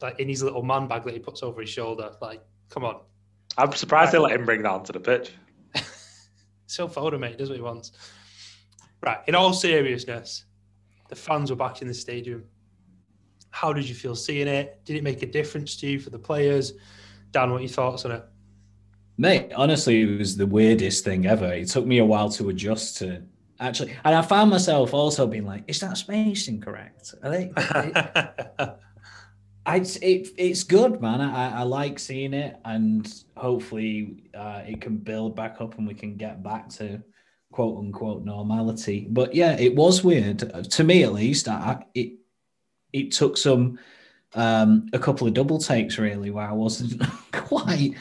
like 0.00 0.18
in 0.18 0.28
his 0.28 0.42
little 0.42 0.62
man 0.62 0.86
bag 0.88 1.04
that 1.04 1.14
he 1.14 1.20
puts 1.20 1.42
over 1.42 1.60
his 1.60 1.70
shoulder? 1.70 2.12
Like, 2.20 2.42
come 2.68 2.84
on. 2.84 3.00
I'm 3.58 3.72
surprised 3.72 4.12
right. 4.12 4.12
they 4.12 4.18
let 4.18 4.32
him 4.32 4.46
bring 4.46 4.62
that 4.62 4.70
onto 4.70 4.92
the 4.92 5.00
pitch 5.00 5.32
so 6.66 6.88
Foden, 6.88 7.20
mate, 7.20 7.38
does 7.38 7.48
what 7.48 7.56
he 7.56 7.62
wants. 7.62 7.92
Right. 9.02 9.18
In 9.26 9.34
all 9.34 9.52
seriousness, 9.52 10.44
the 11.08 11.16
fans 11.16 11.50
were 11.50 11.56
back 11.56 11.82
in 11.82 11.88
the 11.88 11.94
stadium. 11.94 12.44
How 13.50 13.72
did 13.72 13.88
you 13.88 13.94
feel 13.94 14.14
seeing 14.14 14.46
it? 14.46 14.80
Did 14.84 14.96
it 14.96 15.02
make 15.02 15.22
a 15.22 15.26
difference 15.26 15.76
to 15.78 15.86
you 15.88 15.98
for 15.98 16.10
the 16.10 16.18
players? 16.18 16.74
Dan, 17.32 17.50
what 17.50 17.58
are 17.58 17.60
your 17.60 17.68
thoughts 17.68 18.04
on 18.04 18.12
it? 18.12 18.24
Mate, 19.20 19.52
honestly, 19.54 20.00
it 20.00 20.18
was 20.18 20.38
the 20.38 20.46
weirdest 20.46 21.04
thing 21.04 21.26
ever. 21.26 21.52
It 21.52 21.68
took 21.68 21.84
me 21.84 21.98
a 21.98 22.04
while 22.06 22.30
to 22.30 22.48
adjust 22.48 22.96
to 22.98 23.22
actually, 23.60 23.94
and 24.02 24.14
I 24.14 24.22
found 24.22 24.48
myself 24.48 24.94
also 24.94 25.26
being 25.26 25.44
like, 25.44 25.64
"Is 25.68 25.78
that 25.80 25.98
spacing 25.98 26.62
correct?" 26.62 27.14
Are 27.22 27.30
they? 27.30 27.52
It's 29.66 29.96
it, 29.96 30.28
it's 30.38 30.64
good, 30.64 31.02
man. 31.02 31.20
I, 31.20 31.60
I 31.60 31.62
like 31.64 31.98
seeing 31.98 32.32
it, 32.32 32.56
and 32.64 33.06
hopefully 33.36 34.24
uh, 34.34 34.62
it 34.66 34.80
can 34.80 34.96
build 34.96 35.36
back 35.36 35.60
up, 35.60 35.76
and 35.76 35.86
we 35.86 35.94
can 35.94 36.16
get 36.16 36.42
back 36.42 36.70
to 36.70 37.02
quote 37.52 37.78
unquote 37.78 38.24
normality. 38.24 39.06
But 39.10 39.34
yeah, 39.34 39.52
it 39.58 39.76
was 39.76 40.02
weird 40.02 40.38
to 40.70 40.82
me, 40.82 41.04
at 41.04 41.12
least. 41.12 41.46
I, 41.46 41.84
it 41.94 42.14
it 42.94 43.12
took 43.12 43.36
some 43.36 43.78
um, 44.34 44.88
a 44.94 44.98
couple 44.98 45.26
of 45.26 45.34
double 45.34 45.58
takes 45.58 45.98
really, 45.98 46.30
where 46.30 46.48
I 46.48 46.52
wasn't 46.52 47.02
quite 47.32 47.94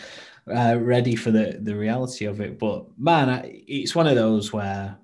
uh, 0.50 0.78
ready 0.80 1.16
for 1.16 1.32
the 1.32 1.58
the 1.62 1.76
reality 1.76 2.26
of 2.26 2.42
it. 2.42 2.60
But 2.60 2.86
man, 2.98 3.30
I, 3.30 3.64
it's 3.68 3.96
one 3.96 4.08
of 4.08 4.16
those 4.16 4.52
where 4.54 4.98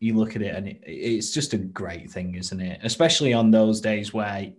you 0.00 0.14
look 0.14 0.36
at 0.36 0.42
it 0.42 0.54
and 0.54 0.68
it, 0.68 0.80
it's 0.84 1.32
just 1.32 1.54
a 1.54 1.58
great 1.58 2.10
thing, 2.10 2.34
isn't 2.34 2.60
it? 2.60 2.80
Especially 2.82 3.32
on 3.32 3.50
those 3.50 3.80
days 3.80 4.12
where 4.12 4.52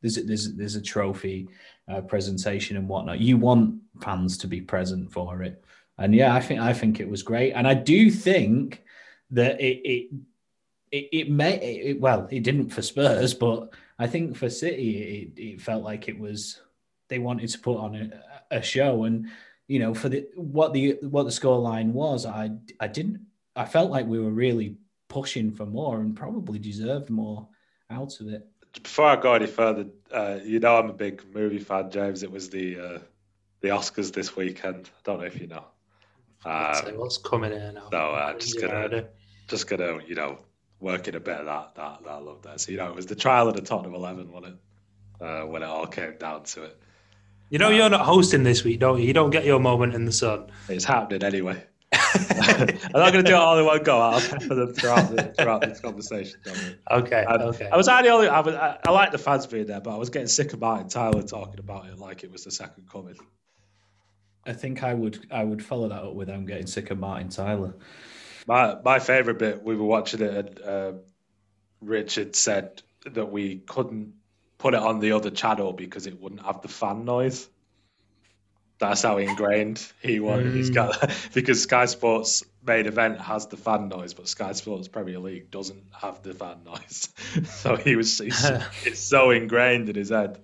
there's 0.00 0.16
a, 0.16 0.22
there's 0.22 0.54
there's 0.54 0.76
a 0.76 0.82
trophy 0.82 1.48
uh, 1.88 2.00
presentation 2.00 2.76
and 2.76 2.88
whatnot. 2.88 3.20
You 3.20 3.36
want 3.36 3.80
fans 4.00 4.38
to 4.38 4.46
be 4.46 4.60
present 4.60 5.12
for 5.12 5.42
it, 5.42 5.62
and 5.98 6.14
yeah, 6.14 6.34
I 6.34 6.40
think 6.40 6.60
I 6.60 6.72
think 6.72 7.00
it 7.00 7.08
was 7.08 7.22
great, 7.22 7.52
and 7.52 7.66
I 7.66 7.74
do 7.74 8.10
think 8.10 8.82
that 9.30 9.60
it 9.60 9.80
it 9.84 10.10
it, 10.90 11.08
it 11.12 11.30
may 11.30 11.56
it, 11.56 12.00
well 12.00 12.28
it 12.30 12.42
didn't 12.42 12.70
for 12.70 12.82
Spurs, 12.82 13.34
but 13.34 13.70
I 13.98 14.06
think 14.06 14.36
for 14.36 14.48
City 14.48 15.32
it, 15.36 15.40
it 15.40 15.60
felt 15.60 15.84
like 15.84 16.08
it 16.08 16.18
was 16.18 16.60
they 17.08 17.18
wanted 17.18 17.48
to 17.48 17.58
put 17.58 17.78
on 17.78 17.96
a, 17.96 18.37
a 18.50 18.62
show, 18.62 19.04
and 19.04 19.28
you 19.66 19.78
know 19.78 19.94
for 19.94 20.08
the 20.08 20.26
what 20.34 20.72
the 20.72 20.98
what 21.02 21.24
the 21.24 21.30
scoreline 21.30 21.92
was, 21.92 22.26
I 22.26 22.50
I 22.80 22.88
didn't 22.88 23.26
I 23.56 23.64
felt 23.64 23.90
like 23.90 24.06
we 24.06 24.20
were 24.20 24.30
really 24.30 24.76
pushing 25.08 25.50
for 25.52 25.66
more 25.66 26.00
and 26.00 26.14
probably 26.16 26.58
deserved 26.58 27.10
more 27.10 27.48
out 27.90 28.20
of 28.20 28.28
it 28.28 28.46
before 28.82 29.06
I 29.06 29.16
go 29.16 29.34
any 29.34 29.46
further, 29.46 29.86
uh, 30.12 30.38
you 30.44 30.60
know 30.60 30.76
I'm 30.76 30.90
a 30.90 30.94
big 30.94 31.22
movie 31.34 31.58
fan, 31.58 31.90
James. 31.90 32.22
It 32.22 32.30
was 32.30 32.50
the 32.50 32.78
uh, 32.78 32.98
the 33.60 33.68
Oscars 33.68 34.12
this 34.12 34.36
weekend. 34.36 34.90
I 34.98 35.00
don't 35.04 35.20
know 35.20 35.26
if 35.26 35.40
you 35.40 35.46
know. 35.46 35.64
Um, 36.44 36.96
what's 36.96 37.18
coming 37.18 37.52
in 37.52 37.74
now? 37.74 37.88
No, 37.90 38.10
uh, 38.10 38.38
just 38.38 38.60
gonna 38.60 39.08
just 39.48 39.66
gonna 39.66 39.98
you 40.06 40.14
know 40.14 40.38
work 40.80 41.08
in 41.08 41.14
a 41.14 41.20
bit 41.20 41.38
of 41.38 41.46
that 41.46 41.74
that 41.74 42.04
that 42.04 42.22
love 42.22 42.42
there. 42.42 42.58
So 42.58 42.72
you 42.72 42.78
know 42.78 42.88
it 42.88 42.94
was 42.94 43.06
the 43.06 43.16
trial 43.16 43.48
of 43.48 43.54
the 43.54 43.62
Tottenham 43.62 43.94
Eleven, 43.94 44.30
wasn't 44.30 44.54
it? 44.54 45.24
Uh, 45.24 45.46
when 45.46 45.62
it 45.62 45.66
all 45.66 45.86
came 45.86 46.16
down 46.18 46.44
to 46.44 46.64
it. 46.64 46.80
You 47.50 47.58
know 47.58 47.70
you're 47.70 47.88
not 47.88 48.02
hosting 48.02 48.42
this 48.42 48.62
week, 48.64 48.80
don't 48.80 49.00
you? 49.00 49.06
You 49.06 49.12
don't 49.12 49.30
get 49.30 49.44
your 49.44 49.58
moment 49.58 49.94
in 49.94 50.04
the 50.04 50.12
sun. 50.12 50.50
It's 50.68 50.84
happening 50.84 51.22
anyway. 51.22 51.64
I'm 51.92 52.68
not 52.92 53.12
going 53.12 53.24
to 53.24 53.30
do 53.30 53.32
it 53.32 53.34
all 53.34 53.58
in 53.58 53.64
one 53.64 53.82
go. 53.82 53.98
I'll 53.98 54.20
pepper 54.20 54.54
them 54.54 54.74
throughout, 54.74 55.10
the, 55.10 55.22
throughout 55.38 55.62
this 55.62 55.80
conversation. 55.80 56.38
Okay. 56.90 57.24
Um, 57.24 57.40
okay. 57.48 57.68
I 57.72 57.76
was 57.76 57.88
only, 57.88 58.28
I, 58.28 58.40
was, 58.40 58.54
I, 58.54 58.78
I 58.86 58.90
like 58.90 59.12
the 59.12 59.18
fans 59.18 59.46
being 59.46 59.66
there, 59.66 59.80
but 59.80 59.94
I 59.94 59.96
was 59.96 60.10
getting 60.10 60.28
sick 60.28 60.52
of 60.52 60.60
Martin 60.60 60.88
Tyler 60.88 61.22
talking 61.22 61.58
about 61.58 61.86
it 61.86 61.98
like 61.98 62.24
it 62.24 62.30
was 62.30 62.44
the 62.44 62.50
second 62.50 62.90
coming. 62.90 63.16
I 64.48 64.52
think 64.52 64.82
I 64.82 64.94
would 64.94 65.26
I 65.30 65.44
would 65.44 65.62
follow 65.62 65.88
that 65.88 66.02
up 66.02 66.14
with 66.14 66.30
I'm 66.30 66.46
getting 66.46 66.66
sick 66.66 66.90
of 66.90 66.98
Martin 66.98 67.28
Tyler. 67.28 67.74
My 68.46 68.76
my 68.82 68.98
favorite 68.98 69.38
bit, 69.38 69.62
we 69.62 69.76
were 69.76 69.84
watching 69.84 70.22
it, 70.22 70.34
and 70.34 70.60
uh, 70.62 70.92
Richard 71.82 72.34
said 72.34 72.82
that 73.04 73.30
we 73.30 73.58
couldn't 73.58 74.14
put 74.58 74.74
it 74.74 74.80
on 74.80 75.00
the 75.00 75.12
other 75.12 75.30
channel 75.30 75.72
because 75.72 76.06
it 76.06 76.20
wouldn't 76.20 76.44
have 76.44 76.60
the 76.60 76.68
fan 76.68 77.04
noise. 77.04 77.48
That's 78.78 79.02
how 79.02 79.18
ingrained 79.18 79.84
he 80.02 80.20
was. 80.20 80.44
Mm. 80.44 80.54
He's 80.54 80.70
got 80.70 81.10
because 81.34 81.62
Sky 81.62 81.86
Sports 81.86 82.44
main 82.64 82.86
event 82.86 83.20
has 83.20 83.46
the 83.46 83.56
fan 83.56 83.88
noise, 83.88 84.14
but 84.14 84.28
Sky 84.28 84.52
Sports 84.52 84.88
Premier 84.88 85.18
League 85.18 85.50
doesn't 85.50 85.82
have 85.92 86.22
the 86.22 86.34
fan 86.34 86.58
noise. 86.64 87.08
so 87.46 87.76
he 87.76 87.96
was 87.96 88.20
it's 88.84 89.00
so 89.00 89.30
ingrained 89.30 89.88
in 89.88 89.96
his 89.96 90.10
head 90.10 90.38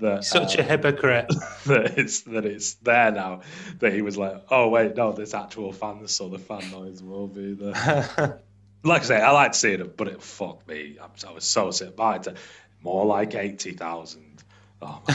that 0.00 0.24
such 0.24 0.58
uh, 0.58 0.62
a 0.62 0.64
hypocrite 0.64 1.28
that 1.66 1.96
it's 1.96 2.22
that 2.22 2.44
it's 2.44 2.74
there 2.74 3.12
now 3.12 3.42
that 3.78 3.92
he 3.92 4.02
was 4.02 4.16
like, 4.16 4.44
oh 4.50 4.68
wait, 4.68 4.96
no, 4.96 5.12
there's 5.12 5.34
actual 5.34 5.72
fans, 5.72 6.12
so 6.12 6.28
the 6.28 6.38
fan 6.38 6.68
noise 6.72 7.02
will 7.02 7.28
be 7.28 7.52
there. 7.52 8.40
like 8.82 9.02
I 9.02 9.04
say, 9.04 9.20
I 9.20 9.30
like 9.30 9.54
seeing 9.54 9.80
it, 9.80 9.96
but 9.96 10.08
it 10.08 10.22
fucked 10.22 10.66
me. 10.66 10.98
I 11.00 11.32
was 11.32 11.44
so 11.44 11.70
sick. 11.70 11.94
By 11.94 12.16
it, 12.16 12.36
more 12.86 13.04
like 13.04 13.34
eighty 13.34 13.72
thousand. 13.72 14.44
Oh, 14.80 15.02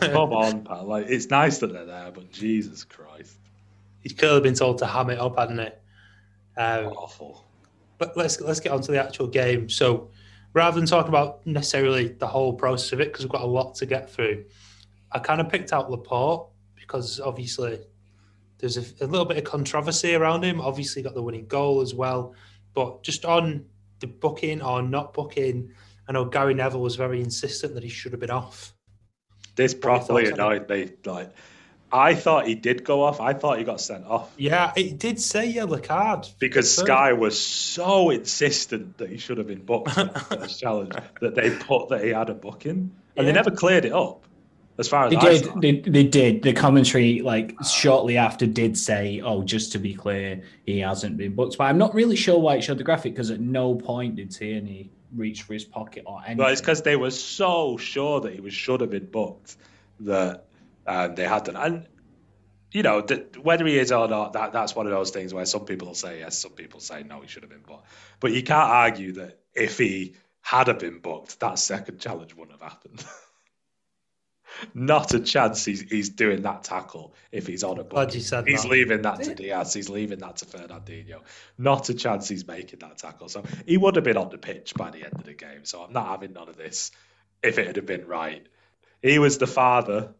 come 0.00 0.32
on, 0.32 0.64
pal. 0.64 0.84
Like 0.86 1.06
it's 1.08 1.28
nice 1.28 1.58
that 1.58 1.72
they're 1.72 1.84
there, 1.84 2.10
but 2.10 2.32
Jesus 2.32 2.82
Christ, 2.82 3.36
he 4.02 4.08
could 4.08 4.32
have 4.32 4.42
been 4.42 4.54
told 4.54 4.78
to 4.78 4.86
ham 4.86 5.10
it 5.10 5.18
up, 5.18 5.38
hadn't 5.38 5.58
he? 5.58 6.60
Um, 6.60 6.86
Awful. 6.86 7.44
But 7.98 8.16
let's 8.16 8.40
let's 8.40 8.58
get 8.58 8.72
on 8.72 8.80
to 8.80 8.92
the 8.92 9.04
actual 9.04 9.26
game. 9.26 9.68
So 9.68 10.08
rather 10.54 10.80
than 10.80 10.88
talking 10.88 11.10
about 11.10 11.46
necessarily 11.46 12.08
the 12.08 12.26
whole 12.26 12.54
process 12.54 12.92
of 12.92 13.00
it, 13.00 13.12
because 13.12 13.24
we've 13.26 13.32
got 13.32 13.42
a 13.42 13.46
lot 13.46 13.74
to 13.76 13.86
get 13.86 14.10
through, 14.10 14.46
I 15.12 15.18
kind 15.18 15.42
of 15.42 15.50
picked 15.50 15.74
out 15.74 15.90
Laporte 15.90 16.48
because 16.74 17.20
obviously 17.20 17.78
there's 18.58 18.78
a, 18.78 19.04
a, 19.04 19.06
little 19.06 19.26
bit 19.26 19.36
of 19.36 19.44
controversy 19.44 20.14
around 20.14 20.42
him. 20.42 20.60
Obviously, 20.60 21.02
got 21.02 21.14
the 21.14 21.22
winning 21.22 21.46
goal 21.46 21.82
as 21.82 21.94
well, 21.94 22.34
but 22.72 23.02
just 23.02 23.26
on 23.26 23.66
the 24.00 24.06
booking 24.06 24.62
or 24.62 24.80
not 24.80 25.12
booking, 25.12 25.72
I 26.10 26.12
know 26.12 26.24
Gary 26.24 26.54
Neville 26.54 26.80
was 26.80 26.96
very 26.96 27.20
insistent 27.20 27.74
that 27.74 27.84
he 27.84 27.88
should 27.88 28.10
have 28.10 28.20
been 28.20 28.32
off. 28.32 28.74
This 29.54 29.74
properly 29.74 30.26
annoyed 30.26 30.68
me. 30.68 30.90
Like 31.04 31.30
I 31.92 32.16
thought 32.16 32.48
he 32.48 32.56
did 32.56 32.82
go 32.82 33.04
off. 33.04 33.20
I 33.20 33.32
thought 33.32 33.58
he 33.58 33.64
got 33.64 33.80
sent 33.80 34.06
off. 34.06 34.34
Yeah, 34.36 34.72
it 34.74 34.98
did 34.98 35.20
say 35.20 35.46
yellow 35.46 35.78
card 35.78 36.26
because 36.40 36.76
Sky 36.76 37.12
was 37.12 37.38
so 37.38 38.10
insistent 38.10 38.98
that 38.98 39.08
he 39.08 39.18
should 39.18 39.38
have 39.38 39.46
been 39.46 39.64
booked 39.64 39.92
for 39.92 40.34
this 40.34 40.58
challenge 40.58 40.94
that 41.20 41.36
they 41.36 41.50
put 41.50 41.90
that 41.90 42.02
he 42.02 42.10
had 42.10 42.28
a 42.28 42.34
booking, 42.34 42.72
and 42.72 42.92
yeah. 43.14 43.22
they 43.22 43.32
never 43.32 43.52
cleared 43.52 43.84
it 43.84 43.92
up. 43.92 44.24
As 44.78 44.88
far 44.88 45.04
as 45.04 45.10
they 45.12 45.16
I 45.16 45.38
did, 45.38 45.60
they, 45.60 45.90
they, 45.90 46.04
did. 46.04 46.42
The 46.42 46.54
commentary, 46.54 47.20
like 47.20 47.54
shortly 47.62 48.16
after, 48.16 48.46
did 48.46 48.76
say, 48.76 49.20
"Oh, 49.20 49.44
just 49.44 49.70
to 49.72 49.78
be 49.78 49.94
clear, 49.94 50.42
he 50.66 50.80
hasn't 50.80 51.16
been 51.18 51.36
booked." 51.36 51.56
But 51.56 51.64
I'm 51.64 51.78
not 51.78 51.94
really 51.94 52.16
sure 52.16 52.40
why 52.40 52.56
it 52.56 52.64
showed 52.64 52.78
the 52.78 52.84
graphic 52.84 53.12
because 53.12 53.30
at 53.30 53.38
no 53.38 53.76
point 53.76 54.16
did 54.16 54.32
Tierney 54.32 54.90
reach 55.14 55.42
for 55.42 55.54
his 55.54 55.64
pocket 55.64 56.04
or 56.06 56.20
anything. 56.20 56.38
Well, 56.38 56.48
it's 56.48 56.60
because 56.60 56.82
they 56.82 56.96
were 56.96 57.10
so 57.10 57.76
sure 57.76 58.20
that 58.20 58.32
he 58.32 58.40
was 58.40 58.54
should 58.54 58.80
have 58.80 58.90
been 58.90 59.06
booked 59.06 59.56
that 60.00 60.46
and 60.86 61.16
they 61.16 61.26
hadn't. 61.26 61.56
And 61.56 61.86
you 62.72 62.82
know, 62.82 63.04
whether 63.42 63.66
he 63.66 63.78
is 63.78 63.90
or 63.90 64.08
not, 64.08 64.34
that 64.34 64.52
that's 64.52 64.74
one 64.74 64.86
of 64.86 64.92
those 64.92 65.10
things 65.10 65.34
where 65.34 65.44
some 65.44 65.64
people 65.64 65.88
will 65.88 65.94
say 65.94 66.20
yes, 66.20 66.38
some 66.38 66.52
people 66.52 66.80
say 66.80 67.02
no, 67.02 67.20
he 67.20 67.28
should 67.28 67.42
have 67.42 67.50
been 67.50 67.62
booked. 67.66 67.86
But 68.20 68.32
you 68.32 68.42
can't 68.42 68.70
argue 68.70 69.12
that 69.12 69.40
if 69.54 69.78
he 69.78 70.14
had 70.40 70.68
have 70.68 70.78
been 70.78 71.00
booked, 71.00 71.40
that 71.40 71.58
second 71.58 72.00
challenge 72.00 72.34
wouldn't 72.34 72.60
have 72.60 72.72
happened. 72.72 73.04
Not 74.74 75.14
a 75.14 75.20
chance 75.20 75.64
he's, 75.64 75.80
he's 75.80 76.10
doing 76.10 76.42
that 76.42 76.64
tackle 76.64 77.14
if 77.32 77.46
he's 77.46 77.64
on 77.64 77.78
a 77.78 77.84
book. 77.84 77.98
He's 78.46 78.62
that. 78.62 78.70
leaving 78.70 79.02
that 79.02 79.22
to 79.22 79.34
Dias. 79.34 79.72
He's 79.72 79.88
leaving 79.88 80.18
that 80.20 80.36
to 80.38 80.46
Fernandinho. 80.46 81.20
Not 81.58 81.88
a 81.88 81.94
chance 81.94 82.28
he's 82.28 82.46
making 82.46 82.80
that 82.80 82.98
tackle. 82.98 83.28
So 83.28 83.44
he 83.66 83.76
would 83.76 83.96
have 83.96 84.04
been 84.04 84.16
on 84.16 84.30
the 84.30 84.38
pitch 84.38 84.74
by 84.74 84.90
the 84.90 85.04
end 85.04 85.14
of 85.14 85.24
the 85.24 85.34
game. 85.34 85.64
So 85.64 85.82
I'm 85.82 85.92
not 85.92 86.06
having 86.06 86.32
none 86.32 86.48
of 86.48 86.56
this 86.56 86.90
if 87.42 87.58
it 87.58 87.74
had 87.74 87.86
been 87.86 88.06
right. 88.06 88.46
He 89.02 89.18
was 89.18 89.38
the 89.38 89.46
father 89.46 90.14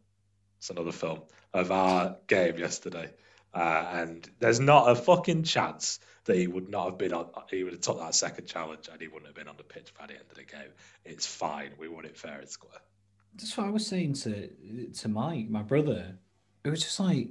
it's 0.61 0.69
another 0.69 0.93
film 0.93 1.23
of 1.55 1.73
our 1.73 2.19
game 2.27 2.59
yesterday. 2.59 3.11
Uh, 3.53 3.85
and 3.95 4.31
there's 4.40 4.61
not 4.61 4.90
a 4.90 4.95
fucking 4.95 5.43
chance 5.43 5.99
that 6.27 6.37
he 6.37 6.47
would 6.47 6.69
not 6.69 6.85
have 6.85 6.99
been 6.99 7.14
on. 7.14 7.31
He 7.49 7.64
would 7.64 7.73
have 7.73 7.81
took 7.81 7.99
that 7.99 8.14
second 8.14 8.47
challenge, 8.47 8.88
and 8.93 9.01
he 9.01 9.09
wouldn't 9.09 9.27
have 9.27 9.35
been 9.35 9.49
on 9.49 9.57
the 9.57 9.64
pitch 9.64 9.93
by 9.99 10.07
the 10.07 10.12
end 10.12 10.27
of 10.31 10.37
the 10.37 10.45
game. 10.45 10.71
It's 11.05 11.25
fine. 11.25 11.71
We 11.79 11.88
won 11.88 12.05
it 12.05 12.19
fair 12.19 12.40
and 12.40 12.49
square. 12.49 12.79
That's 13.35 13.57
what 13.57 13.66
I 13.66 13.71
was 13.71 13.87
saying 13.87 14.14
to 14.14 14.49
to 14.93 15.09
Mike, 15.09 15.49
my 15.49 15.62
brother. 15.62 16.19
It 16.64 16.71
was 16.71 16.83
just 16.83 17.01
like 17.01 17.29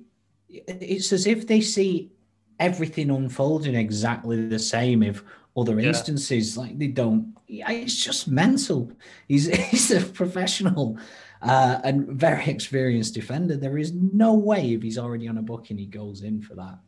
it's 0.47 1.11
as 1.11 1.27
if 1.27 1.45
they 1.45 1.61
see 1.61 2.11
everything 2.59 3.09
unfolding 3.09 3.75
exactly 3.75 4.47
the 4.47 4.59
same. 4.59 5.03
If 5.03 5.23
other 5.55 5.79
yeah. 5.79 5.89
instances, 5.89 6.57
like 6.57 6.77
they 6.77 6.87
don't. 6.87 7.35
It's 7.47 8.03
just 8.03 8.27
mental. 8.27 8.91
He's 9.27 9.47
he's 9.69 9.91
a 9.91 10.01
professional 10.01 10.97
uh, 11.41 11.79
and 11.83 12.07
very 12.07 12.47
experienced 12.47 13.13
defender. 13.13 13.55
There 13.55 13.77
is 13.77 13.93
no 13.93 14.33
way 14.33 14.73
if 14.73 14.81
he's 14.81 14.97
already 14.97 15.27
on 15.27 15.37
a 15.37 15.41
booking, 15.41 15.77
he 15.77 15.85
goes 15.85 16.21
in 16.21 16.41
for 16.41 16.55
that. 16.55 16.79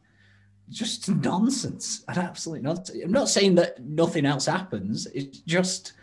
Just 0.69 1.09
nonsense. 1.09 2.03
An 2.07 2.17
absolute 2.17 2.61
nonsense. 2.61 2.99
I'm 3.03 3.11
not 3.11 3.29
saying 3.29 3.55
that 3.55 3.83
nothing 3.83 4.25
else 4.25 4.45
happens. 4.45 5.05
It's 5.07 5.39
just 5.39 5.93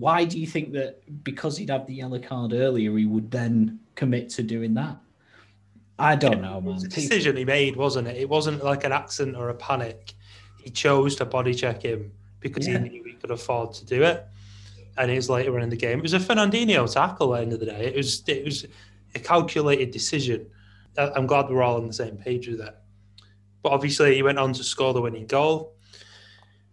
why 0.00 0.24
do 0.24 0.38
you 0.40 0.46
think 0.46 0.72
that 0.72 1.02
because 1.22 1.56
he'd 1.56 1.70
have 1.70 1.86
the 1.86 1.94
yellow 1.94 2.18
card 2.18 2.52
earlier, 2.52 2.96
he 2.96 3.06
would 3.06 3.30
then 3.30 3.78
commit 3.94 4.30
to 4.30 4.42
doing 4.42 4.74
that? 4.74 4.96
I 5.98 6.16
don't 6.16 6.40
know, 6.40 6.60
man. 6.60 6.70
It 6.70 6.74
was 6.74 6.84
a 6.84 6.88
decision 6.88 7.36
he 7.36 7.44
made, 7.44 7.76
wasn't 7.76 8.08
it? 8.08 8.16
It 8.16 8.28
wasn't 8.28 8.64
like 8.64 8.84
an 8.84 8.92
accident 8.92 9.36
or 9.36 9.50
a 9.50 9.54
panic. 9.54 10.14
He 10.62 10.70
chose 10.70 11.14
to 11.16 11.24
body 11.24 11.54
check 11.54 11.82
him 11.82 12.12
because 12.40 12.66
yeah. 12.66 12.78
he 12.78 12.88
knew 12.88 13.04
he 13.04 13.12
could 13.12 13.30
afford 13.30 13.74
to 13.74 13.84
do 13.84 14.02
it 14.02 14.26
and 15.00 15.10
it 15.10 15.16
was 15.16 15.30
later 15.30 15.56
on 15.56 15.62
in 15.62 15.70
the 15.70 15.76
game. 15.76 15.98
It 15.98 16.02
was 16.02 16.14
a 16.14 16.18
Fernandinho 16.18 16.92
tackle 16.92 17.34
at 17.34 17.38
the 17.38 17.42
end 17.42 17.52
of 17.54 17.60
the 17.60 17.66
day. 17.66 17.86
It 17.86 17.96
was 17.96 18.22
it 18.26 18.44
was 18.44 18.66
a 19.14 19.18
calculated 19.18 19.90
decision. 19.90 20.46
I'm 20.98 21.26
glad 21.26 21.48
we're 21.48 21.62
all 21.62 21.76
on 21.76 21.86
the 21.86 21.92
same 21.92 22.16
page 22.16 22.48
with 22.48 22.58
that. 22.58 22.82
But 23.62 23.72
obviously, 23.72 24.14
he 24.14 24.22
went 24.22 24.38
on 24.38 24.52
to 24.54 24.64
score 24.64 24.92
the 24.92 25.00
winning 25.00 25.26
goal. 25.26 25.74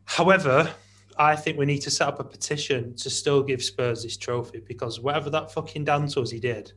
However, 0.06 0.72
I 1.20 1.36
think 1.36 1.58
we 1.58 1.66
need 1.66 1.80
to 1.80 1.92
set 1.92 2.08
up 2.08 2.20
a 2.20 2.24
petition 2.24 2.96
to 2.98 3.10
still 3.10 3.44
give 3.44 3.64
Spurs 3.64 4.04
this 4.04 4.18
trophy 4.18 4.60
because 4.60 5.00
whatever 5.00 5.30
that 5.32 5.52
fucking 5.52 5.86
dance 5.86 6.16
was 6.16 6.32
he 6.32 6.40
did 6.40 6.74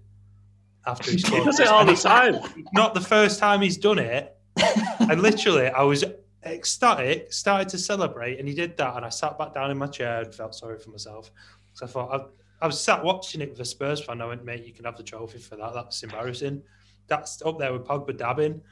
after 0.86 1.10
he 1.10 1.18
scored, 1.18 1.40
he 1.40 1.44
does 1.44 1.60
it 1.60 1.68
all 1.68 1.84
the 1.84 1.94
time. 1.94 2.36
Not 2.72 2.94
the 2.94 3.00
first 3.00 3.38
time 3.38 3.60
he's 3.60 3.76
done 3.76 3.98
it. 3.98 4.36
and 5.00 5.22
literally, 5.22 5.68
I 5.68 5.82
was 5.82 6.04
ecstatic, 6.44 7.32
started 7.32 7.68
to 7.70 7.78
celebrate, 7.78 8.38
and 8.38 8.48
he 8.48 8.54
did 8.54 8.76
that. 8.78 8.96
And 8.96 9.04
I 9.04 9.10
sat 9.10 9.38
back 9.38 9.54
down 9.54 9.70
in 9.70 9.78
my 9.78 9.86
chair 9.86 10.22
and 10.22 10.34
felt 10.34 10.54
sorry 10.54 10.78
for 10.78 10.90
myself. 10.90 11.30
So 11.74 11.86
I 11.86 11.88
thought, 11.88 12.20
I, 12.60 12.64
I 12.64 12.66
was 12.66 12.80
sat 12.80 13.04
watching 13.04 13.40
it 13.40 13.50
with 13.50 13.60
a 13.60 13.64
Spurs 13.64 14.00
fan. 14.00 14.20
I 14.20 14.26
went, 14.26 14.44
mate, 14.44 14.64
you 14.64 14.72
can 14.72 14.84
have 14.84 14.96
the 14.96 15.02
trophy 15.02 15.38
for 15.38 15.56
that. 15.56 15.74
That's 15.74 16.02
embarrassing. 16.02 16.62
That's 17.06 17.42
up 17.42 17.58
there 17.58 17.72
with 17.72 17.84
Pogba 17.84 18.16
dabbing. 18.16 18.62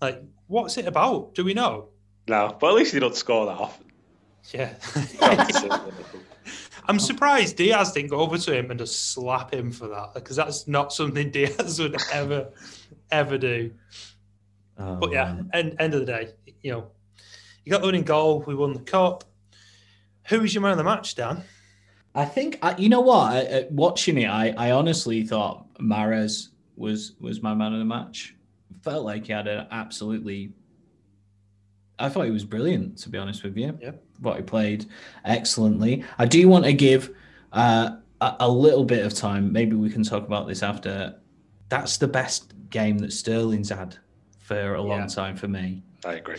Like, 0.00 0.22
what's 0.48 0.76
it 0.78 0.86
about? 0.86 1.34
Do 1.34 1.44
we 1.44 1.54
know? 1.54 1.88
No, 2.28 2.56
but 2.58 2.68
at 2.68 2.74
least 2.74 2.94
he 2.94 3.00
don't 3.00 3.14
score 3.14 3.46
that 3.46 3.58
often. 3.58 3.91
Yeah. 4.50 4.74
I'm 6.88 6.98
surprised 6.98 7.56
Dias 7.56 7.92
didn't 7.92 8.10
go 8.10 8.18
over 8.18 8.36
to 8.38 8.56
him 8.56 8.70
and 8.70 8.78
just 8.78 9.12
slap 9.12 9.54
him 9.54 9.70
for 9.70 9.88
that 9.88 10.14
because 10.14 10.36
that's 10.36 10.66
not 10.66 10.92
something 10.92 11.30
Dias 11.32 11.78
would 11.78 11.96
ever, 12.12 12.48
ever 13.10 13.38
do. 13.38 13.72
Oh, 14.78 14.96
but 14.96 15.12
yeah, 15.12 15.40
end, 15.52 15.76
end 15.78 15.94
of 15.94 16.00
the 16.00 16.06
day, 16.06 16.28
you 16.62 16.72
know, 16.72 16.90
you 17.64 17.70
got 17.70 17.80
the 17.80 17.86
winning 17.86 18.02
goal. 18.02 18.42
We 18.46 18.54
won 18.54 18.72
the 18.72 18.80
cup. 18.80 19.24
Who 20.28 20.40
was 20.40 20.54
your 20.54 20.62
man 20.62 20.72
of 20.72 20.78
the 20.78 20.84
match, 20.84 21.14
Dan? 21.14 21.44
I 22.14 22.24
think 22.24 22.58
you 22.78 22.88
know 22.88 23.00
what. 23.00 23.32
I, 23.32 23.66
watching 23.70 24.18
it, 24.18 24.28
I, 24.28 24.54
I 24.56 24.70
honestly 24.72 25.24
thought 25.24 25.72
Mahrez 25.78 26.48
was 26.76 27.14
was 27.20 27.42
my 27.42 27.54
man 27.54 27.72
of 27.72 27.78
the 27.78 27.84
match. 27.84 28.34
Felt 28.82 29.04
like 29.04 29.26
he 29.26 29.32
had 29.32 29.46
an 29.46 29.66
absolutely. 29.70 30.52
I 31.98 32.08
thought 32.08 32.24
he 32.24 32.30
was 32.30 32.44
brilliant, 32.44 32.98
to 32.98 33.08
be 33.08 33.18
honest 33.18 33.44
with 33.44 33.56
you. 33.56 33.78
Yeah, 33.80 33.92
what 34.22 34.36
he 34.36 34.42
played 34.42 34.86
excellently. 35.24 36.04
I 36.18 36.26
do 36.26 36.48
want 36.48 36.64
to 36.64 36.72
give 36.72 37.14
uh, 37.52 37.96
a, 38.20 38.36
a 38.40 38.50
little 38.50 38.84
bit 38.84 39.04
of 39.04 39.14
time. 39.14 39.52
Maybe 39.52 39.76
we 39.76 39.90
can 39.90 40.02
talk 40.02 40.26
about 40.26 40.46
this 40.46 40.62
after. 40.62 41.18
That's 41.68 41.96
the 41.96 42.08
best 42.08 42.54
game 42.70 42.98
that 42.98 43.12
Sterling's 43.12 43.70
had 43.70 43.96
for 44.38 44.74
a 44.74 44.82
long 44.82 45.00
yeah. 45.00 45.06
time 45.06 45.36
for 45.36 45.48
me. 45.48 45.82
I 46.04 46.14
agree 46.14 46.36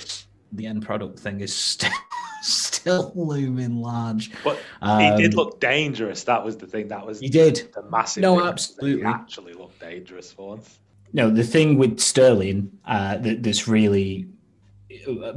the 0.54 0.68
end 0.68 0.86
product 0.86 1.20
thing 1.20 1.42
is 1.42 1.54
still 1.54 1.92
still 2.42 3.12
looming 3.16 3.82
large. 3.82 4.32
But 4.44 4.60
um, 4.82 5.00
he 5.02 5.22
did 5.22 5.34
look 5.34 5.60
dangerous. 5.60 6.24
That 6.24 6.44
was 6.44 6.58
the 6.58 6.68
thing. 6.68 6.88
That 6.88 7.06
was 7.06 7.20
he 7.20 7.30
did 7.30 7.70
the 7.74 7.84
massive. 7.84 8.22
No, 8.22 8.44
absolutely. 8.44 9.06
actually 9.06 9.54
looked 9.54 9.80
dangerous 9.80 10.32
for 10.32 10.50
once. 10.50 10.80
No, 11.12 11.30
the 11.30 11.44
thing 11.44 11.78
with 11.78 12.00
Sterling 12.00 12.72
uh, 12.86 13.18
that, 13.18 13.44
that's 13.44 13.68
really 13.68 14.28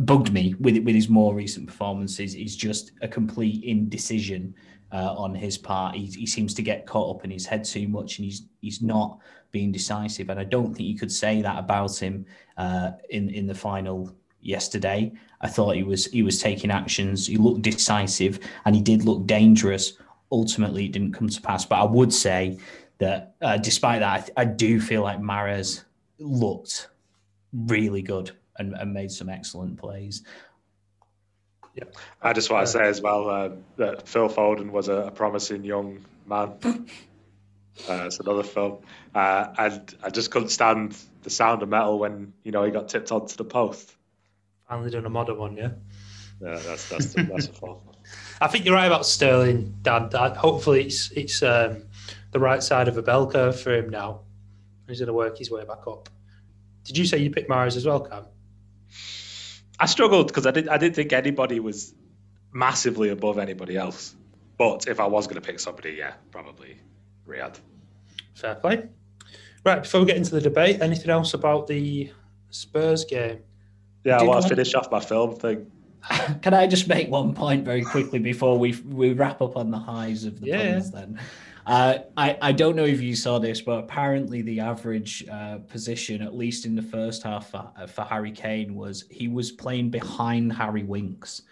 bugged 0.00 0.32
me 0.32 0.54
with 0.60 0.78
with 0.78 0.94
his 0.94 1.08
more 1.08 1.34
recent 1.34 1.66
performances 1.66 2.34
is 2.34 2.56
just 2.56 2.92
a 3.02 3.08
complete 3.08 3.62
indecision 3.64 4.54
uh, 4.92 5.14
on 5.16 5.34
his 5.34 5.58
part. 5.58 5.94
He, 5.94 6.06
he 6.06 6.26
seems 6.26 6.54
to 6.54 6.62
get 6.62 6.86
caught 6.86 7.16
up 7.16 7.24
in 7.24 7.30
his 7.30 7.46
head 7.46 7.64
too 7.64 7.88
much, 7.88 8.18
and 8.18 8.24
he's 8.24 8.46
he's 8.60 8.82
not 8.82 9.18
being 9.52 9.72
decisive. 9.72 10.30
And 10.30 10.38
I 10.38 10.44
don't 10.44 10.74
think 10.74 10.88
you 10.88 10.98
could 10.98 11.12
say 11.12 11.42
that 11.42 11.58
about 11.58 11.96
him 11.98 12.26
uh, 12.56 12.92
in 13.10 13.30
in 13.30 13.46
the 13.46 13.54
final 13.54 14.14
yesterday. 14.40 15.12
I 15.40 15.48
thought 15.48 15.76
he 15.76 15.82
was 15.82 16.06
he 16.06 16.22
was 16.22 16.40
taking 16.40 16.70
actions. 16.70 17.26
He 17.26 17.36
looked 17.36 17.62
decisive, 17.62 18.40
and 18.64 18.74
he 18.74 18.82
did 18.82 19.04
look 19.04 19.26
dangerous. 19.26 19.94
Ultimately, 20.32 20.86
it 20.86 20.92
didn't 20.92 21.12
come 21.12 21.28
to 21.28 21.40
pass. 21.40 21.64
But 21.64 21.80
I 21.80 21.84
would 21.84 22.12
say 22.12 22.58
that 22.98 23.34
uh, 23.42 23.58
despite 23.58 24.00
that, 24.00 24.30
I, 24.36 24.42
I 24.42 24.44
do 24.44 24.80
feel 24.80 25.02
like 25.02 25.20
Mahrez 25.20 25.84
looked 26.18 26.88
really 27.52 28.02
good 28.02 28.32
and, 28.58 28.74
and 28.74 28.92
made 28.92 29.10
some 29.10 29.28
excellent 29.28 29.78
plays. 29.78 30.22
Yeah, 31.74 31.84
I 32.22 32.32
just 32.32 32.50
want 32.50 32.66
to 32.66 32.72
say 32.72 32.88
as 32.88 33.02
well 33.02 33.28
uh, 33.28 33.50
that 33.76 34.08
Phil 34.08 34.28
Foden 34.28 34.70
was 34.70 34.88
a, 34.88 34.94
a 34.94 35.10
promising 35.10 35.62
young 35.62 36.04
man. 36.26 36.54
uh, 36.64 38.04
it's 38.06 38.18
another 38.18 38.42
film, 38.42 38.78
uh, 39.14 39.48
and 39.58 39.94
I 40.02 40.10
just 40.10 40.30
couldn't 40.30 40.48
stand 40.48 40.96
the 41.22 41.30
sound 41.30 41.62
of 41.62 41.68
metal 41.68 41.98
when 41.98 42.32
you 42.44 42.52
know 42.52 42.64
he 42.64 42.70
got 42.70 42.88
tipped 42.88 43.12
onto 43.12 43.36
the 43.36 43.44
post. 43.44 43.94
Finally 44.68 44.90
done 44.90 45.04
a 45.04 45.10
modern 45.10 45.38
one, 45.38 45.56
yeah. 45.56 45.70
Yeah, 46.40 46.58
that's 46.64 46.88
that's 46.88 47.14
that's 47.14 47.48
a 47.48 47.52
fault. 47.52 47.82
I 48.40 48.48
think 48.48 48.64
you're 48.64 48.74
right 48.74 48.86
about 48.86 49.06
Sterling, 49.06 49.76
Dan. 49.82 50.08
That 50.10 50.36
hopefully 50.36 50.84
it's 50.84 51.10
it's 51.12 51.42
um, 51.42 51.84
the 52.32 52.40
right 52.40 52.62
side 52.62 52.88
of 52.88 52.96
a 52.96 53.02
bell 53.02 53.30
curve 53.30 53.60
for 53.60 53.74
him 53.74 53.90
now. 53.90 54.20
He's 54.88 55.00
going 55.00 55.08
to 55.08 55.12
work 55.12 55.38
his 55.38 55.50
way 55.50 55.64
back 55.64 55.86
up. 55.86 56.08
Did 56.84 56.96
you 56.96 57.04
say 57.04 57.18
you 57.18 57.30
picked 57.30 57.50
Mahrez 57.50 57.76
as 57.76 57.84
well, 57.84 58.00
Cam? 58.00 58.24
I 59.78 59.86
struggled 59.86 60.28
because 60.28 60.46
I 60.46 60.50
did 60.50 60.68
I 60.68 60.78
didn't 60.78 60.96
think 60.96 61.12
anybody 61.12 61.60
was 61.60 61.94
massively 62.52 63.10
above 63.10 63.38
anybody 63.38 63.76
else. 63.76 64.14
But 64.58 64.88
if 64.88 65.00
I 65.00 65.06
was 65.06 65.26
going 65.26 65.40
to 65.40 65.46
pick 65.46 65.60
somebody, 65.60 65.92
yeah, 65.92 66.14
probably 66.30 66.78
Riyad. 67.28 67.58
Fair 68.34 68.54
play. 68.54 68.88
Right, 69.64 69.82
before 69.82 70.00
we 70.00 70.06
get 70.06 70.16
into 70.16 70.30
the 70.30 70.40
debate, 70.40 70.80
anything 70.80 71.10
else 71.10 71.34
about 71.34 71.66
the 71.66 72.10
Spurs 72.50 73.04
game? 73.04 73.40
Yeah, 74.04 74.18
I 74.18 74.22
want 74.22 74.42
to 74.42 74.48
finish 74.48 74.74
off 74.74 74.90
my 74.90 75.00
film 75.00 75.34
thing. 75.36 75.70
Can 76.42 76.54
I 76.54 76.66
just 76.66 76.86
make 76.88 77.10
one 77.10 77.34
point 77.34 77.64
very 77.64 77.82
quickly 77.82 78.20
before 78.20 78.58
we 78.58 78.72
we 78.86 79.12
wrap 79.12 79.42
up 79.42 79.56
on 79.56 79.70
the 79.70 79.78
highs 79.78 80.24
of 80.24 80.40
the 80.40 80.46
yeah. 80.46 80.72
puns 80.74 80.92
then? 80.92 81.20
Uh, 81.66 81.98
I, 82.16 82.38
I 82.40 82.52
don't 82.52 82.76
know 82.76 82.84
if 82.84 83.00
you 83.00 83.16
saw 83.16 83.40
this, 83.40 83.60
but 83.60 83.80
apparently 83.80 84.40
the 84.40 84.60
average 84.60 85.26
uh, 85.28 85.58
position, 85.66 86.22
at 86.22 86.32
least 86.32 86.64
in 86.64 86.76
the 86.76 86.82
first 86.82 87.24
half 87.24 87.50
for, 87.50 87.72
for, 87.88 88.02
Harry 88.02 88.30
Kane, 88.30 88.76
was 88.76 89.04
he 89.10 89.26
was 89.26 89.50
playing 89.50 89.90
behind 89.90 90.52
Harry 90.52 90.84
Winks, 90.84 91.42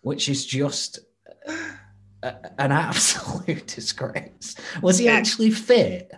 which 0.00 0.28
is 0.28 0.44
just 0.44 0.98
a, 1.46 2.34
an 2.58 2.72
absolute 2.72 3.68
disgrace. 3.68 4.56
Was 4.82 4.98
he 4.98 5.08
actually 5.08 5.50
fit? 5.50 6.10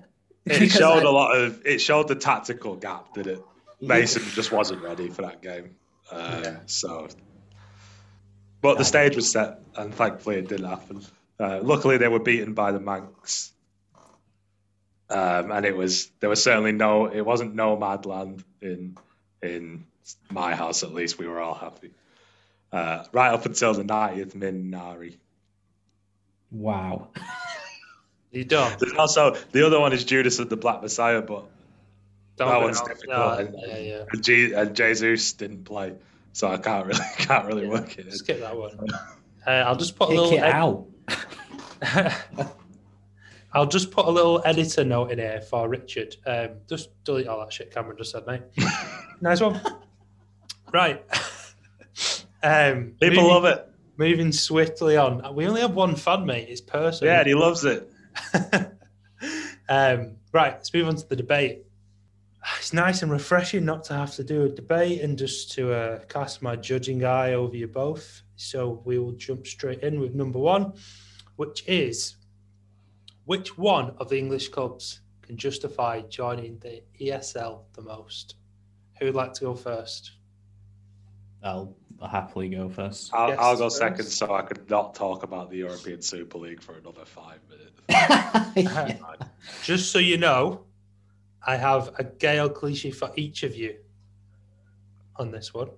It 0.46 0.70
showed 0.70 1.00
I, 1.00 1.08
a 1.08 1.10
lot 1.10 1.36
of. 1.36 1.60
It 1.66 1.80
showed 1.80 2.08
the 2.08 2.14
tactical 2.14 2.74
gap, 2.76 3.12
did 3.12 3.26
it? 3.26 3.42
Mason 3.82 4.22
yeah. 4.22 4.34
just 4.34 4.50
wasn't 4.50 4.82
ready 4.82 5.10
for 5.10 5.22
that 5.22 5.42
game. 5.42 5.76
Uh, 6.10 6.40
yeah. 6.42 6.56
So, 6.64 7.08
but 8.62 8.78
the 8.78 8.84
stage 8.84 9.14
was 9.14 9.30
set, 9.30 9.60
and 9.76 9.94
thankfully 9.94 10.36
it 10.36 10.48
didn't 10.48 10.68
happen. 10.68 11.04
Uh, 11.38 11.60
luckily, 11.62 11.98
they 11.98 12.08
were 12.08 12.20
beaten 12.20 12.54
by 12.54 12.72
the 12.72 12.80
Manx, 12.80 13.52
um, 15.10 15.50
and 15.50 15.66
it 15.66 15.76
was 15.76 16.10
there 16.20 16.30
was 16.30 16.42
certainly 16.42 16.72
no 16.72 17.06
it 17.06 17.20
wasn't 17.20 17.54
no 17.54 17.76
mad 17.76 18.06
land 18.06 18.42
in 18.60 18.96
in 19.42 19.84
my 20.30 20.54
house 20.54 20.82
at 20.82 20.94
least. 20.94 21.18
We 21.18 21.26
were 21.26 21.40
all 21.40 21.54
happy 21.54 21.90
uh, 22.72 23.04
right 23.12 23.32
up 23.32 23.46
until 23.46 23.74
the 23.74 23.84
90th 23.84 24.34
min 24.34 24.70
Nari. 24.70 25.18
Wow. 26.50 27.08
you 28.30 28.44
don't. 28.44 28.78
There's 28.78 28.92
also 28.94 29.36
the 29.52 29.66
other 29.66 29.80
one 29.80 29.92
is 29.92 30.04
Judas 30.04 30.38
of 30.38 30.48
the 30.48 30.56
Black 30.56 30.82
Messiah, 30.82 31.22
but 31.22 31.44
don't 32.36 32.48
that 32.48 32.60
one's 32.60 32.80
difficult. 32.80 33.08
No, 33.08 33.32
and, 33.32 33.54
yeah, 33.66 33.78
yeah. 33.78 34.04
And, 34.10 34.24
G- 34.24 34.52
and 34.52 34.76
Jesus 34.76 35.32
didn't 35.32 35.64
play, 35.64 35.94
so 36.32 36.48
I 36.48 36.58
can't 36.58 36.86
really 36.86 37.04
can't 37.18 37.46
really 37.46 37.64
yeah, 37.64 37.70
work 37.70 37.98
it. 37.98 38.12
Skip 38.12 38.40
that 38.40 38.56
one. 38.56 38.78
Uh, 39.46 39.50
I'll 39.50 39.76
just 39.76 39.96
put 39.96 40.10
a 40.10 40.12
little. 40.12 40.32
It 40.32 40.42
out. 40.42 40.86
I'll 43.52 43.66
just 43.66 43.90
put 43.90 44.06
a 44.06 44.10
little 44.10 44.42
editor 44.44 44.84
note 44.84 45.10
in 45.12 45.18
here 45.18 45.40
for 45.40 45.68
Richard. 45.68 46.16
Um, 46.26 46.50
just 46.68 46.90
delete 47.04 47.26
all 47.26 47.40
that 47.40 47.52
shit 47.52 47.72
Cameron 47.72 47.96
just 47.96 48.12
said, 48.12 48.26
mate. 48.26 48.42
nice 49.20 49.40
one. 49.40 49.60
Right. 50.72 51.04
Um, 52.42 52.94
People 53.00 53.24
moving, 53.24 53.24
love 53.24 53.44
it. 53.46 53.68
Moving 53.96 54.30
swiftly 54.30 54.96
on. 54.96 55.34
We 55.34 55.48
only 55.48 55.62
have 55.62 55.74
one 55.74 55.96
fan, 55.96 56.26
mate. 56.26 56.48
It's 56.48 56.60
personal. 56.60 57.12
Yeah, 57.12 57.20
and 57.20 57.26
he 57.26 57.34
loves 57.34 57.64
it. 57.64 57.90
um, 59.68 60.16
right, 60.32 60.52
let's 60.52 60.72
move 60.72 60.86
on 60.86 60.94
to 60.96 61.08
the 61.08 61.16
debate. 61.16 61.64
It's 62.58 62.72
nice 62.72 63.02
and 63.02 63.10
refreshing 63.10 63.64
not 63.64 63.82
to 63.84 63.94
have 63.94 64.14
to 64.16 64.22
do 64.22 64.44
a 64.44 64.48
debate 64.48 65.00
and 65.00 65.18
just 65.18 65.50
to 65.52 65.72
uh, 65.72 65.98
cast 66.04 66.40
my 66.40 66.54
judging 66.54 67.04
eye 67.04 67.32
over 67.32 67.56
you 67.56 67.66
both. 67.66 68.22
So 68.36 68.82
we 68.84 68.98
will 68.98 69.12
jump 69.12 69.46
straight 69.46 69.80
in 69.80 70.00
with 70.00 70.14
number 70.14 70.38
one, 70.38 70.74
which 71.36 71.64
is 71.66 72.16
which 73.24 73.58
one 73.58 73.94
of 73.98 74.08
the 74.08 74.18
English 74.18 74.48
clubs 74.48 75.00
can 75.22 75.36
justify 75.36 76.00
joining 76.02 76.58
the 76.58 76.82
ESL 77.00 77.62
the 77.72 77.82
most? 77.82 78.36
Who 78.98 79.06
would 79.06 79.14
like 79.14 79.32
to 79.34 79.40
go 79.40 79.54
first? 79.54 80.12
I'll 81.42 81.74
happily 82.08 82.48
go 82.48 82.68
first. 82.68 83.12
I'll, 83.12 83.28
yes, 83.28 83.38
I'll 83.40 83.56
go 83.56 83.64
first. 83.64 83.78
second 83.78 84.06
so 84.06 84.34
I 84.34 84.42
could 84.42 84.68
not 84.70 84.94
talk 84.94 85.22
about 85.22 85.50
the 85.50 85.58
European 85.58 86.02
Super 86.02 86.38
League 86.38 86.62
for 86.62 86.76
another 86.78 87.04
five 87.04 87.40
minutes. 87.48 89.00
Just 89.62 89.92
so 89.92 89.98
you 89.98 90.18
know, 90.18 90.64
I 91.44 91.56
have 91.56 91.94
a 91.98 92.04
Gael 92.04 92.48
cliche 92.48 92.90
for 92.90 93.10
each 93.16 93.42
of 93.42 93.56
you 93.56 93.76
on 95.16 95.30
this 95.30 95.52
one. 95.54 95.70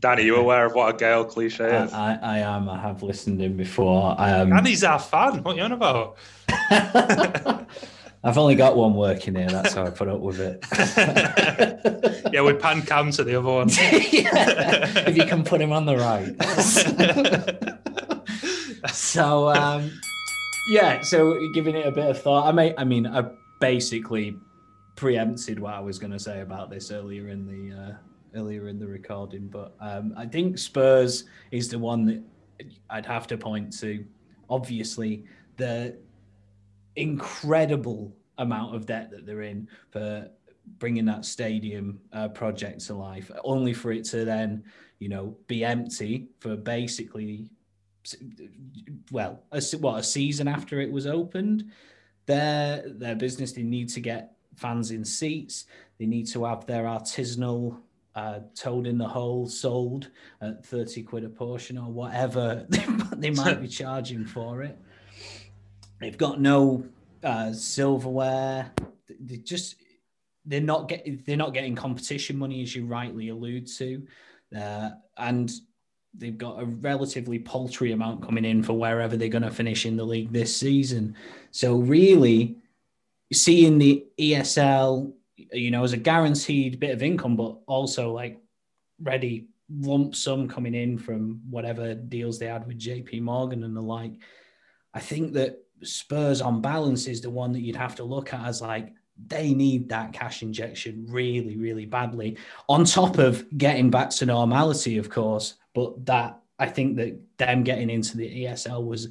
Danny, 0.00 0.24
you 0.24 0.36
aware 0.36 0.66
of 0.66 0.74
what 0.74 0.94
a 0.94 0.98
Gael 0.98 1.24
cliche 1.24 1.64
is? 1.64 1.92
I, 1.92 2.14
I, 2.14 2.18
I 2.22 2.38
am. 2.38 2.68
I 2.68 2.78
have 2.78 3.02
listened 3.02 3.40
in 3.40 3.56
before. 3.56 4.14
Um, 4.18 4.50
Danny's 4.50 4.84
our 4.84 4.98
fan. 4.98 5.42
What 5.42 5.54
are 5.54 5.58
you 5.58 5.62
on 5.62 5.72
about? 5.72 6.18
I've 8.24 8.38
only 8.38 8.56
got 8.56 8.76
one 8.76 8.94
working 8.94 9.36
here. 9.36 9.48
That's 9.48 9.74
how 9.74 9.84
I 9.84 9.90
put 9.90 10.08
up 10.08 10.20
with 10.20 10.40
it. 10.40 10.64
yeah, 12.32 12.42
we 12.42 12.54
pan 12.54 12.82
cam 12.82 13.10
to 13.12 13.24
the 13.24 13.36
other 13.36 13.48
one. 13.48 13.68
yeah, 14.10 15.08
if 15.08 15.16
you 15.16 15.24
can 15.24 15.44
put 15.44 15.60
him 15.60 15.72
on 15.72 15.86
the 15.86 15.96
right. 15.96 16.34
so, 18.92 19.48
um, 19.50 19.92
yeah. 20.68 21.02
So, 21.02 21.38
giving 21.54 21.76
it 21.76 21.86
a 21.86 21.92
bit 21.92 22.10
of 22.10 22.20
thought, 22.20 22.46
I 22.48 22.52
may. 22.52 22.74
I 22.76 22.84
mean, 22.84 23.06
I 23.06 23.30
basically 23.60 24.40
preempted 24.96 25.60
what 25.60 25.74
I 25.74 25.80
was 25.80 25.98
going 25.98 26.12
to 26.12 26.18
say 26.18 26.40
about 26.40 26.68
this 26.68 26.90
earlier 26.90 27.28
in 27.28 27.46
the 27.46 27.76
uh, 27.76 27.92
earlier 28.36 28.68
in 28.68 28.78
the 28.78 28.86
recording, 28.86 29.48
but 29.48 29.74
um, 29.80 30.14
I 30.16 30.26
think 30.26 30.58
Spurs 30.58 31.24
is 31.50 31.68
the 31.68 31.78
one 31.78 32.04
that 32.06 32.22
I'd 32.90 33.06
have 33.06 33.26
to 33.28 33.38
point 33.38 33.76
to. 33.80 34.04
Obviously, 34.48 35.24
the 35.56 35.96
incredible 36.96 38.14
amount 38.38 38.74
of 38.74 38.86
debt 38.86 39.10
that 39.10 39.26
they're 39.26 39.42
in 39.42 39.68
for 39.90 40.28
bringing 40.78 41.04
that 41.06 41.24
stadium 41.24 42.00
uh, 42.12 42.28
project 42.28 42.80
to 42.86 42.94
life, 42.94 43.30
only 43.44 43.72
for 43.72 43.92
it 43.92 44.04
to 44.04 44.24
then, 44.24 44.64
you 44.98 45.08
know, 45.08 45.36
be 45.46 45.64
empty 45.64 46.28
for 46.40 46.56
basically, 46.56 47.50
well, 49.10 49.42
a, 49.52 49.62
what 49.78 50.00
a 50.00 50.02
season 50.02 50.48
after 50.48 50.80
it 50.80 50.90
was 50.90 51.06
opened. 51.06 51.70
Their 52.26 52.82
their 52.86 53.14
business, 53.14 53.52
they 53.52 53.62
need 53.62 53.88
to 53.90 54.00
get 54.00 54.32
fans 54.56 54.90
in 54.90 55.04
seats. 55.04 55.66
They 55.98 56.06
need 56.06 56.26
to 56.28 56.44
have 56.44 56.66
their 56.66 56.84
artisanal 56.84 57.78
uh, 58.16 58.40
toad 58.54 58.86
in 58.86 58.96
the 58.96 59.06
hole 59.06 59.46
sold 59.46 60.10
at 60.40 60.64
30 60.64 61.02
quid 61.02 61.24
a 61.24 61.28
portion 61.28 61.76
or 61.76 61.92
whatever 61.92 62.66
they 63.16 63.30
might 63.30 63.60
be 63.60 63.68
charging 63.82 64.24
for 64.24 64.62
it. 64.62 64.76
They've 66.00 66.16
got 66.16 66.40
no 66.40 66.86
uh, 67.22 67.52
silverware. 67.52 68.72
They 69.20 69.36
just 69.36 69.76
they're 70.46 70.60
not 70.60 70.88
getting 70.88 71.22
they're 71.26 71.36
not 71.36 71.52
getting 71.52 71.74
competition 71.74 72.38
money 72.38 72.62
as 72.62 72.74
you 72.74 72.86
rightly 72.86 73.28
allude 73.28 73.66
to, 73.78 74.06
uh, 74.56 74.90
and 75.18 75.52
they've 76.14 76.38
got 76.38 76.60
a 76.60 76.64
relatively 76.64 77.38
paltry 77.38 77.92
amount 77.92 78.24
coming 78.24 78.44
in 78.44 78.62
for 78.62 78.72
wherever 78.72 79.16
they're 79.16 79.28
going 79.28 79.42
to 79.42 79.50
finish 79.50 79.84
in 79.84 79.96
the 79.96 80.04
league 80.04 80.32
this 80.32 80.56
season. 80.56 81.14
So 81.50 81.76
really, 81.76 82.56
seeing 83.32 83.78
the 83.78 84.06
ESL, 84.18 85.12
you 85.36 85.70
know, 85.70 85.84
as 85.84 85.92
a 85.92 85.98
guaranteed 85.98 86.80
bit 86.80 86.92
of 86.92 87.02
income, 87.02 87.36
but 87.36 87.58
also 87.66 88.12
like 88.12 88.38
ready 89.00 89.48
lump 89.70 90.14
sum 90.14 90.48
coming 90.48 90.74
in 90.74 90.96
from 90.96 91.40
whatever 91.50 91.94
deals 91.94 92.38
they 92.38 92.46
had 92.46 92.66
with 92.66 92.78
JP 92.78 93.22
Morgan 93.22 93.64
and 93.64 93.76
the 93.76 93.80
like. 93.80 94.14
I 94.94 95.00
think 95.00 95.32
that 95.34 95.62
Spurs 95.82 96.40
on 96.40 96.60
balance 96.60 97.06
is 97.06 97.20
the 97.20 97.30
one 97.30 97.52
that 97.52 97.60
you'd 97.60 97.76
have 97.76 97.96
to 97.96 98.04
look 98.04 98.32
at 98.32 98.46
as 98.46 98.62
like 98.62 98.92
they 99.28 99.54
need 99.54 99.88
that 99.88 100.12
cash 100.12 100.42
injection 100.42 101.06
really, 101.08 101.56
really 101.56 101.86
badly. 101.86 102.36
On 102.68 102.84
top 102.84 103.18
of 103.18 103.46
getting 103.56 103.90
back 103.90 104.10
to 104.10 104.26
normality, 104.26 104.98
of 104.98 105.10
course, 105.10 105.54
but 105.74 106.04
that 106.06 106.40
I 106.58 106.66
think 106.66 106.96
that 106.96 107.18
them 107.38 107.64
getting 107.64 107.90
into 107.90 108.16
the 108.16 108.44
ESL 108.44 108.86
was 108.86 109.08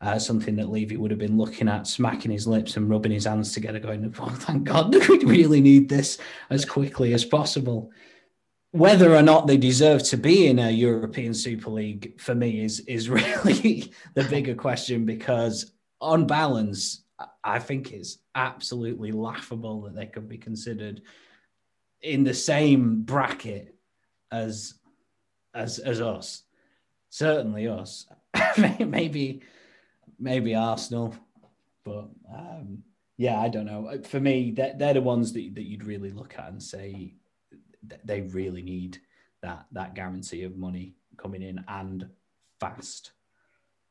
uh, 0.00 0.18
something 0.18 0.56
that 0.56 0.68
Levy 0.68 0.96
would 0.96 1.10
have 1.10 1.20
been 1.20 1.38
looking 1.38 1.68
at, 1.68 1.86
smacking 1.86 2.30
his 2.30 2.46
lips 2.46 2.76
and 2.76 2.88
rubbing 2.90 3.12
his 3.12 3.24
hands 3.24 3.52
together, 3.52 3.78
going, 3.78 4.14
"Oh, 4.20 4.28
thank 4.28 4.64
God, 4.64 4.94
we 5.08 5.18
really 5.18 5.60
need 5.60 5.88
this 5.88 6.18
as 6.50 6.64
quickly 6.64 7.14
as 7.14 7.24
possible." 7.24 7.90
Whether 8.72 9.14
or 9.14 9.22
not 9.22 9.46
they 9.46 9.56
deserve 9.56 10.02
to 10.04 10.18
be 10.18 10.48
in 10.48 10.58
a 10.58 10.70
European 10.70 11.32
Super 11.32 11.70
League 11.70 12.20
for 12.20 12.34
me 12.34 12.62
is 12.62 12.80
is 12.80 13.08
really 13.10 13.92
the 14.14 14.24
bigger 14.24 14.54
question 14.54 15.06
because 15.06 15.72
on 16.00 16.26
balance, 16.26 17.04
I 17.42 17.58
think 17.58 17.92
it's 17.92 18.18
absolutely 18.34 19.12
laughable 19.12 19.82
that 19.82 19.94
they 19.94 20.06
could 20.06 20.28
be 20.28 20.36
considered 20.36 21.00
in 22.02 22.22
the 22.22 22.34
same 22.34 23.02
bracket 23.02 23.74
as 24.30 24.74
as 25.54 25.78
as 25.78 26.02
us. 26.02 26.42
Certainly 27.08 27.68
us. 27.68 28.06
maybe 28.78 29.40
maybe 30.18 30.54
Arsenal, 30.54 31.14
but 31.84 32.08
um, 32.32 32.82
yeah, 33.16 33.40
I 33.40 33.48
don't 33.48 33.66
know. 33.66 34.00
For 34.04 34.20
me, 34.20 34.50
they're, 34.50 34.74
they're 34.76 34.94
the 34.94 35.00
ones 35.00 35.32
that, 35.32 35.54
that 35.54 35.64
you'd 35.64 35.84
really 35.84 36.10
look 36.10 36.34
at 36.38 36.48
and 36.48 36.62
say 36.62 37.14
they 38.04 38.22
really 38.22 38.62
need 38.62 38.98
that 39.42 39.66
that 39.72 39.94
guarantee 39.94 40.42
of 40.42 40.56
money 40.56 40.94
coming 41.16 41.42
in 41.42 41.64
and 41.68 42.08
fast. 42.60 43.12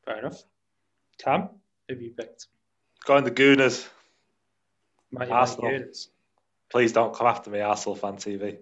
Fair 0.04 0.18
enough. 0.18 0.42
Cam, 1.18 1.48
who 1.88 1.94
have 1.94 2.02
you 2.02 2.10
picked? 2.10 2.46
Going 3.04 3.24
the 3.24 3.30
Gooners. 3.30 3.88
Might 5.10 5.30
Arsenal. 5.30 5.70
Gooners? 5.70 6.08
Please 6.70 6.92
don't 6.92 7.14
come 7.14 7.26
after 7.26 7.50
me, 7.50 7.60
Arsenal 7.60 7.96
fan 7.96 8.16
TV. 8.16 8.58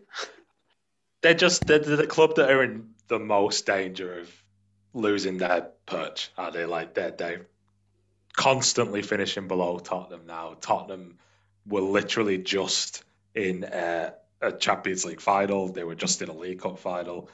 they're 1.22 1.34
just 1.34 1.66
they're, 1.66 1.78
they're 1.78 1.96
the 1.96 2.06
club 2.06 2.36
that 2.36 2.50
are 2.50 2.62
in 2.62 2.90
the 3.08 3.18
most 3.18 3.66
danger 3.66 4.20
of 4.20 4.32
losing 4.92 5.38
their 5.38 5.68
perch. 5.86 6.30
Are 6.38 6.50
they 6.50 6.64
like 6.64 6.94
they're 6.94 7.10
they're 7.10 7.46
constantly 8.36 9.02
finishing 9.02 9.48
below 9.48 9.78
Tottenham 9.78 10.26
now? 10.26 10.56
Tottenham 10.60 11.18
were 11.66 11.80
literally 11.80 12.38
just 12.38 13.02
in 13.34 13.64
a, 13.64 14.14
a 14.40 14.52
Champions 14.52 15.04
League 15.04 15.20
final. 15.20 15.68
They 15.68 15.84
were 15.84 15.94
just 15.94 16.22
in 16.22 16.28
a 16.28 16.34
League 16.34 16.60
Cup 16.60 16.78
final. 16.78 17.28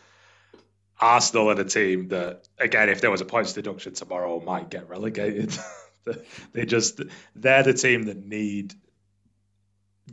Arsenal 1.00 1.50
are 1.50 1.54
the 1.54 1.64
team 1.64 2.08
that, 2.08 2.46
again, 2.58 2.90
if 2.90 3.00
there 3.00 3.10
was 3.10 3.22
a 3.22 3.24
points 3.24 3.54
deduction 3.54 3.94
tomorrow, 3.94 4.40
might 4.40 4.68
get 4.68 4.88
relegated. 4.88 5.56
they 6.52 6.66
just 6.66 7.00
they're 7.34 7.62
the 7.62 7.72
team 7.72 8.04
that 8.04 8.24
need 8.24 8.74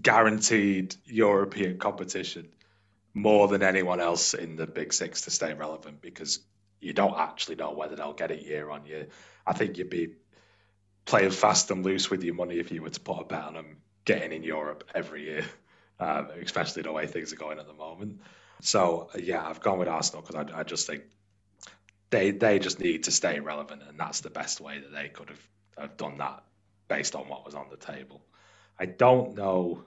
guaranteed 0.01 0.95
European 1.05 1.77
competition 1.77 2.47
more 3.13 3.47
than 3.47 3.63
anyone 3.63 3.99
else 3.99 4.33
in 4.33 4.55
the 4.55 4.67
Big 4.67 4.93
Six 4.93 5.21
to 5.21 5.31
stay 5.31 5.53
relevant 5.53 6.01
because 6.01 6.39
you 6.79 6.93
don't 6.93 7.17
actually 7.17 7.55
know 7.55 7.71
whether 7.71 7.95
they'll 7.95 8.13
get 8.13 8.31
it 8.31 8.43
year 8.43 8.69
on 8.69 8.85
year. 8.85 9.07
I 9.45 9.53
think 9.53 9.77
you'd 9.77 9.89
be 9.89 10.09
playing 11.07 11.31
fast 11.31 11.71
and 11.71 11.83
loose 11.83 12.11
with 12.11 12.23
your 12.23 12.35
money 12.35 12.59
if 12.59 12.71
you 12.71 12.83
were 12.83 12.89
to 12.89 12.99
put 12.99 13.21
a 13.21 13.23
bet 13.23 13.43
on 13.43 13.53
them 13.55 13.77
getting 14.05 14.31
in 14.31 14.43
Europe 14.43 14.83
every 14.93 15.23
year, 15.23 15.45
um, 15.99 16.29
especially 16.43 16.83
the 16.83 16.91
way 16.91 17.07
things 17.07 17.33
are 17.33 17.37
going 17.37 17.57
at 17.57 17.65
the 17.65 17.73
moment. 17.73 18.21
So 18.61 19.09
yeah, 19.17 19.43
I've 19.43 19.61
gone 19.61 19.79
with 19.79 19.87
Arsenal 19.87 20.21
because 20.21 20.35
I, 20.35 20.59
I 20.59 20.63
just 20.63 20.85
think 20.85 21.03
they 22.09 22.31
they 22.31 22.59
just 22.59 22.79
need 22.79 23.03
to 23.03 23.11
stay 23.11 23.39
relevant, 23.39 23.81
and 23.87 23.99
that's 23.99 24.21
the 24.21 24.29
best 24.29 24.61
way 24.61 24.79
that 24.79 24.91
they 24.93 25.09
could 25.09 25.29
have 25.29 25.47
have 25.77 25.97
done 25.97 26.17
that 26.17 26.43
based 26.87 27.15
on 27.15 27.27
what 27.27 27.45
was 27.45 27.55
on 27.55 27.67
the 27.69 27.77
table. 27.77 28.21
I 28.79 28.85
don't 28.85 29.35
know. 29.35 29.83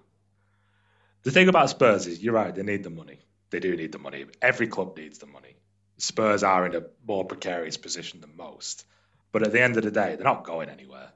The 1.23 1.31
thing 1.31 1.49
about 1.49 1.71
Spurs 1.71 2.07
is 2.07 2.23
you're 2.23 2.35
right, 2.35 2.55
they 2.55 2.62
need 2.62 2.83
the 2.83 2.91
money. 2.91 3.18
They 3.51 3.61
do 3.61 3.77
need 3.77 3.93
the 3.93 3.99
money. 3.99 4.27
Every 4.41 4.68
club 4.68 4.97
needs 4.97 5.18
the 5.18 5.27
money. 5.27 5.57
Spurs 5.99 6.43
are 6.43 6.64
in 6.66 6.75
a 6.75 6.85
more 7.07 7.25
precarious 7.25 7.77
position 7.77 8.21
than 8.21 8.37
most. 8.37 8.85
But 9.33 9.45
at 9.45 9.53
the 9.53 9.62
end 9.62 9.76
of 9.76 9.85
the 9.85 9.91
day, 9.91 10.16
they're 10.16 10.24
not 10.24 10.45
going 10.45 10.68
anywhere. 10.68 11.12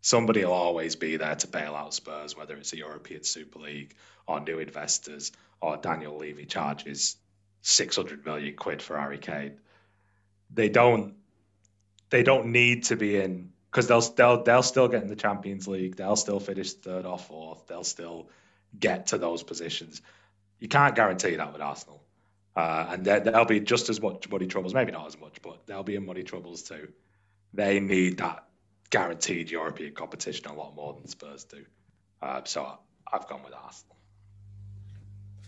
Somebody 0.00 0.44
will 0.44 0.52
always 0.52 0.96
be 0.96 1.16
there 1.16 1.36
to 1.36 1.46
bail 1.46 1.74
out 1.76 1.94
Spurs, 1.94 2.36
whether 2.36 2.56
it's 2.56 2.72
a 2.72 2.76
European 2.78 3.22
Super 3.22 3.60
League 3.60 3.94
or 4.26 4.40
new 4.40 4.58
investors 4.58 5.30
or 5.60 5.76
Daniel 5.76 6.16
Levy 6.18 6.44
charges 6.44 7.16
600 7.62 8.26
million 8.26 8.56
quid 8.56 8.82
for 8.82 8.98
Harry 8.98 9.18
Kane. 9.18 9.58
They 10.52 10.68
don't 10.68 11.14
they 12.10 12.22
don't 12.22 12.48
need 12.48 12.84
to 12.84 12.96
be 12.96 13.16
in 13.16 13.52
because 13.70 13.86
they'll 13.86 14.00
they'll 14.00 14.42
they'll 14.42 14.62
still 14.62 14.88
get 14.88 15.02
in 15.02 15.08
the 15.08 15.16
Champions 15.16 15.66
League. 15.68 15.96
They'll 15.96 16.16
still 16.16 16.40
finish 16.40 16.72
third 16.74 17.06
or 17.06 17.18
fourth. 17.18 17.66
They'll 17.68 17.84
still 17.84 18.28
get 18.78 19.08
to 19.08 19.18
those 19.18 19.42
positions. 19.42 20.02
You 20.58 20.68
can't 20.68 20.94
guarantee 20.94 21.36
that 21.36 21.52
with 21.52 21.62
Arsenal, 21.62 22.02
uh, 22.54 22.86
and 22.90 23.04
there, 23.04 23.20
will 23.20 23.44
be 23.44 23.60
just 23.60 23.88
as 23.88 24.00
much 24.00 24.28
money 24.28 24.46
troubles. 24.46 24.74
Maybe 24.74 24.92
not 24.92 25.06
as 25.06 25.18
much, 25.18 25.40
but 25.42 25.66
there'll 25.66 25.84
be 25.84 25.96
in 25.96 26.04
money 26.04 26.22
troubles 26.22 26.62
too. 26.62 26.88
They 27.54 27.80
need 27.80 28.18
that 28.18 28.44
guaranteed 28.90 29.50
European 29.50 29.94
competition 29.94 30.46
a 30.46 30.54
lot 30.54 30.74
more 30.74 30.94
than 30.94 31.06
Spurs 31.06 31.44
do. 31.44 31.64
Uh, 32.20 32.42
so 32.44 32.78
I've 33.12 33.26
gone 33.28 33.42
with 33.42 33.54
Arsenal. 33.54 33.96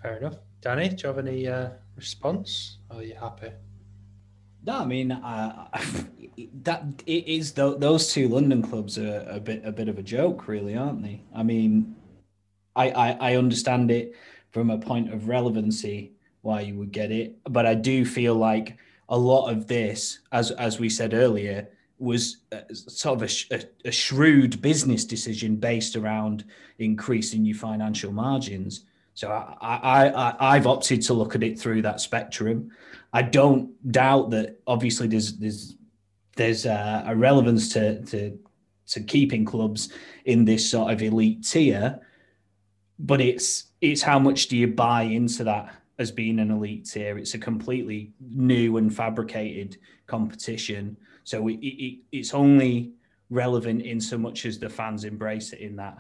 Fair 0.00 0.16
enough, 0.18 0.36
Danny. 0.60 0.88
Do 0.88 0.96
you 1.02 1.06
have 1.08 1.18
any 1.18 1.46
uh, 1.46 1.70
response? 1.96 2.78
Or 2.90 2.98
are 2.98 3.02
you 3.02 3.14
happy? 3.14 3.50
No, 4.66 4.78
I 4.78 4.84
mean 4.86 5.12
uh, 5.12 5.68
that 6.62 6.84
it 7.06 7.28
is 7.28 7.52
th- 7.52 7.78
those 7.78 8.12
two 8.12 8.28
London 8.28 8.62
clubs 8.62 8.98
are 8.98 9.26
a 9.28 9.38
bit 9.38 9.62
a 9.64 9.72
bit 9.72 9.88
of 9.88 9.98
a 9.98 10.02
joke, 10.02 10.48
really, 10.48 10.74
aren't 10.74 11.02
they? 11.02 11.22
I 11.34 11.42
mean, 11.42 11.94
I, 12.74 12.90
I, 12.90 13.32
I 13.32 13.36
understand 13.36 13.90
it 13.90 14.14
from 14.52 14.70
a 14.70 14.78
point 14.78 15.12
of 15.12 15.28
relevancy 15.28 16.12
why 16.40 16.60
you 16.60 16.76
would 16.76 16.92
get 16.92 17.10
it, 17.10 17.36
but 17.44 17.66
I 17.66 17.74
do 17.74 18.04
feel 18.04 18.34
like 18.34 18.76
a 19.08 19.18
lot 19.18 19.50
of 19.50 19.66
this, 19.66 20.20
as 20.32 20.50
as 20.52 20.80
we 20.80 20.88
said 20.88 21.12
earlier, 21.12 21.68
was 21.98 22.38
sort 22.72 23.22
of 23.22 23.30
a, 23.30 23.54
a, 23.54 23.88
a 23.88 23.92
shrewd 23.92 24.60
business 24.60 25.04
decision 25.04 25.56
based 25.56 25.96
around 25.96 26.44
increasing 26.78 27.44
your 27.44 27.56
financial 27.56 28.12
margins. 28.12 28.84
So 29.14 29.30
I, 29.30 30.08
I, 30.08 30.56
I've 30.56 30.66
opted 30.66 31.02
to 31.02 31.14
look 31.14 31.34
at 31.34 31.42
it 31.42 31.58
through 31.58 31.82
that 31.82 32.00
spectrum. 32.00 32.72
I 33.12 33.22
don't 33.22 33.70
doubt 33.92 34.30
that 34.30 34.60
obviously 34.66 35.06
there's 35.06 35.36
there's 35.36 35.76
there's 36.36 36.66
a, 36.66 37.04
a 37.06 37.14
relevance 37.14 37.68
to, 37.74 38.02
to 38.06 38.38
to 38.88 39.00
keeping 39.00 39.44
clubs 39.44 39.88
in 40.24 40.44
this 40.44 40.68
sort 40.68 40.92
of 40.92 41.00
elite 41.00 41.46
tier, 41.46 42.00
but 42.98 43.20
it's 43.20 43.66
it's 43.80 44.02
how 44.02 44.18
much 44.18 44.48
do 44.48 44.56
you 44.56 44.66
buy 44.66 45.02
into 45.02 45.44
that 45.44 45.74
as 45.98 46.10
being 46.10 46.40
an 46.40 46.50
elite 46.50 46.90
tier? 46.90 47.16
It's 47.16 47.34
a 47.34 47.38
completely 47.38 48.12
new 48.20 48.78
and 48.78 48.94
fabricated 48.94 49.76
competition, 50.06 50.96
so 51.24 51.48
it, 51.48 51.54
it, 51.54 51.98
it's 52.12 52.34
only 52.34 52.92
relevant 53.30 53.82
in 53.82 54.00
so 54.00 54.16
much 54.18 54.44
as 54.46 54.58
the 54.58 54.68
fans 54.68 55.04
embrace 55.04 55.52
it 55.52 55.60
in 55.60 55.76
that 55.76 55.98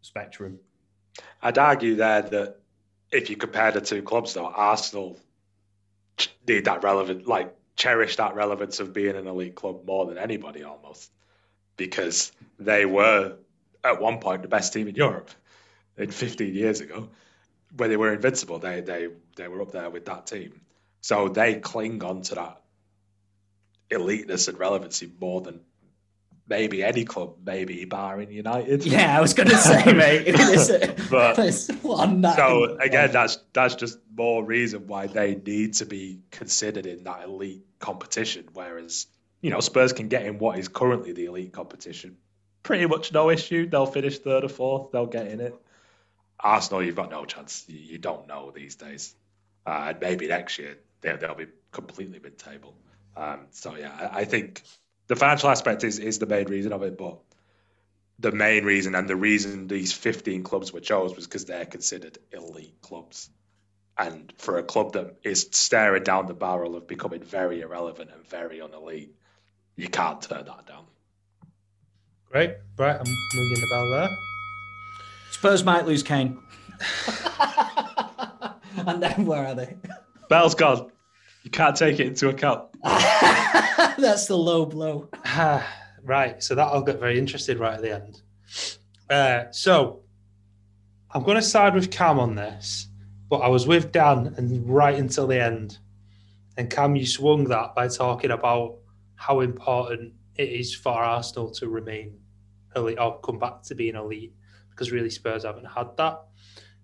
spectrum. 0.00 0.58
I'd 1.42 1.58
argue 1.58 1.96
there 1.96 2.22
that 2.22 2.60
if 3.10 3.28
you 3.28 3.36
compare 3.36 3.72
the 3.72 3.80
two 3.80 4.02
clubs, 4.02 4.32
though, 4.32 4.46
Arsenal 4.46 5.18
need 6.46 6.64
that 6.64 6.82
relevant, 6.82 7.26
like 7.26 7.54
cherish 7.76 8.16
that 8.16 8.34
relevance 8.34 8.80
of 8.80 8.92
being 8.92 9.16
an 9.16 9.26
elite 9.26 9.54
club 9.54 9.84
more 9.86 10.06
than 10.06 10.16
anybody 10.16 10.62
almost, 10.62 11.10
because 11.76 12.32
they 12.58 12.86
were 12.86 13.36
at 13.84 14.00
one 14.00 14.18
point 14.18 14.42
the 14.42 14.48
best 14.48 14.72
team 14.72 14.88
in 14.88 14.94
Europe 14.94 15.30
in 15.96 16.10
15 16.10 16.54
years 16.54 16.80
ago, 16.80 17.08
when 17.76 17.90
they 17.90 17.96
were 17.96 18.12
invincible. 18.12 18.58
They 18.58 18.80
they 18.80 19.08
they 19.36 19.48
were 19.48 19.60
up 19.60 19.72
there 19.72 19.90
with 19.90 20.06
that 20.06 20.26
team, 20.26 20.60
so 21.00 21.28
they 21.28 21.56
cling 21.56 22.02
on 22.02 22.22
to 22.22 22.36
that 22.36 22.61
eliteness 23.92 24.48
and 24.48 24.58
relevancy 24.58 25.10
more 25.20 25.40
than 25.40 25.60
maybe 26.48 26.82
any 26.82 27.04
club, 27.04 27.36
maybe 27.44 27.84
barring 27.84 28.30
United. 28.30 28.84
Yeah, 28.86 29.16
I 29.16 29.20
was 29.20 29.34
going 29.34 29.48
to 29.48 29.56
say, 29.56 29.92
mate. 29.92 30.26
but 31.10 31.34
so 32.36 32.76
again, 32.78 33.12
that's 33.12 33.38
that's 33.52 33.74
just 33.74 33.98
more 34.14 34.44
reason 34.44 34.86
why 34.86 35.06
they 35.06 35.34
need 35.34 35.74
to 35.74 35.86
be 35.86 36.20
considered 36.30 36.86
in 36.86 37.04
that 37.04 37.24
elite 37.24 37.64
competition. 37.78 38.48
Whereas 38.52 39.06
you 39.40 39.50
know 39.50 39.60
Spurs 39.60 39.92
can 39.92 40.08
get 40.08 40.26
in 40.26 40.38
what 40.38 40.58
is 40.58 40.68
currently 40.68 41.12
the 41.12 41.26
elite 41.26 41.52
competition, 41.52 42.16
pretty 42.62 42.86
much 42.86 43.12
no 43.12 43.30
issue. 43.30 43.68
They'll 43.68 43.86
finish 43.86 44.18
third 44.18 44.44
or 44.44 44.48
fourth. 44.48 44.92
They'll 44.92 45.06
get 45.06 45.28
in 45.28 45.40
it. 45.40 45.54
Arsenal, 46.38 46.82
you've 46.82 46.96
got 46.96 47.10
no 47.10 47.24
chance. 47.24 47.64
You, 47.68 47.78
you 47.78 47.98
don't 47.98 48.26
know 48.26 48.50
these 48.50 48.74
days. 48.74 49.14
Uh, 49.64 49.86
and 49.88 50.00
maybe 50.00 50.26
next 50.26 50.58
year 50.58 50.76
they'll, 51.00 51.16
they'll 51.16 51.36
be 51.36 51.46
completely 51.70 52.18
mid-table. 52.18 52.74
Um, 53.16 53.46
so 53.50 53.76
yeah, 53.76 54.10
I, 54.12 54.20
I 54.20 54.24
think 54.24 54.62
the 55.08 55.16
financial 55.16 55.50
aspect 55.50 55.84
is 55.84 55.98
is 55.98 56.18
the 56.18 56.26
main 56.26 56.46
reason 56.46 56.72
of 56.72 56.82
it, 56.82 56.96
but 56.96 57.18
the 58.18 58.32
main 58.32 58.64
reason 58.64 58.94
and 58.94 59.08
the 59.08 59.16
reason 59.16 59.66
these 59.66 59.92
15 59.92 60.44
clubs 60.44 60.72
were 60.72 60.80
chosen 60.80 61.16
was 61.16 61.26
because 61.26 61.44
they're 61.44 61.66
considered 61.66 62.18
elite 62.30 62.80
clubs. 62.80 63.28
And 63.98 64.32
for 64.38 64.58
a 64.58 64.62
club 64.62 64.92
that 64.92 65.16
is 65.22 65.48
staring 65.50 66.04
down 66.04 66.26
the 66.26 66.34
barrel 66.34 66.76
of 66.76 66.86
becoming 66.86 67.22
very 67.22 67.60
irrelevant 67.60 68.10
and 68.14 68.26
very 68.26 68.58
unelite, 68.58 69.10
you 69.76 69.88
can't 69.88 70.22
turn 70.22 70.46
that 70.46 70.66
down. 70.66 70.84
Great. 72.30 72.54
Right, 72.78 72.96
I'm 72.96 73.04
ringing 73.34 73.60
the 73.60 73.68
bell 73.70 73.90
there. 73.90 74.08
Spurs 75.32 75.64
might 75.64 75.84
lose 75.86 76.02
Kane. 76.02 76.38
and 78.86 79.02
then 79.02 79.26
where 79.26 79.46
are 79.46 79.54
they? 79.54 79.76
Bell's 80.28 80.54
gone. 80.54 80.91
You 81.42 81.50
can't 81.50 81.76
take 81.76 82.00
it 82.00 82.06
into 82.06 82.28
account. 82.28 82.68
That's 82.82 84.26
the 84.26 84.36
low 84.36 84.66
blow. 84.66 85.08
right. 86.02 86.42
So 86.42 86.54
that'll 86.54 86.82
get 86.82 87.00
very 87.00 87.18
interested 87.18 87.58
right 87.58 87.74
at 87.74 87.82
the 87.82 87.94
end. 87.94 88.22
Uh, 89.10 89.50
so 89.50 90.00
I'm 91.10 91.22
going 91.22 91.36
to 91.36 91.42
side 91.42 91.74
with 91.74 91.90
Cam 91.90 92.18
on 92.18 92.34
this, 92.34 92.88
but 93.28 93.38
I 93.38 93.48
was 93.48 93.66
with 93.66 93.92
Dan 93.92 94.34
and 94.36 94.68
right 94.68 94.98
until 94.98 95.26
the 95.26 95.42
end. 95.42 95.78
And 96.56 96.70
Cam, 96.70 96.96
you 96.96 97.06
swung 97.06 97.44
that 97.44 97.74
by 97.74 97.88
talking 97.88 98.30
about 98.30 98.76
how 99.16 99.40
important 99.40 100.12
it 100.36 100.48
is 100.48 100.74
for 100.74 100.92
Arsenal 100.92 101.50
to 101.52 101.68
remain 101.68 102.18
elite 102.74 102.98
or 102.98 103.20
come 103.20 103.38
back 103.38 103.62
to 103.62 103.74
being 103.74 103.96
elite 103.96 104.32
because 104.70 104.90
really 104.90 105.10
Spurs 105.10 105.44
haven't 105.44 105.66
had 105.66 105.96
that. 105.96 106.22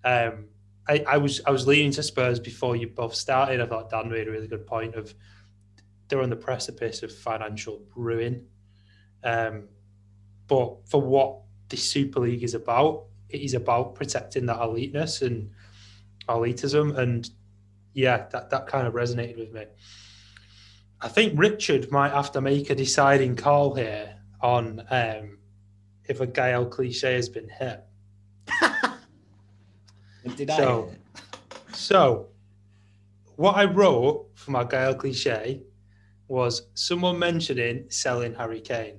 Um, 0.05 0.49
I, 0.89 1.05
I, 1.07 1.17
was 1.19 1.41
I 1.47 1.51
was 1.51 1.67
leaning 1.67 1.93
to 1.93 2.03
Spurs 2.03 2.41
before 2.41 2.75
you 2.75 2.89
both 2.89 3.15
started. 3.15 3.61
I 3.61 3.67
thought 3.67 3.91
Dan 3.91 4.11
made 4.11 4.27
a 4.27 4.31
really 4.31 4.49
good 4.49 4.67
point 4.67 4.95
of 4.95 5.15
they're 6.09 6.23
on 6.23 6.31
the 6.31 6.37
precipice 6.37 7.03
of 7.03 7.13
financial 7.15 7.83
ruin. 7.95 8.47
Um, 9.23 9.69
but 10.47 10.89
for 10.89 11.01
what 11.01 11.41
the 11.69 11.77
Super 11.77 12.21
League 12.21 12.43
is 12.43 12.55
about, 12.55 13.05
it 13.29 13.43
is 13.43 13.55
about 13.55 13.95
protecting 13.95 14.47
that 14.47 14.57
eliteness 14.61 15.21
and 15.21 15.51
elitism. 16.29 16.97
And 16.97 17.29
yeah, 17.93 18.27
that, 18.31 18.51
that 18.51 18.67
kind 18.67 18.87
of 18.87 18.95
resonated 18.95 19.39
with 19.39 19.53
me. 19.53 19.65
I 21.01 21.09
think 21.09 21.39
Richard 21.39 21.93
might 21.93 22.13
have 22.13 22.33
to 22.33 22.41
make 22.41 22.71
a 22.71 22.75
deciding 22.75 23.37
call 23.37 23.75
here 23.75 24.17
on 24.41 24.83
um, 24.91 25.39
if 26.09 26.21
a 26.21 26.27
Gael 26.27 26.67
cliche 26.67 27.15
has 27.15 27.29
been 27.29 27.49
hit. 27.49 27.85
Did 30.37 30.51
so, 30.51 30.91
I? 30.91 31.21
So, 31.75 32.29
what 33.37 33.57
I 33.57 33.65
wrote 33.65 34.27
for 34.35 34.51
my 34.51 34.65
Gael 34.65 34.95
cliche 34.95 35.63
was 36.27 36.63
someone 36.75 37.19
mentioning 37.19 37.87
selling 37.89 38.35
Harry 38.35 38.61
Kane. 38.61 38.99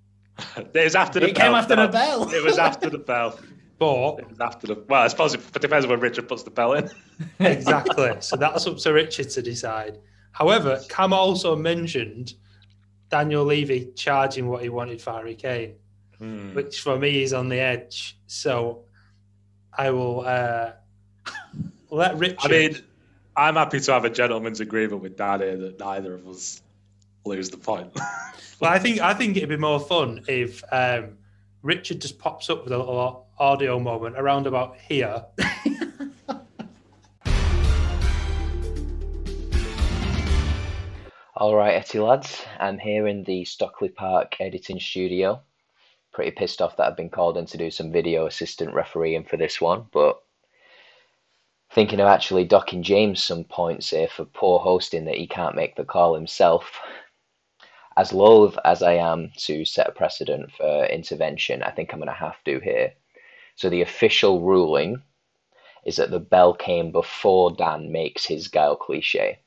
it 0.56 0.84
was 0.84 0.94
after 0.94 1.20
the 1.20 1.28
it 1.28 1.34
bell. 1.34 1.46
came 1.46 1.54
after 1.54 1.76
the 1.76 1.88
bell. 1.88 2.28
it 2.32 2.44
was 2.44 2.58
after 2.58 2.90
the 2.90 2.98
bell. 2.98 3.38
But 3.80 4.18
it 4.18 4.28
was 4.28 4.40
after 4.40 4.66
the 4.66 4.84
well, 4.90 5.00
I 5.00 5.08
suppose 5.08 5.32
it 5.32 5.52
depends 5.54 5.86
when 5.86 6.00
Richard 6.00 6.28
puts 6.28 6.42
the 6.42 6.50
bell 6.50 6.74
in. 6.74 6.90
exactly. 7.38 8.12
So 8.20 8.36
that's 8.36 8.66
up 8.66 8.76
to 8.76 8.92
Richard 8.92 9.30
to 9.30 9.40
decide. 9.40 9.98
However, 10.32 10.82
Cam 10.90 11.14
also 11.14 11.56
mentioned 11.56 12.34
Daniel 13.08 13.42
Levy 13.42 13.90
charging 13.96 14.48
what 14.48 14.62
he 14.62 14.68
wanted 14.68 15.00
for 15.00 15.12
Harry 15.12 15.34
Kane, 15.34 15.76
hmm. 16.18 16.52
which 16.52 16.82
for 16.82 16.98
me 16.98 17.22
is 17.22 17.32
on 17.32 17.48
the 17.48 17.58
edge. 17.58 18.18
So 18.26 18.84
I 19.76 19.90
will 19.90 20.20
uh, 20.26 20.72
let 21.90 22.16
Richard. 22.18 22.38
I 22.42 22.48
mean, 22.48 22.76
I'm 23.36 23.54
happy 23.54 23.80
to 23.80 23.92
have 23.92 24.04
a 24.04 24.10
gentleman's 24.10 24.60
agreement 24.60 25.02
with 25.02 25.16
Dan 25.16 25.40
here 25.40 25.56
that 25.56 25.78
neither 25.78 26.14
of 26.14 26.26
us 26.28 26.62
lose 27.24 27.50
the 27.50 27.56
point. 27.56 27.92
well, 28.60 28.72
I 28.72 28.78
think 28.78 29.00
I 29.00 29.14
think 29.14 29.36
it'd 29.36 29.48
be 29.48 29.56
more 29.56 29.80
fun 29.80 30.24
if 30.28 30.62
um, 30.72 31.16
Richard 31.62 32.00
just 32.00 32.18
pops 32.18 32.50
up 32.50 32.64
with 32.64 32.72
a 32.72 32.78
little 32.78 33.26
audio 33.38 33.78
moment 33.78 34.18
around 34.18 34.46
about 34.46 34.76
here. 34.76 35.24
All 41.36 41.54
right, 41.56 41.74
Etty 41.74 42.00
lads, 42.00 42.44
I'm 42.58 42.78
here 42.78 43.06
in 43.06 43.24
the 43.24 43.46
Stockley 43.46 43.88
Park 43.88 44.36
editing 44.40 44.78
studio 44.78 45.40
pretty 46.12 46.30
pissed 46.30 46.60
off 46.60 46.76
that 46.76 46.86
I've 46.86 46.96
been 46.96 47.10
called 47.10 47.36
in 47.36 47.46
to 47.46 47.56
do 47.58 47.70
some 47.70 47.92
video 47.92 48.26
assistant 48.26 48.74
refereeing 48.74 49.24
for 49.24 49.36
this 49.36 49.60
one, 49.60 49.86
but 49.92 50.22
thinking 51.72 52.00
of 52.00 52.08
actually 52.08 52.44
docking 52.44 52.82
James 52.82 53.22
some 53.22 53.44
points 53.44 53.90
here 53.90 54.08
for 54.08 54.24
poor 54.24 54.58
hosting 54.58 55.04
that 55.04 55.16
he 55.16 55.26
can't 55.26 55.54
make 55.54 55.76
the 55.76 55.84
call 55.84 56.14
himself. 56.14 56.80
As 57.96 58.12
loath 58.12 58.56
as 58.64 58.82
I 58.82 58.94
am 58.94 59.30
to 59.38 59.64
set 59.64 59.88
a 59.88 59.92
precedent 59.92 60.50
for 60.52 60.86
intervention, 60.86 61.62
I 61.62 61.70
think 61.70 61.92
I'm 61.92 61.98
going 61.98 62.08
to 62.08 62.14
have 62.14 62.42
to 62.44 62.60
here. 62.60 62.94
So 63.56 63.68
the 63.68 63.82
official 63.82 64.40
ruling 64.40 65.02
is 65.84 65.96
that 65.96 66.10
the 66.10 66.20
bell 66.20 66.54
came 66.54 66.92
before 66.92 67.52
Dan 67.52 67.92
makes 67.92 68.24
his 68.24 68.48
Gael 68.48 68.76
cliche. 68.76 69.40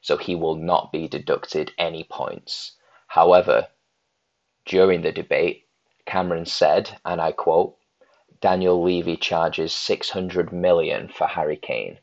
So 0.00 0.16
he 0.16 0.34
will 0.34 0.56
not 0.56 0.92
be 0.92 1.08
deducted 1.08 1.72
any 1.78 2.04
points. 2.04 2.72
However, 3.06 3.68
during 4.66 5.02
the 5.02 5.12
debate, 5.12 5.63
Cameron 6.06 6.46
said, 6.46 6.98
and 7.04 7.20
I 7.20 7.32
quote, 7.32 7.76
Daniel 8.40 8.82
Levy 8.82 9.16
charges 9.16 9.72
600 9.72 10.52
million 10.52 11.08
for 11.08 11.26
Harry 11.26 11.56
Kane, 11.56 11.98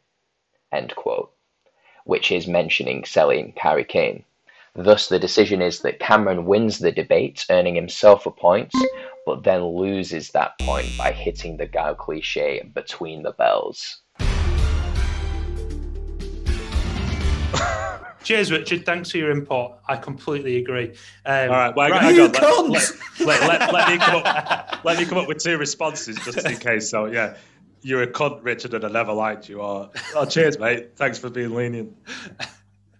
end 0.72 0.96
quote, 0.96 1.32
which 2.04 2.32
is 2.32 2.48
mentioning 2.48 3.06
selling 3.06 3.54
Harry 3.58 3.86
Kane. 3.86 4.26
Thus, 4.74 5.08
the 5.08 5.20
decision 5.20 5.62
is 5.62 5.82
that 5.82 6.00
Cameron 6.00 6.46
wins 6.46 6.80
the 6.80 6.92
debate, 6.92 7.46
earning 7.50 7.76
himself 7.76 8.26
a 8.26 8.32
point, 8.32 8.74
but 9.26 9.44
then 9.44 9.66
loses 9.66 10.32
that 10.32 10.58
point 10.60 10.88
by 10.98 11.12
hitting 11.12 11.58
the 11.58 11.68
Gael 11.68 11.94
cliche 11.94 12.64
between 12.74 13.24
the 13.24 13.34
bells. 13.34 14.02
Cheers, 18.32 18.50
Richard. 18.50 18.86
Thanks 18.86 19.12
for 19.12 19.18
your 19.18 19.30
input. 19.30 19.74
I 19.90 19.98
completely 19.98 20.56
agree. 20.56 20.94
Um, 21.26 21.50
All 21.50 21.56
right, 21.58 21.76
well, 21.76 21.90
right. 21.90 22.16
You 22.16 22.28
let, 22.30 22.42
let, 23.20 23.42
let, 23.42 23.74
let, 23.74 23.90
me 23.90 23.98
come 23.98 24.24
up, 24.24 24.80
let 24.86 24.98
me 24.98 25.04
come 25.04 25.18
up 25.18 25.28
with 25.28 25.40
two 25.40 25.58
responses 25.58 26.16
just 26.16 26.46
in 26.46 26.56
case. 26.56 26.90
So, 26.90 27.08
yeah, 27.08 27.36
you're 27.82 28.04
a 28.04 28.08
cunt, 28.08 28.40
Richard, 28.42 28.74
and 28.74 28.86
I 28.86 28.88
never 28.88 29.12
liked 29.12 29.50
you. 29.50 29.60
Or, 29.60 29.90
oh, 30.16 30.24
cheers, 30.24 30.58
mate. 30.58 30.96
Thanks 30.96 31.20
for 31.20 31.30
being 31.30 31.54
lenient. 31.54 31.94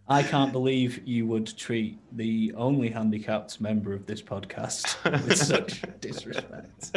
I 0.06 0.22
can't 0.22 0.52
believe 0.52 1.08
you 1.08 1.26
would 1.28 1.58
treat 1.58 1.98
the 2.12 2.52
only 2.58 2.90
handicapped 2.90 3.62
member 3.62 3.94
of 3.94 4.06
this 4.06 4.22
podcast 4.22 5.02
with 5.26 5.38
such 5.38 5.82
disrespect. 6.02 6.92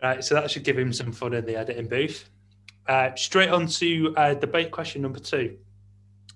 right, 0.00 0.22
so 0.22 0.36
that 0.36 0.52
should 0.52 0.62
give 0.62 0.78
him 0.78 0.92
some 0.92 1.10
fun 1.10 1.34
in 1.34 1.46
the 1.46 1.56
editing 1.56 1.88
booth. 1.88 2.30
Uh, 2.86 3.12
straight 3.16 3.50
on 3.50 3.66
to 3.66 4.14
uh, 4.16 4.34
debate 4.34 4.70
question 4.70 5.02
number 5.02 5.18
two. 5.18 5.58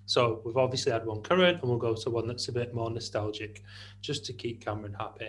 So 0.09 0.41
we've 0.43 0.57
obviously 0.57 0.91
had 0.91 1.05
one 1.05 1.21
current, 1.21 1.61
and 1.61 1.69
we'll 1.69 1.79
go 1.79 1.95
to 1.95 2.11
one 2.11 2.27
that's 2.27 2.49
a 2.49 2.53
bit 2.53 2.73
more 2.73 2.91
nostalgic, 2.91 3.63
just 4.01 4.25
to 4.25 4.33
keep 4.33 4.65
Cameron 4.65 4.95
happy. 4.99 5.29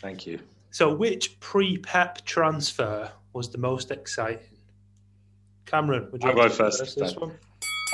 Thank 0.00 0.26
you. 0.26 0.40
So, 0.72 0.92
which 0.92 1.38
pre-Pep 1.38 2.24
transfer 2.24 3.12
was 3.32 3.50
the 3.50 3.58
most 3.58 3.92
exciting? 3.92 4.58
Cameron, 5.66 6.08
would 6.10 6.24
you? 6.24 6.30
I'll 6.30 6.34
go 6.34 6.48
first. 6.48 6.98
This 6.98 7.14
one? 7.14 7.38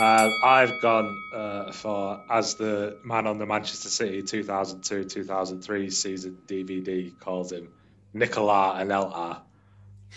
Uh, 0.01 0.31
I've 0.43 0.81
gone 0.81 1.15
uh, 1.35 1.73
for 1.73 2.25
as 2.31 2.55
the 2.55 2.99
man 3.05 3.27
on 3.27 3.37
the 3.37 3.45
Manchester 3.45 3.91
City 3.91 4.23
2002-2003 4.23 5.93
season 5.93 6.39
DVD 6.47 7.17
calls 7.21 7.53
him, 7.53 7.69
Nicolas 8.15 8.83
Anelka. 8.83 9.43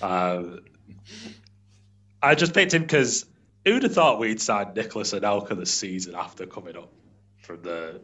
Uh, 0.01 0.43
I 2.23 2.35
just 2.35 2.53
picked 2.53 2.73
him 2.73 2.83
because 2.83 3.25
Who'd 3.67 3.83
have 3.83 3.93
thought 3.93 4.17
we'd 4.17 4.39
signed 4.39 4.77
and 4.77 4.87
Anelka 4.87 5.53
the 5.53 5.65
season 5.65 6.15
after 6.15 6.45
coming 6.45 6.77
up 6.77 6.89
from 7.41 7.63
the 7.63 7.99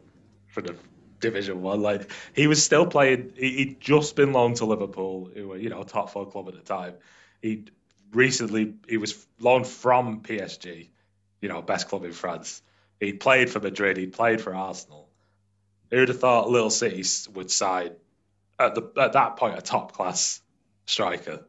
from 0.50 0.66
the 0.66 0.76
Division 1.22 1.62
One? 1.62 1.82
Like 1.82 2.12
he 2.36 2.48
was 2.48 2.62
still 2.62 2.86
playing. 2.86 3.32
He, 3.38 3.68
would 3.70 3.80
just 3.80 4.18
been 4.18 4.34
loaned 4.34 4.58
to 4.58 4.66
Liverpool, 4.66 5.32
who 5.34 5.48
were 5.48 5.58
you 5.58 5.70
know 5.70 5.84
top 5.84 6.10
four 6.10 6.30
club 6.30 6.50
at 6.50 6.56
the 6.56 6.60
time. 6.60 6.96
He 7.42 7.64
recently 8.12 8.74
he 8.90 8.98
was 8.98 9.26
loaned 9.40 9.66
from 9.66 10.20
PSG, 10.20 10.90
you 11.40 11.48
know 11.48 11.62
best 11.62 11.88
club 11.88 12.04
in 12.04 12.12
France. 12.12 12.62
He 13.00 13.14
played 13.14 13.50
for 13.50 13.62
Madrid. 13.62 13.96
He 13.96 14.08
played 14.08 14.42
for 14.42 14.54
Arsenal. 14.54 15.08
Who'd 15.92 16.10
have 16.10 16.20
thought 16.20 16.50
Little 16.50 16.72
City 16.72 17.06
would 17.36 17.50
sign 17.50 17.92
at 18.60 18.76
the 18.76 18.92
at 19.00 19.14
that 19.14 19.38
point 19.38 19.58
a 19.58 19.62
top 19.62 19.94
class 19.94 20.42
striker 20.88 21.46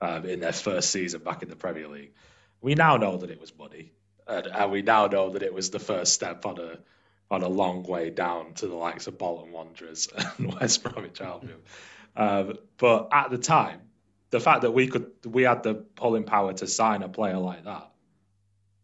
um, 0.00 0.24
in 0.24 0.40
their 0.40 0.54
first 0.54 0.88
season 0.88 1.22
back 1.22 1.42
in 1.42 1.50
the 1.50 1.56
Premier 1.56 1.88
League? 1.88 2.14
We 2.60 2.74
now 2.74 2.96
know 2.96 3.16
that 3.16 3.30
it 3.30 3.40
was 3.40 3.56
money, 3.56 3.92
and, 4.26 4.46
and, 4.46 4.70
we 4.70 4.82
now 4.82 5.06
know 5.06 5.30
that 5.30 5.42
it 5.42 5.52
was 5.52 5.70
the 5.70 5.78
first 5.78 6.12
step 6.12 6.46
on 6.46 6.58
a 6.58 6.78
on 7.30 7.42
a 7.42 7.48
long 7.48 7.84
way 7.84 8.10
down 8.10 8.54
to 8.54 8.66
the 8.66 8.74
likes 8.74 9.06
of 9.06 9.16
Bolton 9.16 9.52
Wanderers 9.52 10.08
and 10.38 10.52
West 10.54 10.82
Bromwich 10.82 11.20
Albion. 11.20 11.60
Um, 12.16 12.58
but 12.76 13.08
at 13.12 13.30
the 13.30 13.38
time, 13.38 13.80
the 14.30 14.40
fact 14.40 14.62
that 14.62 14.72
we 14.72 14.88
could 14.88 15.10
we 15.24 15.44
had 15.44 15.62
the 15.62 15.74
pulling 15.74 16.24
power 16.24 16.52
to 16.54 16.66
sign 16.66 17.02
a 17.02 17.08
player 17.08 17.38
like 17.38 17.64
that, 17.64 17.90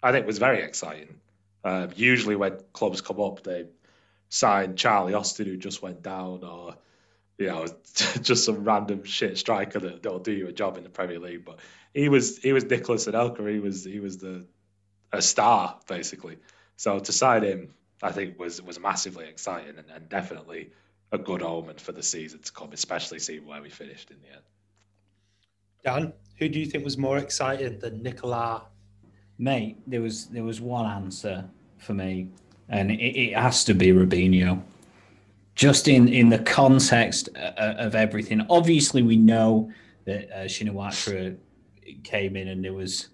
I 0.02 0.12
think 0.12 0.26
was 0.26 0.38
very 0.38 0.62
exciting. 0.62 1.20
Uh, 1.64 1.88
usually, 1.96 2.36
when 2.36 2.58
clubs 2.72 3.00
come 3.00 3.20
up, 3.20 3.42
they 3.42 3.66
sign 4.28 4.76
Charlie 4.76 5.14
Austin, 5.14 5.46
who 5.46 5.56
just 5.56 5.82
went 5.82 6.02
down, 6.02 6.44
or 6.44 6.76
you 7.38 7.46
know, 7.46 7.66
just 8.22 8.44
some 8.44 8.64
random 8.64 9.04
shit 9.04 9.38
striker 9.38 9.78
that, 9.78 10.02
that'll 10.02 10.18
do 10.18 10.32
you 10.32 10.48
a 10.48 10.52
job 10.52 10.76
in 10.76 10.84
the 10.84 10.90
Premier 10.90 11.18
League. 11.18 11.44
But 11.44 11.58
he 11.94 12.08
was 12.08 12.38
he 12.38 12.52
was 12.52 12.64
Nicolas 12.64 13.06
Anelka. 13.06 13.50
He 13.50 13.58
was 13.58 13.84
he 13.84 14.00
was 14.00 14.18
the 14.18 14.44
a 15.12 15.22
star 15.22 15.78
basically. 15.88 16.38
So 16.76 16.98
to 16.98 17.12
sign 17.12 17.42
him, 17.42 17.74
I 18.02 18.12
think 18.12 18.38
was 18.38 18.62
was 18.62 18.78
massively 18.78 19.26
exciting 19.26 19.78
and, 19.78 19.86
and 19.94 20.08
definitely 20.08 20.70
a 21.12 21.18
good 21.18 21.42
omen 21.42 21.76
for 21.76 21.92
the 21.92 22.02
season 22.02 22.40
to 22.40 22.52
come, 22.52 22.70
especially 22.72 23.18
seeing 23.18 23.46
where 23.46 23.62
we 23.62 23.70
finished 23.70 24.10
in 24.10 24.16
the 24.20 24.28
end. 24.28 24.42
Dan, 25.84 26.12
who 26.38 26.48
do 26.48 26.58
you 26.58 26.66
think 26.66 26.84
was 26.84 26.98
more 26.98 27.18
exciting 27.18 27.78
than 27.78 28.02
Nicola? 28.02 28.64
Mate, 29.38 29.76
there 29.86 30.00
was 30.00 30.26
there 30.26 30.44
was 30.44 30.60
one 30.60 30.86
answer 30.86 31.44
for 31.78 31.94
me, 31.94 32.28
and 32.68 32.90
it, 32.90 32.94
it 32.94 33.36
has 33.36 33.64
to 33.64 33.74
be 33.74 33.92
Robinho. 33.92 34.62
Just 35.56 35.88
in 35.88 36.06
in 36.08 36.28
the 36.28 36.38
context 36.38 37.30
uh, 37.34 37.52
uh, 37.58 37.74
of 37.78 37.94
everything, 37.94 38.46
obviously 38.48 39.02
we 39.02 39.16
know 39.16 39.70
that 40.04 40.30
uh, 40.30 40.44
Shinawatra 40.44 41.36
came 42.04 42.36
in 42.36 42.48
and 42.48 42.64
there 42.64 42.72
was 42.72 43.08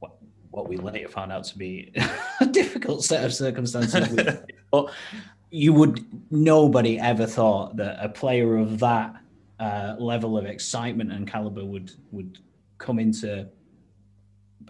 what, 0.00 0.16
what 0.50 0.68
we 0.68 0.76
later 0.76 1.08
found 1.08 1.32
out 1.32 1.44
to 1.44 1.56
be 1.56 1.92
a 2.40 2.46
difficult 2.46 3.04
set 3.04 3.24
of 3.24 3.32
circumstances. 3.32 4.08
but 4.70 4.90
you 5.50 5.72
would 5.72 6.04
nobody 6.32 6.98
ever 6.98 7.26
thought 7.26 7.76
that 7.76 7.96
a 8.04 8.08
player 8.08 8.56
of 8.56 8.80
that 8.80 9.14
uh, 9.60 9.94
level 9.98 10.36
of 10.36 10.46
excitement 10.46 11.12
and 11.12 11.28
caliber 11.28 11.64
would 11.64 11.92
would 12.10 12.38
come 12.78 12.98
into 12.98 13.48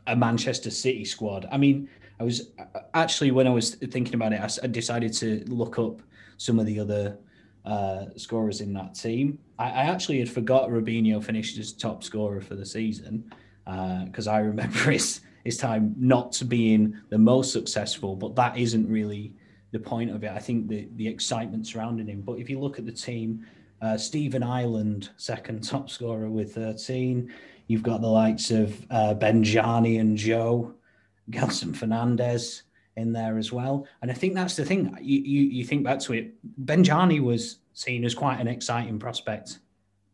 a 0.07 0.15
Manchester 0.15 0.71
City 0.71 1.05
squad. 1.05 1.49
I 1.51 1.57
mean, 1.57 1.89
I 2.21 2.25
was 2.25 2.51
actually 2.93 3.31
when 3.31 3.47
I 3.47 3.51
was 3.51 3.77
thinking 3.77 4.15
about 4.15 4.33
it, 4.33 4.61
I, 4.63 4.67
decided 4.67 5.13
to 5.15 5.43
look 5.47 5.79
up 5.79 6.03
some 6.37 6.59
of 6.59 6.67
the 6.67 6.79
other 6.79 7.19
uh, 7.65 8.07
scorers 8.17 8.61
in 8.61 8.73
that 8.75 8.95
team. 8.95 9.39
I, 9.59 9.71
I, 9.71 9.85
actually 9.85 10.19
had 10.19 10.29
forgot 10.29 10.69
Robinho 10.69 11.23
finished 11.25 11.59
as 11.59 11.73
top 11.73 12.05
scorer 12.05 12.41
for 12.41 12.57
the 12.57 12.67
season 12.67 13.33
because 13.65 14.29
uh, 14.29 14.33
I 14.33 14.39
remember 14.41 14.79
his 14.91 15.23
his 15.45 15.57
time 15.57 15.95
not 15.99 16.41
being 16.49 16.99
the 17.11 17.19
most 17.19 17.53
successful, 17.53 18.17
but 18.17 18.35
that 18.37 18.57
isn't 18.59 18.89
really 18.89 19.35
the 19.73 19.79
point 19.79 20.11
of 20.11 20.25
it. 20.25 20.31
I 20.31 20.39
think 20.39 20.69
the 20.69 20.89
the 20.97 21.09
excitement 21.09 21.67
surrounding 21.67 22.07
him. 22.07 22.21
But 22.21 22.39
if 22.39 22.51
you 22.51 22.61
look 22.61 22.79
at 22.79 22.85
the 22.85 22.93
team, 22.93 23.47
uh, 23.81 23.97
Stephen 23.97 24.43
Ireland, 24.43 25.11
second 25.17 25.65
top 25.65 25.91
scorer 25.91 26.29
with 26.29 26.55
13. 26.55 27.33
You've 27.67 27.83
got 27.83 28.03
the 28.03 28.09
likes 28.09 28.51
of 28.51 28.79
uh, 28.91 29.15
Benjani 29.15 30.01
and 30.01 30.19
Joe, 30.19 30.75
Gelson 31.31 31.75
Fernandes 31.75 32.63
in 32.97 33.13
there 33.13 33.39
as 33.39 33.53
well. 33.53 33.87
And 34.03 34.11
I 34.11 34.15
think 34.15 34.35
that's 34.35 34.57
the 34.57 34.65
thing. 34.65 34.97
You, 35.01 35.21
you, 35.21 35.43
you 35.43 35.65
think 35.65 35.85
back 35.85 36.01
to 36.01 36.13
it, 36.13 36.35
Benjani 36.65 37.21
was 37.21 37.59
seen 37.73 38.05
as 38.05 38.15
quite 38.15 38.41
an 38.41 38.49
exciting 38.49 38.99
prospect 38.99 39.59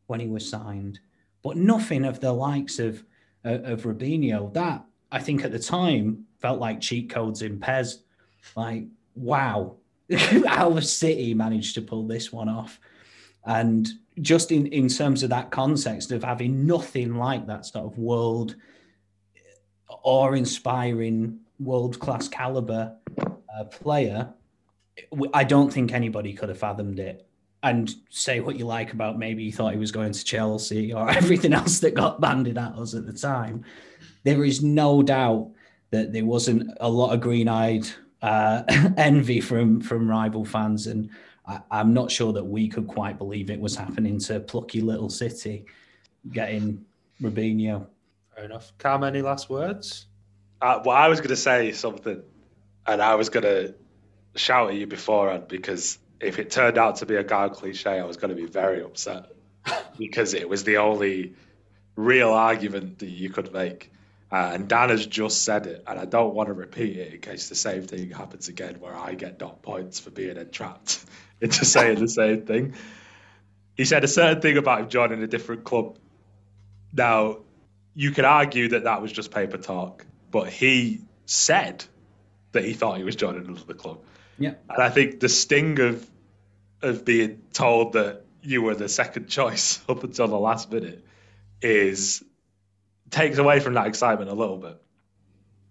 when 0.07 0.21
he 0.21 0.29
was 0.29 0.49
signed, 0.49 1.01
but 1.43 1.57
nothing 1.57 2.05
of 2.05 2.21
the 2.21 2.33
likes 2.33 2.79
of, 2.79 3.05
uh, 3.45 3.61
of 3.63 3.83
Robinho. 3.83 4.53
That, 4.55 4.85
I 5.13 5.19
think 5.19 5.45
at 5.45 5.53
the 5.53 5.59
time, 5.59 6.25
felt 6.39 6.59
like 6.59 6.81
cheat 6.81 7.11
codes 7.11 7.43
in 7.43 7.61
PES. 7.61 7.99
Like, 8.57 8.85
wow, 9.15 9.77
how 10.47 10.71
the 10.71 10.83
City 10.83 11.35
managed 11.35 11.75
to 11.75 11.83
pull 11.83 12.07
this 12.07 12.33
one 12.33 12.49
off. 12.49 12.81
And 13.45 13.89
just 14.21 14.53
in, 14.53 14.67
in 14.67 14.89
terms 14.89 15.23
of 15.23 15.31
that 15.31 15.51
context 15.51 16.13
of 16.13 16.25
having 16.25 16.67
nothing 16.67 17.15
like 17.15 17.47
that 17.47 17.67
sort 17.67 17.87
of 17.87 17.99
world 17.99 18.57
or 20.03 20.37
inspiring 20.37 21.41
world 21.61 21.99
class 22.01 22.29
caliber 22.29 22.97
uh, 23.21 23.65
player, 23.65 24.33
I 25.33 25.45
don't 25.45 25.73
think 25.73 25.93
anybody 25.93 26.33
could 26.33 26.49
have 26.49 26.59
fathomed 26.59 26.99
it. 26.99 27.27
And 27.63 27.95
say 28.09 28.41
what 28.41 28.57
you 28.57 28.65
like 28.65 28.95
about 28.95 29.19
maybe 29.19 29.43
you 29.43 29.53
thought 29.53 29.75
he 29.75 29.79
was 29.79 29.93
going 29.93 30.13
to 30.13 30.25
Chelsea 30.25 30.95
or 30.95 31.11
everything 31.23 31.53
else 31.53 31.79
that 31.81 31.95
got 31.95 32.21
banded 32.21 32.57
at 32.57 32.73
us 32.73 32.95
at 32.95 33.07
the 33.07 33.13
time. 33.13 33.65
There 34.25 34.45
is 34.45 34.63
no 34.63 35.03
doubt 35.03 35.51
that 35.91 36.13
there 36.13 36.25
wasn't 36.25 36.71
a 36.81 36.89
lot 36.89 37.13
of 37.13 37.21
green 37.21 37.49
eyed 37.49 37.87
uh, 38.23 38.63
envy 38.97 39.41
from 39.41 39.81
from 39.81 40.09
rival 40.09 40.45
fans 40.45 40.87
and 40.87 41.11
I, 41.47 41.81
am 41.81 41.93
not 41.93 42.11
sure 42.11 42.33
that 42.33 42.45
we 42.45 42.69
could 42.69 42.87
quite 42.87 43.19
believe 43.19 43.51
it 43.51 43.61
was 43.61 43.75
happening 43.75 44.19
to 44.21 44.41
plucky 44.41 44.81
little 44.81 45.11
City 45.11 45.65
getting 46.33 46.85
Robinho. 47.21 47.87
Fair 48.35 48.45
enough. 48.45 48.73
Cam, 48.79 49.05
any 49.05 49.23
last 49.23 49.51
words? 49.51 50.07
Uh, 50.61 50.81
well, 50.85 50.97
I 50.97 51.09
was 51.09 51.21
going 51.21 51.31
to 51.31 51.37
say 51.37 51.73
something, 51.73 52.23
and 52.87 53.03
I 53.03 53.15
was 53.15 53.31
going 53.31 53.45
to 53.45 53.75
shout 54.37 54.71
at 54.71 54.77
you 54.77 54.87
beforehand 54.87 55.49
because 55.49 55.99
if 56.21 56.39
it 56.39 56.51
turned 56.51 56.79
out 56.79 56.97
to 56.97 57.07
be 57.07 57.17
a 57.17 57.25
guy 57.25 57.49
cliche, 57.49 57.99
I 57.99 58.05
was 58.05 58.17
going 58.17 58.29
to 58.29 58.37
be 58.37 58.47
very 58.47 58.83
upset 58.83 59.33
because 59.99 60.35
it 60.35 60.49
was 60.49 60.65
the 60.65 60.79
only 60.79 61.35
real 61.97 62.31
argument 62.31 62.99
that 63.01 63.09
you 63.09 63.31
could 63.31 63.53
make. 63.53 63.93
Uh, 64.33 64.53
and 64.55 64.69
Dan 64.69 64.91
has 64.91 65.07
just 65.07 65.43
said 65.43 65.67
it, 65.67 65.83
and 65.87 65.99
I 65.99 66.05
don't 66.05 66.35
want 66.35 66.49
to 66.49 66.53
repeat 66.53 66.97
it 66.97 67.15
in 67.15 67.21
case 67.21 67.49
the 67.49 67.57
same 67.57 67.83
thing 67.83 68.11
happens 68.11 68.47
again 68.49 68.79
where 68.79 68.95
I 68.95 69.15
get 69.15 69.39
dot 69.39 69.63
points 69.63 69.99
for 69.99 70.11
being 70.11 70.37
entrapped 70.37 71.05
into 71.41 71.65
saying 71.65 71.99
the 71.99 72.09
same 72.09 72.47
thing. 72.47 72.75
He 73.77 73.85
said 73.85 74.05
a 74.05 74.09
certain 74.09 74.41
thing 74.41 74.57
about 74.57 74.81
him 74.83 74.89
joining 74.89 75.23
a 75.23 75.27
different 75.27 75.65
club. 75.65 75.99
Now, 76.93 77.39
you 77.95 78.13
could 78.13 78.25
argue 78.25 78.69
that 78.69 78.85
that 78.85 79.03
was 79.03 79.11
just 79.11 79.33
paper 79.33 79.59
talk, 79.59 80.07
but 80.31 80.49
he 80.49 81.01
said 81.27 81.85
that 82.53 82.65
he 82.65 82.73
thought 82.73 82.99
he 82.99 83.05
was 83.05 83.17
joining 83.17 83.47
another 83.47 83.75
club. 83.75 84.01
Yeah. 84.39 84.55
And 84.69 84.83
I 84.83 84.89
think 84.89 85.21
the 85.21 85.29
sting 85.29 85.81
of 85.81 86.07
of 86.83 87.05
being 87.05 87.43
told 87.53 87.93
that 87.93 88.25
you 88.43 88.63
were 88.63 88.75
the 88.75 88.89
second 88.89 89.29
choice 89.29 89.81
up 89.89 90.03
until 90.03 90.29
the 90.29 90.39
last 90.39 90.71
minute 90.73 91.05
is 91.61 92.25
takes 93.11 93.39
away 93.39 93.61
from 93.61 93.75
that 93.75 93.87
excitement 93.87 94.31
a 94.31 94.35
little 94.35 94.57
bit. 94.57 94.81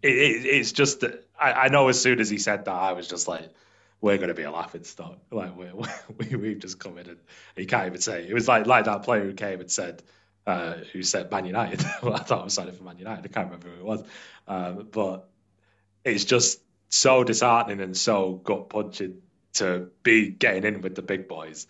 It, 0.01 0.16
it, 0.16 0.45
it's 0.45 0.72
just 0.72 1.01
that 1.01 1.28
I, 1.38 1.51
I, 1.53 1.68
know 1.70 1.88
as 1.88 1.99
soon 1.99 2.20
as 2.20 2.30
he 2.30 2.38
said 2.38 2.66
that, 2.66 2.74
I 2.74 2.93
was 2.93 3.07
just 3.07 3.28
like, 3.28 3.49
we're 4.01 4.18
going 4.18 4.30
to 4.30 4.34
be 4.34 4.43
a 4.43 4.51
laughing 4.51 4.84
stock. 4.84 5.18
Like 5.32 5.57
we 5.57 5.68
we 6.18 6.36
we've 6.36 6.60
just 6.60 6.80
come 6.80 6.97
in 6.97 7.10
and 7.10 7.20
he 7.55 7.66
can't 7.66 7.88
even 7.88 8.01
say 8.01 8.28
it 8.28 8.34
was 8.34 8.47
like 8.47 8.68
like 8.68 8.86
that 8.86 9.03
player 9.03 9.24
who 9.24 9.34
came 9.34 9.60
and 9.60 9.72
said 9.72 10.03
uh, 10.46 10.76
who 10.92 11.04
said 11.04 11.32
Man 11.32 11.46
United. 11.46 11.84
well, 12.04 12.16
I 12.16 12.20
thought 12.20 12.42
I 12.42 12.44
was 12.44 12.54
signing 12.54 12.74
for 12.74 12.84
Man 12.84 12.98
United. 12.98 13.26
I 13.26 13.28
can't 13.28 13.48
remember 13.48 13.70
who 13.70 13.80
it 13.80 13.86
was, 13.86 14.04
um, 14.48 14.88
but 14.92 15.30
it's 16.04 16.26
just 16.26 16.62
so 16.90 17.24
disheartening 17.24 17.82
and 17.82 17.96
so 17.96 18.34
gut 18.34 18.70
punching 18.70 19.22
to 19.54 19.90
be 20.04 20.30
getting 20.30 20.64
in 20.64 20.82
with 20.82 20.96
the 20.96 21.02
big 21.02 21.28
boys, 21.28 21.68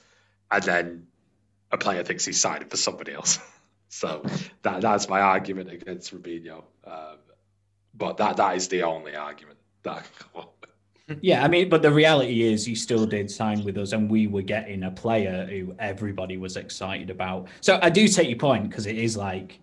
and 0.51 0.63
then 0.63 1.07
a 1.71 1.77
player 1.77 2.03
thinks 2.03 2.25
he's 2.25 2.39
signing 2.39 2.69
for 2.69 2.77
somebody 2.77 3.13
else. 3.13 3.39
so 3.89 4.23
that 4.61 4.81
that's 4.81 5.09
my 5.09 5.21
argument 5.21 5.71
against 5.71 6.13
Robinho. 6.13 6.63
Um, 6.85 7.17
but 7.93 8.17
that 8.17 8.37
that 8.37 8.55
is 8.55 8.67
the 8.67 8.83
only 8.83 9.15
argument 9.15 9.59
that 9.83 9.91
I 9.91 9.99
can 10.01 10.11
come 10.19 10.41
up 10.41 10.58
yeah, 11.21 11.43
I 11.43 11.47
mean, 11.47 11.69
but 11.69 11.81
the 11.81 11.91
reality 11.91 12.43
is, 12.43 12.65
he 12.65 12.75
still 12.75 13.05
did 13.05 13.29
sign 13.29 13.63
with 13.63 13.77
us, 13.77 13.91
and 13.91 14.09
we 14.09 14.27
were 14.27 14.41
getting 14.41 14.83
a 14.83 14.91
player 14.91 15.45
who 15.49 15.75
everybody 15.79 16.37
was 16.37 16.57
excited 16.57 17.09
about. 17.09 17.47
So 17.61 17.79
I 17.81 17.89
do 17.89 18.07
take 18.07 18.29
your 18.29 18.37
point 18.37 18.69
because 18.69 18.85
it 18.85 18.97
is 18.97 19.17
like, 19.17 19.59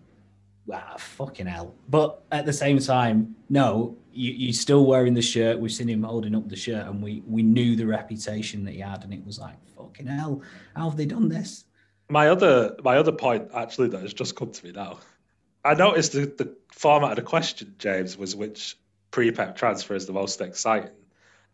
ah, 0.71 0.95
fucking 0.97 1.47
hell. 1.47 1.73
But 1.89 2.23
at 2.31 2.45
the 2.45 2.53
same 2.53 2.79
time, 2.79 3.35
no, 3.49 3.95
you, 4.11 4.31
you're 4.33 4.53
still 4.53 4.85
wearing 4.85 5.13
the 5.13 5.21
shirt. 5.21 5.59
We've 5.59 5.71
seen 5.71 5.89
him 5.89 6.03
holding 6.03 6.35
up 6.35 6.49
the 6.49 6.55
shirt, 6.55 6.85
and 6.87 7.01
we 7.01 7.23
we 7.25 7.43
knew 7.43 7.75
the 7.75 7.85
reputation 7.85 8.65
that 8.65 8.73
he 8.73 8.79
had, 8.79 9.03
and 9.03 9.13
it 9.13 9.25
was 9.25 9.39
like, 9.39 9.55
fucking 9.75 10.07
hell, 10.07 10.41
how 10.75 10.89
have 10.89 10.97
they 10.97 11.05
done 11.05 11.29
this? 11.29 11.65
My 12.09 12.29
other 12.29 12.75
my 12.83 12.97
other 12.97 13.11
point 13.11 13.49
actually 13.53 13.89
that 13.89 14.01
has 14.01 14.13
just 14.13 14.35
come 14.35 14.51
to 14.51 14.65
me 14.65 14.71
now. 14.71 14.99
I 15.65 15.73
noticed 15.73 16.13
the, 16.13 16.21
the 16.21 16.55
format 16.71 17.11
of 17.11 17.15
the 17.17 17.23
question, 17.23 17.75
James, 17.77 18.17
was 18.17 18.35
which 18.35 18.77
pre-pep 19.11 19.57
transfer 19.57 19.95
is 19.95 20.05
the 20.05 20.13
most 20.13 20.39
exciting 20.39 20.91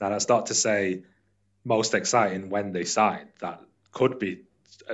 and 0.03 0.13
I 0.13 0.17
start 0.17 0.47
to 0.47 0.53
say 0.53 1.03
most 1.63 1.93
exciting 1.93 2.49
when 2.49 2.71
they 2.71 2.83
signed, 2.83 3.29
that 3.39 3.61
could 3.91 4.19
be 4.19 4.43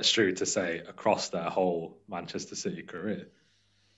true 0.04 0.34
to 0.34 0.46
say 0.46 0.80
across 0.80 1.30
their 1.30 1.50
whole 1.50 1.98
Manchester 2.08 2.56
City 2.56 2.84
career. 2.84 3.28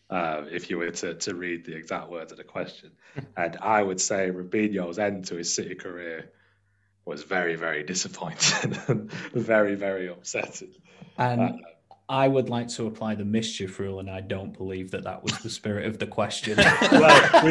Uh, 0.10 0.44
if 0.52 0.70
you 0.70 0.78
were 0.78 0.92
to, 0.92 1.14
to 1.16 1.34
read 1.34 1.66
the 1.66 1.76
exact 1.76 2.10
words 2.10 2.32
of 2.32 2.38
the 2.38 2.44
question. 2.44 2.92
and 3.38 3.58
I 3.62 3.82
would 3.82 4.02
say 4.02 4.30
Robinho's 4.30 5.00
end 5.00 5.26
to 5.28 5.36
his 5.36 5.54
City 5.54 5.76
career 5.76 6.32
was 7.06 7.24
very, 7.24 7.56
very 7.56 7.84
disappointing 7.84 8.78
and 8.88 9.12
very, 9.34 9.76
very 9.76 10.08
upsetting. 10.08 10.74
And 11.18 11.42
uh, 11.42 11.54
I 12.10 12.28
would 12.28 12.50
like 12.50 12.68
to 12.70 12.88
apply 12.88 13.16
the 13.16 13.24
mischief 13.24 13.80
rule, 13.80 14.00
and 14.00 14.10
I 14.10 14.20
don't 14.20 14.58
believe 14.58 14.92
that 14.92 15.06
that 15.06 15.24
was 15.24 15.38
the 15.40 15.50
spirit 15.50 15.86
of 15.86 15.98
the 15.98 16.08
question. 16.08 16.58
well, 16.92 17.46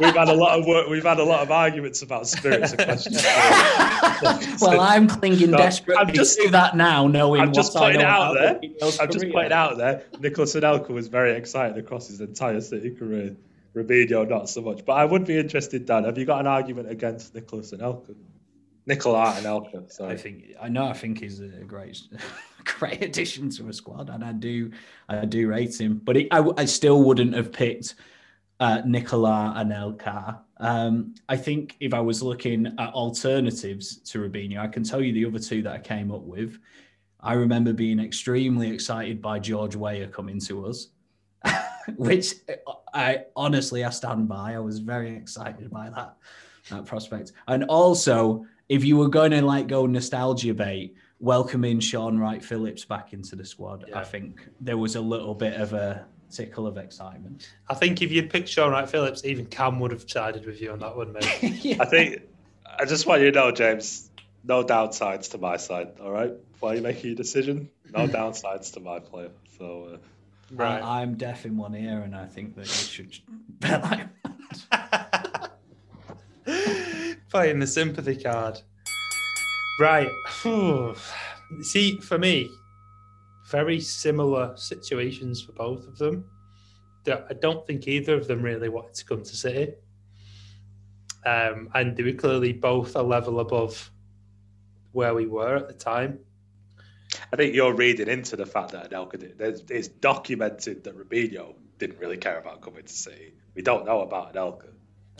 we, 0.00 0.06
have 0.06 0.16
had 0.16 0.28
a 0.28 0.34
lot 0.34 0.58
of 0.58 0.66
work. 0.66 0.88
We've 0.88 1.04
had 1.04 1.18
a 1.18 1.24
lot 1.24 1.40
of 1.40 1.50
arguments 1.50 2.00
about 2.00 2.26
spirits 2.26 2.72
of 2.72 2.78
questions. 2.78 3.22
well, 4.62 4.80
I'm 4.80 5.06
clinging 5.06 5.50
so 5.50 5.56
desperately 5.56 6.00
I'm 6.00 6.14
just, 6.14 6.40
to 6.40 6.48
that 6.50 6.76
now, 6.76 7.08
knowing 7.08 7.42
I'm 7.42 7.52
just 7.52 7.74
putting 7.74 8.00
it 8.00 8.06
out 8.06 8.34
there. 8.34 8.58
I'm 9.00 9.10
just 9.10 9.30
putting 9.30 9.46
it 9.46 9.52
out 9.52 9.76
there. 9.76 10.04
Nicolas 10.18 10.54
Anelka 10.54 10.88
was 10.88 11.08
very 11.08 11.32
excited 11.32 11.76
across 11.76 12.08
his 12.08 12.22
entire 12.22 12.62
City 12.62 12.90
career. 12.94 13.36
Robinho, 13.74 14.28
not 14.28 14.48
so 14.48 14.62
much. 14.62 14.84
But 14.84 14.94
I 14.94 15.04
would 15.04 15.26
be 15.26 15.38
interested, 15.38 15.86
Dan. 15.86 16.04
Have 16.04 16.18
you 16.18 16.24
got 16.24 16.40
an 16.40 16.46
argument 16.46 16.90
against 16.90 17.34
Nicolas 17.34 17.72
Anelka? 17.72 18.14
Nicola 18.86 19.34
Anelka. 19.38 19.90
Sorry. 19.90 20.14
I 20.14 20.16
think 20.16 20.44
I 20.60 20.68
know. 20.68 20.86
I 20.86 20.92
think 20.92 21.20
he's 21.20 21.40
a 21.40 21.48
great, 21.48 22.00
great 22.64 23.02
addition 23.02 23.50
to 23.50 23.68
a 23.68 23.72
squad, 23.72 24.10
and 24.10 24.24
I 24.24 24.32
do, 24.32 24.70
I 25.08 25.24
do 25.24 25.48
rate 25.48 25.80
him. 25.80 26.00
But 26.02 26.16
I, 26.30 26.44
I 26.56 26.64
still 26.64 27.02
wouldn't 27.02 27.34
have 27.34 27.52
picked 27.52 27.94
uh, 28.58 28.82
Nicola 28.84 29.54
Anelka. 29.56 30.38
Um, 30.58 31.14
I 31.28 31.36
think 31.36 31.76
if 31.80 31.94
I 31.94 32.00
was 32.00 32.22
looking 32.22 32.66
at 32.66 32.92
alternatives 32.92 33.98
to 34.10 34.18
Robinho, 34.20 34.58
I 34.58 34.68
can 34.68 34.84
tell 34.84 35.00
you 35.00 35.12
the 35.12 35.26
other 35.26 35.38
two 35.38 35.62
that 35.62 35.72
I 35.72 35.78
came 35.78 36.10
up 36.10 36.22
with. 36.22 36.58
I 37.20 37.34
remember 37.34 37.72
being 37.72 38.00
extremely 38.00 38.70
excited 38.70 39.20
by 39.20 39.38
George 39.38 39.76
Weah 39.76 40.08
coming 40.08 40.40
to 40.40 40.66
us. 40.66 40.88
which 41.96 42.34
I 42.92 43.24
honestly 43.36 43.84
I 43.84 43.90
stand 43.90 44.28
by. 44.28 44.54
I 44.54 44.58
was 44.58 44.78
very 44.78 45.16
excited 45.16 45.70
by 45.70 45.90
that 45.90 46.16
that 46.70 46.86
prospect. 46.86 47.32
And 47.48 47.64
also, 47.64 48.46
if 48.70 48.84
you 48.84 48.96
were 48.96 49.08
going 49.08 49.32
to 49.32 49.42
like 49.42 49.66
go 49.66 49.84
nostalgia 49.84 50.54
bait, 50.54 50.94
welcoming 51.18 51.80
Shaun 51.80 52.18
Wright-Phillips 52.18 52.84
back 52.84 53.12
into 53.12 53.34
the 53.34 53.44
squad, 53.44 53.84
yeah. 53.88 53.98
I 53.98 54.04
think 54.04 54.48
there 54.60 54.78
was 54.78 54.94
a 54.94 55.00
little 55.00 55.34
bit 55.34 55.54
of 55.60 55.72
a 55.72 56.06
tickle 56.30 56.68
of 56.68 56.78
excitement. 56.78 57.50
I 57.68 57.74
think 57.74 58.00
if 58.00 58.12
you'd 58.12 58.30
picked 58.30 58.48
Shaun 58.48 58.70
Wright-Phillips, 58.70 59.24
even 59.24 59.46
Cam 59.46 59.80
would 59.80 59.90
have 59.90 60.08
sided 60.08 60.46
with 60.46 60.62
you 60.62 60.70
on 60.70 60.78
that 60.78 60.96
one, 60.96 61.12
mate. 61.12 61.42
yeah. 61.64 61.78
I 61.80 61.84
think 61.84 62.22
I 62.64 62.84
just 62.84 63.06
want 63.06 63.22
you 63.22 63.32
to 63.32 63.36
know, 63.36 63.50
James, 63.50 64.08
no 64.44 64.62
downsides 64.62 65.32
to 65.32 65.38
my 65.38 65.56
side. 65.56 65.94
All 66.00 66.12
right, 66.12 66.32
while 66.60 66.72
you're 66.72 66.84
making 66.84 67.06
your 67.06 67.16
decision, 67.16 67.70
no 67.92 68.06
downsides 68.06 68.72
to 68.74 68.80
my 68.80 69.00
player. 69.00 69.30
So. 69.58 69.94
Uh, 69.94 69.96
right. 70.52 70.80
I, 70.80 71.02
am 71.02 71.16
deaf 71.16 71.44
in 71.44 71.56
one 71.56 71.74
ear, 71.74 72.02
and 72.02 72.14
I 72.14 72.26
think 72.26 72.54
that 72.54 72.66
you 72.66 72.72
should 72.72 73.18
bet 73.58 73.82
like 73.90 74.06
Playing 77.30 77.60
the 77.60 77.66
sympathy 77.66 78.16
card. 78.16 78.60
Right. 79.80 80.10
See, 81.62 81.98
for 81.98 82.18
me, 82.18 82.50
very 83.50 83.80
similar 83.80 84.56
situations 84.56 85.40
for 85.42 85.52
both 85.52 85.86
of 85.86 85.98
them. 85.98 86.24
I 87.06 87.34
don't 87.40 87.66
think 87.66 87.88
either 87.88 88.14
of 88.14 88.26
them 88.28 88.42
really 88.42 88.68
wanted 88.68 88.94
to 88.94 89.04
come 89.04 89.22
to 89.22 89.36
City. 89.36 89.74
Um, 91.24 91.70
and 91.74 91.96
they 91.96 92.02
were 92.02 92.12
clearly 92.12 92.52
both 92.52 92.96
a 92.96 93.02
level 93.02 93.40
above 93.40 93.90
where 94.92 95.14
we 95.14 95.26
were 95.26 95.56
at 95.56 95.68
the 95.68 95.74
time. 95.74 96.20
I 97.32 97.36
think 97.36 97.54
you're 97.54 97.74
reading 97.74 98.08
into 98.08 98.36
the 98.36 98.46
fact 98.46 98.72
that 98.72 98.90
Anelka 98.90 99.70
It's 99.70 99.88
documented 99.88 100.84
that 100.84 100.96
Robinho 100.96 101.54
didn't 101.78 101.98
really 101.98 102.16
care 102.16 102.38
about 102.38 102.60
coming 102.60 102.84
to 102.84 102.92
City. 102.92 103.34
We 103.54 103.62
don't 103.62 103.86
know 103.86 104.00
about 104.00 104.34
Anelka. 104.34 104.68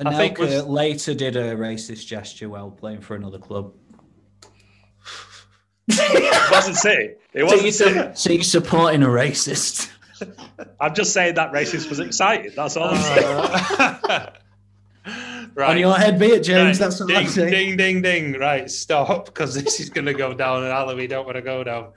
Anelka 0.00 0.06
I 0.06 0.16
think 0.16 0.38
was... 0.38 0.64
later 0.64 1.14
did 1.14 1.36
a 1.36 1.54
racist 1.54 2.06
gesture 2.06 2.48
while 2.48 2.70
playing 2.70 3.02
for 3.02 3.14
another 3.14 3.38
club. 3.38 3.74
it 5.88 6.50
wasn't 6.50 6.76
City. 6.76 7.14
It 7.34 7.44
wasn't 7.44 7.74
so 7.74 7.88
City. 7.88 8.10
So 8.14 8.32
you're 8.32 8.42
supporting 8.42 9.02
a 9.02 9.08
racist. 9.08 9.90
I'm 10.80 10.94
just 10.94 11.12
saying 11.12 11.34
that 11.34 11.52
racist 11.52 11.90
was 11.90 12.00
excited. 12.00 12.54
That's 12.56 12.76
all 12.76 12.90
I'm 12.90 13.96
saying. 13.96 14.32
Right. 15.54 15.70
On 15.70 15.78
your 15.78 15.96
head 15.96 16.18
be 16.18 16.26
it, 16.26 16.44
James. 16.44 16.78
Right. 16.80 16.88
That's 16.88 17.00
what 17.00 17.08
ding, 17.08 17.16
I'm 17.16 17.26
saying. 17.26 17.50
Ding, 17.50 17.76
ding, 17.76 18.02
ding. 18.02 18.32
Right, 18.34 18.70
stop, 18.70 19.26
because 19.26 19.54
this 19.54 19.80
is 19.80 19.90
going 19.90 20.06
to 20.06 20.14
go 20.14 20.32
down 20.32 20.62
an 20.62 20.70
alley 20.70 20.94
we 20.94 21.06
don't 21.08 21.24
want 21.26 21.36
to 21.36 21.42
go 21.42 21.64
down. 21.64 21.92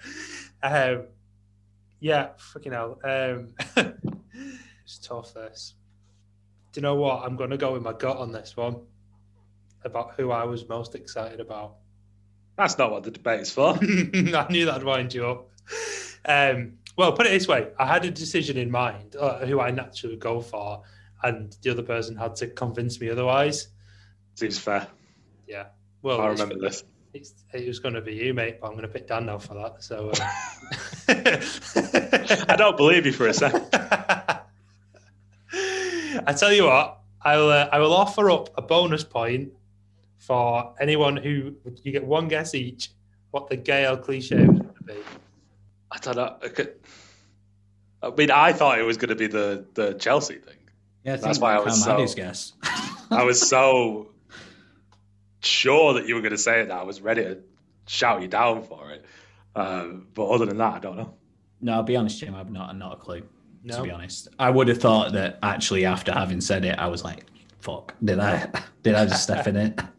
Um, 0.61 1.03
yeah, 1.99 2.29
fucking 2.37 2.71
hell. 2.71 2.99
Um, 3.03 3.53
it's 4.83 4.97
tough, 5.01 5.33
this. 5.33 5.75
Do 6.73 6.79
you 6.79 6.81
know 6.81 6.95
what? 6.95 7.23
I'm 7.23 7.35
going 7.35 7.51
to 7.51 7.57
go 7.57 7.73
with 7.73 7.83
my 7.83 7.93
gut 7.93 8.17
on 8.17 8.31
this 8.31 8.57
one 8.57 8.77
about 9.83 10.15
who 10.17 10.31
I 10.31 10.45
was 10.45 10.67
most 10.67 10.95
excited 10.95 11.39
about. 11.39 11.75
That's 12.57 12.79
not 12.79 12.91
what 12.91 13.03
the 13.03 13.11
debate 13.11 13.41
is 13.41 13.51
for. 13.51 13.69
I 13.79 14.47
knew 14.49 14.65
that'd 14.65 14.83
wind 14.83 15.13
you 15.13 15.27
up. 15.27 15.49
Um, 16.25 16.73
well, 16.97 17.13
put 17.13 17.27
it 17.27 17.29
this 17.29 17.47
way: 17.47 17.67
I 17.77 17.85
had 17.85 18.05
a 18.05 18.11
decision 18.11 18.57
in 18.57 18.71
mind 18.71 19.15
uh, 19.15 19.45
who 19.45 19.59
I 19.59 19.69
naturally 19.69 20.15
go 20.15 20.41
for, 20.41 20.81
and 21.21 21.55
the 21.61 21.69
other 21.69 21.83
person 21.83 22.15
had 22.15 22.35
to 22.37 22.47
convince 22.47 22.99
me 22.99 23.09
otherwise. 23.09 23.67
Seems 24.33 24.57
fair. 24.57 24.87
Yeah. 25.47 25.65
Well, 26.01 26.21
I 26.21 26.27
remember 26.27 26.57
this. 26.57 26.83
it 27.13 27.67
was 27.67 27.79
going 27.79 27.93
to 27.93 28.01
be 28.01 28.15
you, 28.15 28.33
mate, 28.33 28.59
but 28.59 28.67
I'm 28.67 28.73
going 28.73 28.83
to 28.83 28.87
pick 28.87 29.07
Dan 29.07 29.27
now 29.27 29.37
for 29.37 29.53
that. 29.53 29.83
So 29.83 30.09
uh... 30.09 30.15
I 32.49 32.55
don't 32.55 32.77
believe 32.77 33.05
you 33.05 33.11
for 33.11 33.27
a 33.27 33.33
second. 33.33 33.67
I 36.25 36.33
tell 36.33 36.51
you 36.53 36.65
what, 36.65 36.99
I'll 37.21 37.49
uh, 37.49 37.69
I 37.71 37.79
will 37.79 37.93
offer 37.93 38.29
up 38.31 38.49
a 38.57 38.61
bonus 38.61 39.03
point 39.03 39.53
for 40.17 40.73
anyone 40.79 41.17
who 41.17 41.55
you 41.83 41.91
get 41.91 42.05
one 42.05 42.27
guess 42.27 42.55
each 42.55 42.89
what 43.31 43.49
the 43.49 43.57
Gayle 43.57 43.97
cliche 43.97 44.45
was 44.45 44.59
going 44.59 44.75
to 44.75 44.83
be. 44.83 44.93
I 45.91 45.97
don't 45.97 46.15
know. 46.15 46.37
I 48.03 48.09
mean, 48.11 48.31
I 48.31 48.53
thought 48.53 48.79
it 48.79 48.83
was 48.83 48.97
going 48.97 49.09
to 49.09 49.15
be 49.15 49.27
the 49.27 49.65
the 49.73 49.93
Chelsea 49.93 50.35
thing. 50.35 50.57
Yeah, 51.03 51.17
that's 51.17 51.39
why 51.39 51.55
I 51.55 51.59
was 51.59 51.83
so. 51.83 52.05
Guess. 52.15 52.53
I 53.09 53.23
was 53.23 53.41
so 53.49 54.11
sure 55.41 55.95
that 55.95 56.07
you 56.07 56.15
were 56.15 56.21
going 56.21 56.31
to 56.31 56.37
say 56.37 56.61
it. 56.61 56.67
That 56.67 56.79
I 56.79 56.83
was 56.83 57.01
ready 57.01 57.23
to 57.23 57.39
shout 57.87 58.21
you 58.21 58.27
down 58.27 58.63
for 58.63 58.91
it. 58.91 59.05
Um, 59.55 60.07
but 60.13 60.27
other 60.27 60.45
than 60.45 60.57
that, 60.57 60.75
I 60.75 60.79
don't 60.79 60.97
know. 60.97 61.13
No, 61.61 61.73
I'll 61.73 61.83
be 61.83 61.95
honest, 61.95 62.19
Jim. 62.19 62.35
I've 62.35 62.51
not 62.51 62.75
not 62.77 62.93
a 62.93 62.97
clue. 62.97 63.23
No. 63.63 63.77
To 63.77 63.83
be 63.83 63.91
honest, 63.91 64.27
I 64.39 64.49
would 64.49 64.67
have 64.67 64.79
thought 64.79 65.13
that 65.13 65.39
actually 65.41 65.85
after 65.85 66.11
having 66.11 66.41
said 66.41 66.65
it, 66.65 66.77
I 66.77 66.87
was 66.87 67.03
like, 67.03 67.25
"Fuck, 67.59 67.95
did 68.03 68.19
I? 68.19 68.49
Did 68.83 68.95
I 68.95 69.05
just 69.05 69.23
step 69.23 69.47
in 69.47 69.55
it?" 69.55 69.79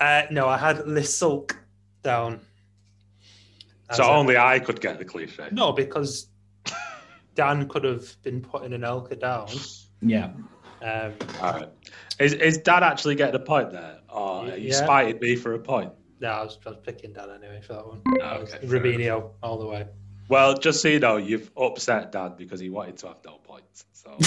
Uh, 0.00 0.26
no, 0.32 0.48
I 0.48 0.58
had 0.58 0.78
Lissulk 0.78 1.54
down. 2.02 2.40
So 3.92 4.02
only 4.02 4.36
I 4.36 4.58
could 4.58 4.80
get 4.80 4.98
the 4.98 5.04
cliche. 5.04 5.46
No, 5.52 5.70
because 5.70 6.26
Dan 7.36 7.68
could 7.68 7.84
have 7.84 8.20
been 8.22 8.40
putting 8.40 8.72
Anelka 8.72 9.20
down. 9.20 9.48
Yeah. 10.00 10.32
Um, 10.82 11.12
All 11.40 11.52
right. 11.52 11.68
Is, 12.18 12.32
is 12.32 12.58
Dan 12.58 12.82
actually 12.82 13.14
getting 13.14 13.36
a 13.36 13.44
point 13.44 13.70
there? 13.70 14.00
Or 14.08 14.46
yeah. 14.46 14.54
you 14.56 14.72
spited 14.72 15.20
me 15.20 15.36
for 15.36 15.54
a 15.54 15.58
point? 15.58 15.92
No, 16.20 16.28
I 16.28 16.44
was, 16.44 16.58
I 16.66 16.70
was 16.70 16.78
picking 16.82 17.12
Dan 17.12 17.30
anyway 17.30 17.60
for 17.60 17.74
that 17.74 17.86
one. 17.86 18.02
Oh, 18.20 18.28
okay, 18.38 18.58
Robinho 18.66 19.30
all 19.42 19.58
the 19.58 19.66
way. 19.66 19.86
Well, 20.32 20.56
just 20.56 20.80
so 20.80 20.88
you 20.88 20.98
know, 20.98 21.18
you've 21.18 21.50
upset 21.58 22.10
Dad 22.10 22.38
because 22.38 22.58
he 22.58 22.70
wanted 22.70 22.96
to 22.96 23.08
have 23.08 23.18
no 23.22 23.32
points. 23.44 23.84
So. 23.92 24.08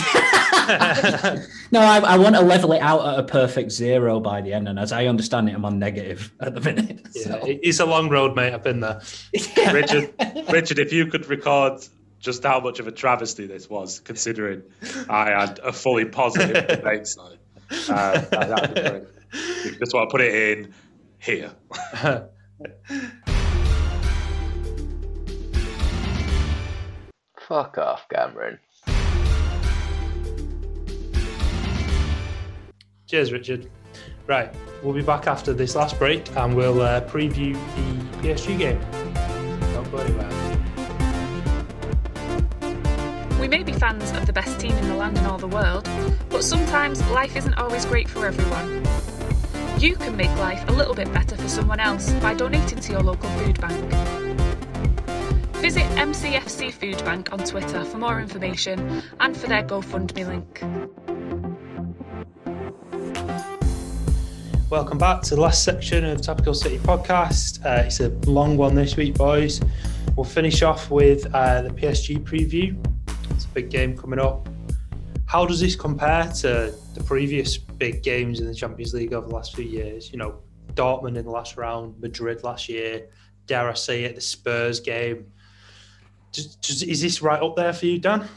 no, 1.72 1.80
I, 1.80 1.98
I, 1.98 2.18
want 2.20 2.36
to 2.36 2.42
level 2.42 2.74
it 2.74 2.80
out 2.80 3.08
at 3.08 3.20
a 3.22 3.24
perfect 3.24 3.72
zero 3.72 4.20
by 4.20 4.42
the 4.42 4.54
end, 4.54 4.68
and 4.68 4.78
as 4.78 4.92
I 4.92 5.08
understand 5.08 5.50
it, 5.50 5.56
I'm 5.56 5.66
on 5.66 5.80
negative 5.80 6.32
at 6.40 6.54
the 6.54 6.62
minute. 6.62 7.08
Yeah, 7.16 7.24
so. 7.24 7.40
it's 7.44 7.80
a 7.80 7.88
long 7.88 8.10
road, 8.10 8.36
mate. 8.36 8.54
I've 8.54 8.62
been 8.62 8.82
there. 8.82 9.02
Richard, 9.74 10.14
Richard, 10.52 10.78
if 10.78 10.94
you 10.94 11.08
could 11.08 11.26
record 11.26 11.84
just 12.20 12.44
how 12.44 12.60
much 12.60 12.80
of 12.80 12.86
a 12.86 12.92
travesty 12.92 13.48
this 13.48 13.68
was, 13.68 14.00
considering 14.00 14.62
I 15.10 15.32
had 15.32 15.58
a 15.58 15.74
fully 15.74 16.06
positive 16.06 16.68
debate 16.68 17.08
side. 17.08 17.40
Uh, 17.90 18.20
that 18.20 18.62
would 18.62 18.76
be 18.76 18.90
great. 18.90 19.80
Just 19.80 19.96
want 19.96 20.08
to 20.08 20.12
put 20.12 20.22
it 20.22 20.60
in 20.60 20.74
here. 21.18 21.52
Fuck 27.48 27.78
off, 27.78 28.08
Cameron. 28.10 28.58
Cheers, 33.06 33.32
Richard. 33.32 33.70
Right, 34.26 34.52
we'll 34.82 34.96
be 34.96 35.04
back 35.04 35.28
after 35.28 35.54
this 35.54 35.76
last 35.76 36.00
break 36.00 36.36
and 36.36 36.56
we'll 36.56 36.82
uh, 36.82 37.02
preview 37.02 37.54
the 37.76 38.28
PSG 38.28 38.58
game. 38.58 38.80
Don't 39.74 39.92
go 39.92 39.98
anywhere. 39.98 40.32
We 43.40 43.48
may 43.48 43.62
be 43.62 43.74
fans 43.74 44.12
of 44.14 44.26
the 44.26 44.34
best 44.34 44.60
team 44.60 44.72
in 44.72 44.88
the 44.88 44.96
land 44.96 45.20
and 45.20 45.28
all 45.28 45.38
the 45.38 45.48
world, 45.48 45.88
but 46.30 46.44
sometimes 46.44 47.08
life 47.12 47.36
isn't 47.36 47.54
always 47.54 47.86
great 47.86 48.10
for 48.10 48.26
everyone. 48.26 48.84
You 49.80 49.96
can 49.96 50.18
make 50.18 50.36
life 50.38 50.68
a 50.68 50.72
little 50.72 50.96
bit 50.96 51.14
better 51.14 51.38
for 51.38 51.48
someone 51.48 51.80
else 51.80 52.12
by 52.14 52.34
donating 52.34 52.80
to 52.80 52.92
your 52.92 53.02
local 53.02 53.30
food 53.32 53.62
bank. 53.62 54.25
Visit 55.62 55.84
MCFC 55.98 56.72
Food 56.72 56.98
Bank 57.06 57.34
on 57.34 57.40
Twitter 57.40 57.84
for 57.86 57.98
more 57.98 58.20
information 58.20 59.02
and 59.20 59.36
for 59.36 59.48
their 59.48 59.64
GoFundMe 59.64 60.28
link. 60.28 60.62
Welcome 64.70 64.98
back 64.98 65.22
to 65.24 65.36
the 65.36 65.42
last 65.42 65.64
section 65.64 66.06
of 66.06 66.22
Topical 66.22 66.54
City 66.54 66.78
podcast. 66.80 67.66
Uh, 67.66 67.86
it's 67.86 68.00
a 68.00 68.10
long 68.30 68.58
one 68.58 68.76
this 68.76 68.96
week, 68.96 69.16
boys. 69.16 69.62
We'll 70.16 70.24
finish 70.24 70.62
off 70.62 70.92
with 70.92 71.26
uh, 71.34 71.62
the 71.64 71.70
PSG 71.70 72.24
preview 72.24 72.78
it's 73.36 73.46
a 73.46 73.50
big 73.50 73.70
game 73.70 73.98
coming 73.98 74.20
up. 74.20 74.48
How 75.26 75.46
does 75.46 75.60
this 75.60 75.76
compare 75.76 76.32
to 76.42 76.74
the 76.94 77.04
previous 77.04 77.58
big 77.58 78.04
games 78.04 78.40
in 78.40 78.48
the 78.48 78.56
Champions 78.56 78.94
League 78.94 79.14
over 79.14 79.28
the 79.28 79.34
last 79.34 79.56
few 79.56 79.66
years? 79.66 80.12
You 80.12 80.18
know, 80.18 80.40
Dortmund 80.74 81.18
in 81.18 81.26
the 81.26 81.32
last 81.32 81.58
round, 81.58 82.00
Madrid 82.00 82.44
last 82.44 82.70
year, 82.70 83.08
dare 83.46 83.70
I 83.70 83.74
say 83.74 84.04
it, 84.04 84.16
the 84.16 84.22
Spurs 84.22 84.80
game. 84.80 85.32
Just, 86.36 86.62
just, 86.62 86.84
is 86.84 87.02
this 87.02 87.22
right 87.22 87.42
up 87.42 87.56
there 87.56 87.72
for 87.72 87.86
you, 87.86 87.98
Dan? 87.98 88.28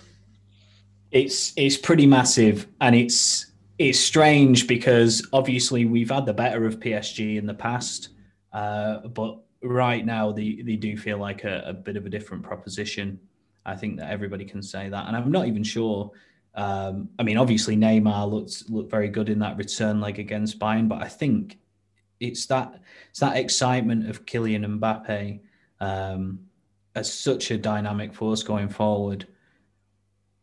It's 1.11 1.53
it's 1.57 1.77
pretty 1.77 2.07
massive, 2.07 2.69
and 2.81 2.95
it's 2.95 3.47
it's 3.79 3.99
strange 3.99 4.69
because 4.69 5.27
obviously 5.33 5.85
we've 5.85 6.11
had 6.11 6.25
the 6.25 6.33
better 6.33 6.65
of 6.65 6.79
PSG 6.79 7.39
in 7.39 7.47
the 7.47 7.55
past, 7.55 8.11
uh, 8.53 9.01
but 9.09 9.41
right 9.63 10.07
now 10.07 10.31
they, 10.31 10.63
they 10.63 10.77
do 10.77 10.97
feel 10.97 11.19
like 11.19 11.43
a, 11.43 11.65
a 11.67 11.73
bit 11.73 11.97
of 11.97 12.07
a 12.07 12.09
different 12.09 12.45
proposition. 12.45 13.19
I 13.67 13.75
think 13.75 13.99
that 13.99 14.11
everybody 14.11 14.45
can 14.45 14.63
say 14.63 14.89
that, 14.89 15.09
and 15.09 15.17
I'm 15.17 15.33
not 15.33 15.49
even 15.49 15.65
sure. 15.65 16.13
Um, 16.55 17.09
I 17.19 17.25
mean, 17.25 17.37
obviously 17.37 17.77
Neymar 17.77 18.31
looked 18.31 18.71
looked 18.71 18.93
very 18.93 19.09
good 19.09 19.29
in 19.29 19.41
that 19.41 19.57
return 19.57 20.01
leg 20.01 20.21
against 20.21 20.61
Bayern, 20.61 20.89
but 20.89 21.03
I 21.03 21.09
think 21.09 21.59
it's 22.21 22.47
that 22.47 22.81
it's 23.11 23.21
that 23.21 23.37
excitement 23.37 24.09
of 24.09 24.25
Kylian 24.25 24.79
Mbappe 24.79 25.41
um, 25.81 26.48
as 26.99 27.13
such 27.13 27.51
a 27.51 27.59
dynamic 27.59 28.13
force 28.13 28.43
going 28.43 28.69
forward. 28.69 29.27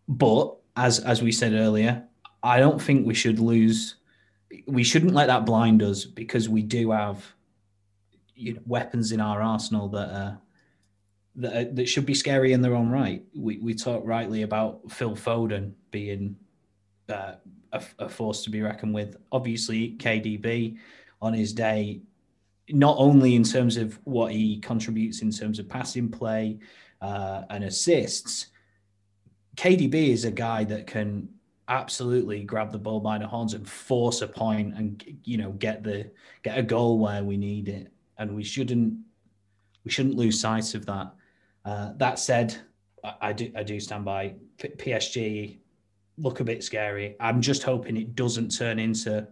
but 0.08 0.56
as 0.78 1.00
as 1.00 1.22
we 1.22 1.32
said 1.32 1.54
earlier, 1.54 2.04
I 2.44 2.60
don't 2.60 2.82
think 2.82 3.06
we 3.06 3.14
should 3.14 3.40
lose. 3.40 3.96
We 4.68 4.84
shouldn't 4.84 5.14
let 5.14 5.28
that 5.28 5.46
blind 5.46 5.82
us 5.82 6.06
because 6.06 6.50
we 6.50 6.62
do 6.62 6.92
have 6.92 7.26
you 8.36 8.54
know, 8.54 8.62
weapons 8.66 9.12
in 9.12 9.22
our 9.22 9.42
arsenal 9.42 9.88
that 9.90 10.10
are, 10.10 10.42
that 11.38 11.76
that 11.76 11.88
should 11.88 12.06
be 12.06 12.14
scary 12.14 12.54
in 12.54 12.62
their 12.62 12.76
own 12.76 12.90
right. 12.90 13.24
We 13.34 13.58
we 13.58 13.74
talked 13.74 14.06
rightly 14.06 14.42
about 14.44 14.92
Phil 14.92 15.16
Foden 15.16 15.74
being 15.92 16.36
uh, 17.10 17.36
a, 17.72 17.84
a 18.00 18.10
force 18.10 18.44
to 18.44 18.50
be 18.50 18.62
reckoned 18.62 18.94
with. 18.94 19.18
Obviously, 19.32 19.96
KDB 19.98 20.78
on 21.22 21.34
his 21.34 21.54
day, 21.54 22.02
not 22.70 22.96
only 22.98 23.36
in 23.36 23.44
terms 23.44 23.78
of 23.78 24.00
what 24.04 24.32
he 24.32 24.60
contributes 24.60 25.22
in 25.22 25.32
terms 25.32 25.60
of 25.60 25.70
passing 25.70 26.10
play 26.10 26.60
uh, 27.02 27.44
and 27.50 27.64
assists, 27.64 28.48
KDB 29.56 30.10
is 30.10 30.26
a 30.26 30.32
guy 30.32 30.64
that 30.66 30.88
can 30.88 31.30
absolutely 31.68 32.44
grab 32.44 32.72
the 32.72 32.78
ball 32.78 33.00
by 33.00 33.18
the 33.18 33.28
horns 33.28 33.54
and 33.54 33.68
force 33.68 34.22
a 34.22 34.28
point 34.28 34.76
and 34.76 35.04
you 35.24 35.38
know 35.38 35.52
get 35.54 35.84
the 35.84 36.12
get 36.44 36.58
a 36.58 36.64
goal 36.64 37.00
where 37.00 37.24
we 37.24 37.38
need 37.38 37.70
it. 37.70 37.92
And 38.18 38.36
we 38.36 38.44
shouldn't 38.44 38.98
we 39.84 39.92
shouldn't 39.92 40.16
lose 40.16 40.40
sight 40.40 40.74
of 40.74 40.86
that. 40.86 41.14
Uh, 41.64 41.94
that 41.98 42.20
said 42.20 42.56
I, 43.04 43.14
I, 43.22 43.34
do 43.34 43.52
i 43.56 43.64
do 43.64 43.80
stand 43.80 44.06
by 44.06 44.36
psg 44.60 45.58
look 46.18 46.40
a 46.40 46.44
bit 46.44 46.64
scary. 46.64 47.16
I'm 47.20 47.42
just 47.42 47.64
hoping 47.64 47.98
it 47.98 48.16
doesn't 48.16 48.50
turn 48.50 48.80
into 48.80 49.28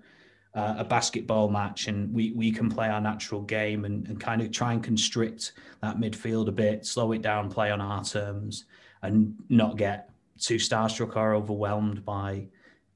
uh, 0.55 0.75
a 0.77 0.83
basketball 0.83 1.49
match 1.49 1.87
and 1.87 2.13
we 2.13 2.31
we 2.31 2.51
can 2.51 2.69
play 2.69 2.87
our 2.87 3.01
natural 3.01 3.41
game 3.41 3.85
and, 3.85 4.07
and 4.07 4.19
kind 4.19 4.41
of 4.41 4.51
try 4.51 4.73
and 4.73 4.83
constrict 4.83 5.53
that 5.81 5.97
midfield 5.97 6.47
a 6.47 6.51
bit 6.51 6.85
slow 6.85 7.11
it 7.11 7.23
down 7.23 7.49
play 7.49 7.71
on 7.71 7.81
our 7.81 8.03
terms 8.03 8.65
and 9.01 9.33
not 9.49 9.77
get 9.77 10.11
too 10.37 10.57
starstruck 10.57 11.15
or 11.15 11.33
overwhelmed 11.33 12.05
by 12.05 12.45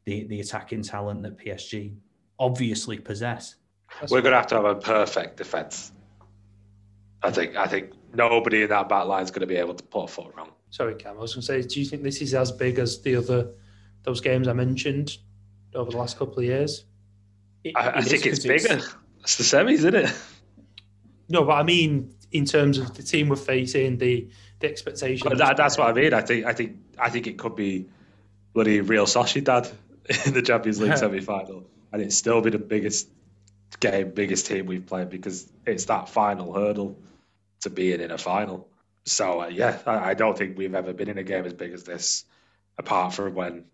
the 0.06 0.26
the 0.26 0.40
attacking 0.40 0.84
talent 0.84 1.24
that 1.24 1.38
PSG 1.38 1.96
obviously 2.40 2.98
possess. 2.98 3.56
That's 4.00 4.12
We're 4.12 4.22
going 4.22 4.34
to 4.34 4.38
have 4.38 4.48
to 4.48 4.56
have 4.56 4.66
a 4.66 4.76
perfect 4.76 5.38
defense. 5.38 5.92
I 7.24 7.32
think. 7.32 7.56
I 7.56 7.68
think 7.68 7.92
nobody 8.14 8.64
in 8.64 8.70
that 8.70 8.90
back 8.90 9.06
line 9.06 9.24
is 9.24 9.32
going 9.32 9.42
to 9.42 9.48
be 9.48 9.56
able 9.56 9.74
to 9.74 9.84
put 9.84 10.04
a 10.04 10.08
foot 10.08 10.34
wrong. 10.36 10.52
Sorry, 10.70 10.96
Cam. 10.96 11.18
I 11.18 11.22
was 11.22 11.34
going 11.34 11.42
to 11.42 11.46
say, 11.46 11.62
do 11.62 11.80
you 11.80 11.86
think 11.86 12.04
this 12.04 12.22
is 12.22 12.34
as 12.34 12.52
big 12.52 12.80
as 12.80 13.02
the 13.02 13.16
other 13.16 13.52
those 14.04 14.22
games 14.22 14.48
I 14.48 14.54
mentioned 14.54 15.18
over 15.74 15.92
the 15.92 15.98
last 15.98 16.18
couple 16.18 16.40
of 16.40 16.46
years? 16.46 16.86
It, 17.70 17.78
I, 17.78 17.98
I 17.98 18.02
think 18.02 18.26
it's 18.26 18.46
bigger. 18.46 18.76
It's, 18.76 18.96
it's 19.22 19.38
the 19.38 19.44
semis, 19.44 19.74
isn't 19.74 19.96
it? 19.96 20.14
No, 21.30 21.44
but 21.44 21.54
I 21.54 21.64
mean, 21.64 22.14
in 22.32 22.46
terms 22.46 22.78
of 22.78 22.96
the 22.96 23.04
team 23.04 23.30
we're 23.30 23.36
facing, 23.36 23.98
the 23.98 24.30
the 24.60 24.68
expectation. 24.68 25.38
That, 25.38 25.58
that's 25.58 25.78
what 25.78 25.90
I 25.90 25.94
mean. 25.94 26.14
I 26.14 26.22
think 26.22 26.46
I 26.46 26.54
think 26.54 26.78
I 26.98 27.10
think 27.10 27.28
it 27.28 27.38
could 27.38 27.56
be 27.56 27.88
bloody 28.54 28.82
Real 28.82 29.06
Sociedad 29.06 29.72
in 30.26 30.34
the 30.34 30.42
Champions 30.42 30.80
League 30.80 30.98
semi 30.98 31.22
final, 31.22 31.70
and 31.92 32.02
it'd 32.02 32.14
still 32.14 32.42
be 32.42 32.50
the 32.50 32.60
biggest 32.60 33.08
game, 33.80 34.12
biggest 34.12 34.48
team 34.48 34.66
we've 34.66 34.86
played 34.86 35.10
because 35.10 35.52
it's 35.66 35.86
that 35.86 36.10
final 36.10 36.54
hurdle 36.54 36.98
to 37.62 37.70
being 37.70 38.02
in 38.02 38.12
a 38.12 38.18
final. 38.18 38.68
So 39.06 39.42
uh, 39.42 39.48
yeah, 39.48 39.78
I, 39.86 40.10
I, 40.10 40.14
don't 40.16 40.38
think 40.38 40.58
we've 40.58 40.74
ever 40.74 40.94
been 40.94 41.10
in 41.10 41.18
a 41.18 41.24
game 41.24 41.46
as 41.46 41.54
big 41.54 41.74
as 41.74 41.84
this, 41.84 42.26
apart 42.78 43.14
from 43.14 43.36
when 43.36 43.66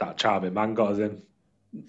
that 0.00 0.16
charming 0.16 0.54
man 0.54 0.74
got 0.74 0.92
us 0.92 0.98
in. 0.98 1.22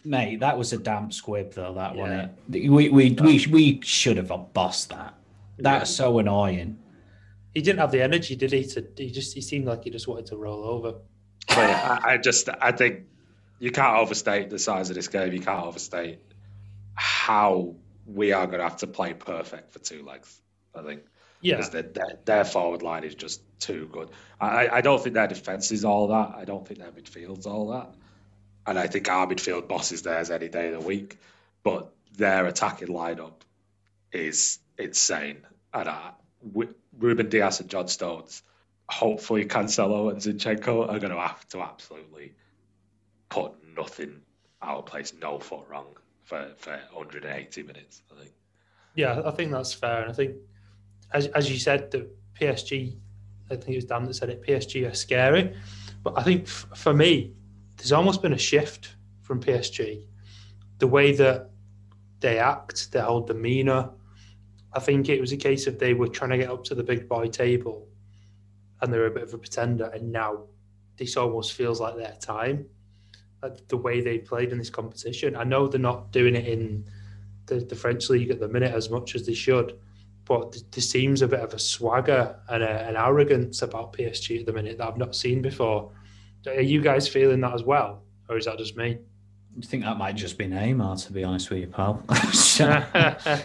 Mate, 0.03 0.41
that 0.41 0.57
was 0.57 0.73
a 0.73 0.77
damp 0.77 1.13
squib 1.13 1.53
though. 1.53 1.73
That 1.73 1.95
yeah. 1.95 2.01
one, 2.01 2.35
we 2.49 2.89
we 2.89 3.11
we 3.11 3.45
we 3.47 3.81
should 3.81 4.17
have 4.17 4.31
bossed 4.53 4.89
that. 4.89 5.13
That's 5.57 5.89
yeah. 5.91 6.05
so 6.05 6.19
annoying 6.19 6.77
he 7.57 7.63
didn't 7.63 7.79
have 7.79 7.91
the 7.91 8.03
energy, 8.03 8.35
did 8.35 8.51
he? 8.51 8.63
To 8.65 8.87
he 8.95 9.09
just 9.09 9.33
he 9.33 9.41
seemed 9.41 9.65
like 9.65 9.83
he 9.83 9.89
just 9.89 10.07
wanted 10.07 10.27
to 10.27 10.37
roll 10.37 10.63
over. 10.63 10.99
But 11.47 11.57
I, 11.57 11.99
I 12.03 12.17
just 12.17 12.47
I 12.61 12.71
think 12.71 13.05
you 13.57 13.71
can't 13.71 13.97
overstate 13.97 14.51
the 14.51 14.59
size 14.59 14.91
of 14.91 14.95
this 14.95 15.07
game. 15.07 15.33
You 15.33 15.39
can't 15.39 15.65
overstate 15.65 16.19
how 16.93 17.73
we 18.05 18.31
are 18.31 18.45
going 18.45 18.59
to 18.59 18.63
have 18.63 18.77
to 18.77 18.87
play 18.87 19.15
perfect 19.15 19.73
for 19.73 19.79
two 19.79 20.03
legs. 20.03 20.39
I 20.75 20.83
think. 20.83 21.01
Yeah. 21.41 21.61
Their, 21.61 21.81
their, 21.81 22.19
their, 22.25 22.45
forward 22.45 22.83
line 22.83 23.03
is 23.03 23.15
just 23.15 23.41
too 23.59 23.89
good. 23.91 24.09
I, 24.39 24.69
I 24.69 24.81
don't 24.81 25.01
think 25.01 25.15
their 25.15 25.27
defense 25.27 25.71
is 25.71 25.83
all 25.83 26.07
that. 26.09 26.35
I 26.35 26.45
don't 26.45 26.67
think 26.67 26.79
their 26.79 26.91
midfield's 26.91 27.47
all 27.47 27.69
that. 27.69 27.93
And 28.67 28.77
I 28.77 28.87
think 28.87 29.09
our 29.09 29.25
midfield 29.25 29.67
bosses 29.67 30.03
theirs 30.03 30.29
any 30.29 30.49
day 30.49 30.67
of 30.67 30.81
the 30.81 30.87
week. 30.87 31.17
But 31.63 31.91
their 32.15 32.45
attacking 32.45 32.89
lineup 32.89 33.41
is 34.11 34.59
insane. 34.77 35.37
And 35.73 35.87
uh, 35.87 35.91
I, 35.91 36.67
Ruben 36.99 37.29
Dias 37.29 37.59
and 37.59 37.69
John 37.69 37.87
Stones, 37.87 38.43
hopefully 38.89 39.45
Cancelo 39.45 40.11
and 40.11 40.19
Zinchenko 40.19 40.89
are 40.89 40.99
going 40.99 41.13
to 41.13 41.19
have 41.19 41.47
to 41.49 41.61
absolutely 41.61 42.33
put 43.29 43.53
nothing 43.75 44.21
out 44.61 44.79
of 44.79 44.85
place, 44.85 45.13
no 45.21 45.39
foot 45.39 45.65
wrong 45.69 45.95
for, 46.23 46.53
for 46.57 46.71
180 46.91 47.63
minutes, 47.63 48.01
I 48.11 48.19
think. 48.19 48.33
Yeah, 48.95 49.21
I 49.23 49.31
think 49.31 49.51
that's 49.51 49.73
fair. 49.73 50.01
And 50.01 50.11
I 50.11 50.13
think, 50.13 50.35
as, 51.13 51.27
as 51.27 51.49
you 51.51 51.59
said, 51.59 51.91
the 51.91 52.09
PSG, 52.39 52.97
I 53.51 53.55
think 53.55 53.69
it 53.69 53.75
was 53.75 53.85
Dan 53.85 54.05
that 54.05 54.15
said 54.15 54.29
it, 54.29 54.45
PSG 54.45 54.89
are 54.89 54.95
scary. 54.95 55.55
But 56.03 56.17
I 56.17 56.23
think 56.23 56.43
f- 56.43 56.67
for 56.75 56.93
me, 56.93 57.33
there's 57.77 57.91
almost 57.91 58.21
been 58.21 58.33
a 58.33 58.37
shift 58.37 58.95
from 59.21 59.41
PSG. 59.41 60.05
The 60.79 60.87
way 60.87 61.13
that 61.13 61.49
they 62.19 62.39
act, 62.39 62.91
their 62.91 63.03
whole 63.03 63.21
demeanour, 63.21 63.91
I 64.73 64.79
think 64.79 65.09
it 65.09 65.21
was 65.21 65.31
a 65.31 65.37
case 65.37 65.67
of 65.67 65.79
they 65.79 65.93
were 65.93 66.07
trying 66.07 66.31
to 66.31 66.37
get 66.37 66.49
up 66.49 66.63
to 66.65 66.75
the 66.75 66.83
big 66.83 67.07
boy 67.07 67.27
table 67.27 67.87
and 68.81 68.93
they're 68.93 69.07
a 69.07 69.11
bit 69.11 69.23
of 69.23 69.33
a 69.33 69.37
pretender. 69.37 69.85
And 69.85 70.11
now 70.11 70.43
this 70.97 71.17
almost 71.17 71.53
feels 71.53 71.79
like 71.79 71.95
their 71.95 72.15
time, 72.19 72.65
like 73.41 73.67
the 73.67 73.77
way 73.77 74.01
they 74.01 74.17
played 74.17 74.51
in 74.51 74.57
this 74.57 74.69
competition. 74.69 75.35
I 75.35 75.43
know 75.43 75.67
they're 75.67 75.79
not 75.79 76.11
doing 76.11 76.35
it 76.35 76.47
in 76.47 76.85
the, 77.45 77.59
the 77.59 77.75
French 77.75 78.09
league 78.09 78.29
at 78.29 78.39
the 78.39 78.47
minute 78.47 78.73
as 78.73 78.89
much 78.89 79.15
as 79.15 79.25
they 79.25 79.33
should, 79.33 79.79
but 80.25 80.57
there 80.71 80.81
seems 80.81 81.21
a 81.21 81.27
bit 81.27 81.39
of 81.39 81.53
a 81.53 81.59
swagger 81.59 82.39
and 82.49 82.61
a, 82.63 82.87
an 82.87 82.95
arrogance 82.95 83.61
about 83.61 83.93
PSG 83.93 84.41
at 84.41 84.45
the 84.45 84.53
minute 84.53 84.77
that 84.77 84.87
I've 84.87 84.97
not 84.97 85.15
seen 85.15 85.41
before. 85.41 85.91
Are 86.47 86.61
you 86.61 86.81
guys 86.81 87.07
feeling 87.07 87.41
that 87.41 87.53
as 87.53 87.63
well, 87.63 88.01
or 88.29 88.37
is 88.37 88.45
that 88.45 88.57
just 88.57 88.75
me? 88.75 88.99
I 89.57 89.65
think 89.65 89.83
that 89.83 89.97
might 89.97 90.15
just 90.15 90.37
be 90.37 90.45
Neymar, 90.45 91.05
to 91.07 91.13
be 91.13 91.23
honest 91.23 91.49
with 91.49 91.59
you, 91.59 91.67
pal. 91.67 92.03
no, 92.09 92.17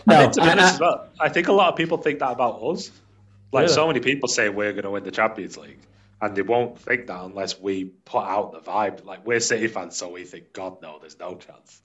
I, 0.07 0.31
I, 0.41 0.99
I, 1.21 1.29
think 1.31 1.49
a 1.49 1.53
lot 1.53 1.71
of 1.71 1.77
people 1.77 1.97
think 1.99 2.19
that 2.19 2.33
about 2.33 2.63
us. 2.63 2.91
Like 3.51 3.69
so 3.69 3.87
many 3.87 4.01
people 4.01 4.29
say 4.29 4.49
we're 4.49 4.73
going 4.73 4.85
to 4.85 4.91
win 4.91 5.05
the 5.05 5.11
Champions 5.11 5.57
League, 5.57 5.81
and 6.21 6.35
they 6.37 6.43
won't 6.43 6.79
think 6.79 7.07
that 7.07 7.23
unless 7.23 7.59
we 7.59 7.85
put 7.85 8.25
out 8.25 8.53
the 8.53 8.61
vibe. 8.61 9.05
Like 9.05 9.27
we're 9.27 9.41
City 9.41 9.69
fans, 9.69 9.97
so 9.97 10.11
we 10.11 10.25
think, 10.25 10.53
God 10.53 10.81
no, 10.83 10.99
there's 10.99 11.19
no 11.19 11.37
chance. 11.37 11.83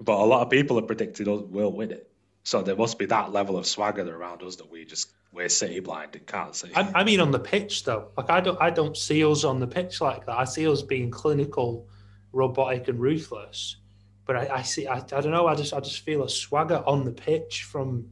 But 0.00 0.18
a 0.18 0.24
lot 0.24 0.42
of 0.42 0.50
people 0.50 0.76
have 0.76 0.86
predicted 0.86 1.28
us 1.28 1.42
will 1.42 1.72
win 1.72 1.92
it. 1.92 2.10
So 2.44 2.62
there 2.62 2.74
must 2.74 2.98
be 2.98 3.06
that 3.06 3.32
level 3.32 3.56
of 3.56 3.66
swagger 3.66 4.02
around 4.02 4.42
us 4.42 4.56
that 4.56 4.70
we 4.70 4.84
just 4.84 5.08
we're 5.32 5.48
City 5.48 5.80
blind 5.80 6.14
and 6.14 6.26
can't 6.26 6.54
see. 6.54 6.70
I, 6.74 7.00
I 7.00 7.04
mean, 7.04 7.20
on 7.20 7.30
the 7.30 7.38
pitch 7.38 7.84
though, 7.84 8.08
like 8.16 8.30
I 8.30 8.40
don't 8.40 8.60
I 8.60 8.70
don't 8.70 8.96
see 8.96 9.24
us 9.24 9.44
on 9.44 9.60
the 9.60 9.66
pitch 9.66 10.00
like 10.00 10.26
that. 10.26 10.38
I 10.38 10.44
see 10.44 10.68
us 10.68 10.82
being 10.82 11.10
clinical 11.10 11.88
robotic 12.32 12.88
and 12.88 12.98
ruthless. 12.98 13.76
But 14.24 14.36
I, 14.36 14.58
I 14.58 14.62
see, 14.62 14.86
I, 14.86 14.96
I 14.96 15.00
don't 15.00 15.30
know. 15.30 15.46
I 15.46 15.54
just, 15.54 15.72
I 15.72 15.80
just 15.80 16.00
feel 16.00 16.22
a 16.22 16.28
swagger 16.28 16.82
on 16.86 17.04
the 17.04 17.12
pitch 17.12 17.64
from, 17.64 18.08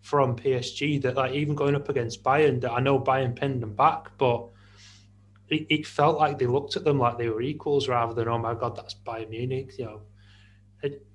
from 0.00 0.36
PSG 0.36 1.00
that, 1.02 1.16
like, 1.16 1.32
even 1.32 1.54
going 1.54 1.74
up 1.74 1.88
against 1.88 2.22
Bayern, 2.22 2.60
that 2.62 2.72
I 2.72 2.80
know 2.80 2.98
Bayern 2.98 3.36
pinned 3.36 3.62
them 3.62 3.74
back, 3.74 4.16
but 4.18 4.48
it, 5.48 5.66
it 5.68 5.86
felt 5.86 6.18
like 6.18 6.38
they 6.38 6.46
looked 6.46 6.76
at 6.76 6.84
them 6.84 6.98
like 6.98 7.18
they 7.18 7.28
were 7.28 7.42
equals 7.42 7.88
rather 7.88 8.14
than, 8.14 8.28
oh 8.28 8.38
my 8.38 8.54
god, 8.54 8.76
that's 8.76 8.94
Bayern 8.94 9.30
Munich. 9.30 9.74
You 9.78 9.84
know, 9.84 10.00
it, 10.82 11.06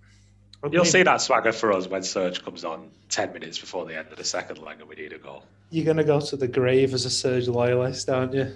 You'll 0.69 0.85
see 0.85 1.03
that 1.03 1.21
swagger 1.21 1.51
for 1.51 1.73
us 1.73 1.87
when 1.87 2.03
Serge 2.03 2.43
comes 2.43 2.63
on 2.63 2.91
10 3.09 3.33
minutes 3.33 3.57
before 3.57 3.85
the 3.85 3.97
end 3.97 4.09
of 4.11 4.17
the 4.17 4.23
second 4.23 4.59
leg 4.59 4.79
and 4.79 4.87
we 4.87 4.95
need 4.95 5.13
a 5.13 5.17
goal. 5.17 5.43
You're 5.71 5.85
going 5.85 5.97
to 5.97 6.03
go 6.03 6.19
to 6.19 6.35
the 6.35 6.47
grave 6.47 6.93
as 6.93 7.05
a 7.05 7.09
Serge 7.09 7.47
loyalist, 7.47 8.09
aren't 8.09 8.33
you? 8.33 8.53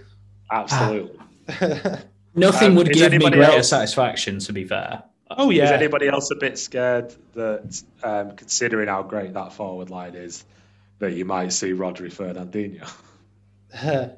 Absolutely. 0.52 1.20
Nothing 2.36 2.70
um, 2.70 2.76
would 2.76 2.92
give 2.92 3.12
me 3.12 3.20
greater 3.20 3.44
else, 3.44 3.70
satisfaction, 3.70 4.40
to 4.40 4.54
be 4.54 4.66
fair. 4.66 5.04
Oh 5.30 5.50
yeah. 5.50 5.66
Is 5.66 5.72
anybody 5.72 6.08
else 6.08 6.30
a 6.32 6.36
bit 6.36 6.58
scared 6.60 7.16
that, 7.34 7.82
um, 8.04 8.36
considering 8.36 8.88
how 8.88 9.04
great 9.04 9.34
that 9.34 9.54
forward 9.54 9.90
line 9.90 10.16
is, 10.16 10.46
that 11.00 11.14
you 11.14 11.26
might 11.26 11.54
see 11.54 11.72
Rodri 11.72 12.14
Fernandinho? 12.14 12.90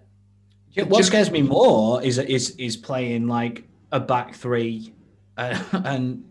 yeah, 0.72 0.84
what 0.84 1.06
scares 1.06 1.32
me 1.32 1.42
more 1.42 2.04
is 2.04 2.18
is 2.18 2.52
is 2.58 2.76
playing 2.76 3.28
like 3.28 3.64
a 3.92 4.00
back 4.00 4.36
three, 4.36 4.94
uh, 5.38 5.64
and 5.86 6.27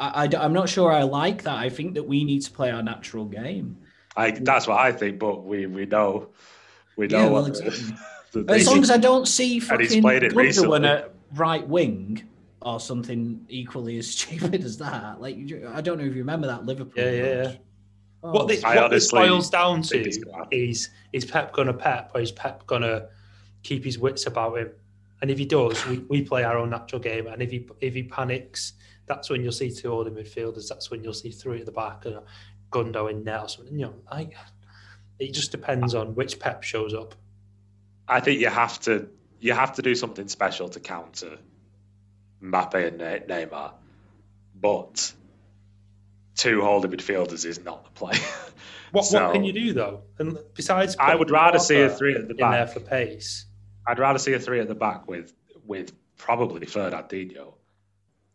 I, 0.00 0.26
I 0.26 0.44
am 0.44 0.52
not 0.52 0.68
sure 0.68 0.90
I 0.90 1.02
like 1.02 1.42
that. 1.42 1.56
I 1.56 1.68
think 1.68 1.94
that 1.94 2.04
we 2.04 2.24
need 2.24 2.42
to 2.42 2.50
play 2.50 2.70
our 2.70 2.82
natural 2.82 3.26
game. 3.26 3.76
I 4.16 4.32
that's 4.32 4.66
what 4.66 4.78
I 4.78 4.92
think, 4.92 5.18
but 5.18 5.44
we 5.44 5.66
we 5.66 5.86
know 5.86 6.30
we 6.96 7.06
know. 7.06 7.24
Yeah, 7.24 7.28
well, 7.28 7.46
exactly. 7.46 7.96
as 8.48 8.66
long 8.66 8.82
as 8.82 8.90
I 8.90 8.96
don't 8.96 9.26
see 9.26 9.60
fucking 9.60 10.02
Gundogan 10.02 10.86
at 10.86 11.14
right 11.34 11.66
wing 11.66 12.28
or 12.62 12.80
something 12.80 13.44
equally 13.48 13.98
as 13.98 14.10
stupid 14.14 14.64
as 14.64 14.78
that. 14.78 15.20
Like 15.20 15.36
I 15.68 15.80
don't 15.80 15.98
know 15.98 16.04
if 16.04 16.14
you 16.14 16.20
remember 16.20 16.46
that 16.46 16.64
Liverpool. 16.64 17.02
Yeah, 17.02 17.10
yeah. 17.10 17.42
yeah. 17.42 17.52
Oh. 18.22 18.32
What 18.32 18.48
this, 18.48 18.62
what 18.62 18.90
this 18.90 19.10
boils 19.10 19.48
down 19.48 19.82
to 19.82 20.46
is 20.50 20.90
is 21.12 21.24
Pep 21.24 21.52
gonna 21.52 21.72
Pep 21.72 22.12
or 22.14 22.20
is 22.20 22.32
Pep 22.32 22.66
gonna 22.66 23.08
keep 23.62 23.84
his 23.84 23.98
wits 23.98 24.26
about 24.26 24.58
him 24.58 24.70
And 25.22 25.30
if 25.30 25.38
he 25.38 25.44
does, 25.44 25.86
we, 25.86 25.98
we 26.08 26.22
play 26.22 26.44
our 26.44 26.58
own 26.58 26.70
natural 26.70 27.00
game. 27.00 27.26
And 27.26 27.40
if 27.42 27.50
he 27.50 27.66
if 27.80 27.94
he 27.94 28.02
panics, 28.02 28.74
that's 29.10 29.28
when 29.28 29.42
you'll 29.42 29.50
see 29.50 29.72
two 29.72 29.90
holding 29.90 30.14
midfielders. 30.14 30.68
That's 30.68 30.88
when 30.88 31.02
you'll 31.02 31.12
see 31.12 31.32
three 31.32 31.58
at 31.58 31.66
the 31.66 31.72
back 31.72 32.06
and 32.06 32.20
Gundo 32.70 33.10
in 33.10 33.24
net 33.24 33.42
or 33.42 33.48
something. 33.48 33.74
You 33.74 33.86
know, 33.86 33.94
I, 34.08 34.30
it 35.18 35.34
just 35.34 35.50
depends 35.50 35.96
on 35.96 36.14
which 36.14 36.38
Pep 36.38 36.62
shows 36.62 36.94
up. 36.94 37.16
I 38.06 38.20
think 38.20 38.40
you 38.40 38.48
have 38.48 38.78
to 38.82 39.08
you 39.40 39.52
have 39.52 39.72
to 39.74 39.82
do 39.82 39.96
something 39.96 40.28
special 40.28 40.68
to 40.68 40.80
counter 40.80 41.38
Mbappe 42.40 42.86
and 42.86 43.00
Neymar, 43.28 43.72
but 44.54 45.12
two 46.36 46.62
holding 46.62 46.92
midfielders 46.92 47.44
is 47.44 47.62
not 47.62 47.84
the 47.84 47.90
play. 47.90 48.18
What, 48.92 49.04
so, 49.04 49.26
what 49.26 49.34
can 49.34 49.44
you 49.44 49.52
do 49.52 49.72
though? 49.72 50.02
And 50.18 50.36
besides, 50.52 50.96
I 50.98 51.14
would 51.14 51.30
rather 51.30 51.60
see 51.60 51.80
a 51.80 51.88
three 51.88 52.16
at 52.16 52.26
the 52.26 52.34
back 52.34 52.50
there 52.50 52.66
for 52.66 52.80
pace. 52.80 53.46
I'd 53.86 54.00
rather 54.00 54.18
see 54.18 54.32
a 54.32 54.40
three 54.40 54.58
at 54.58 54.66
the 54.66 54.74
back 54.74 55.06
with 55.06 55.32
with 55.64 55.92
probably 56.16 56.66
Fernandinho 56.66 57.54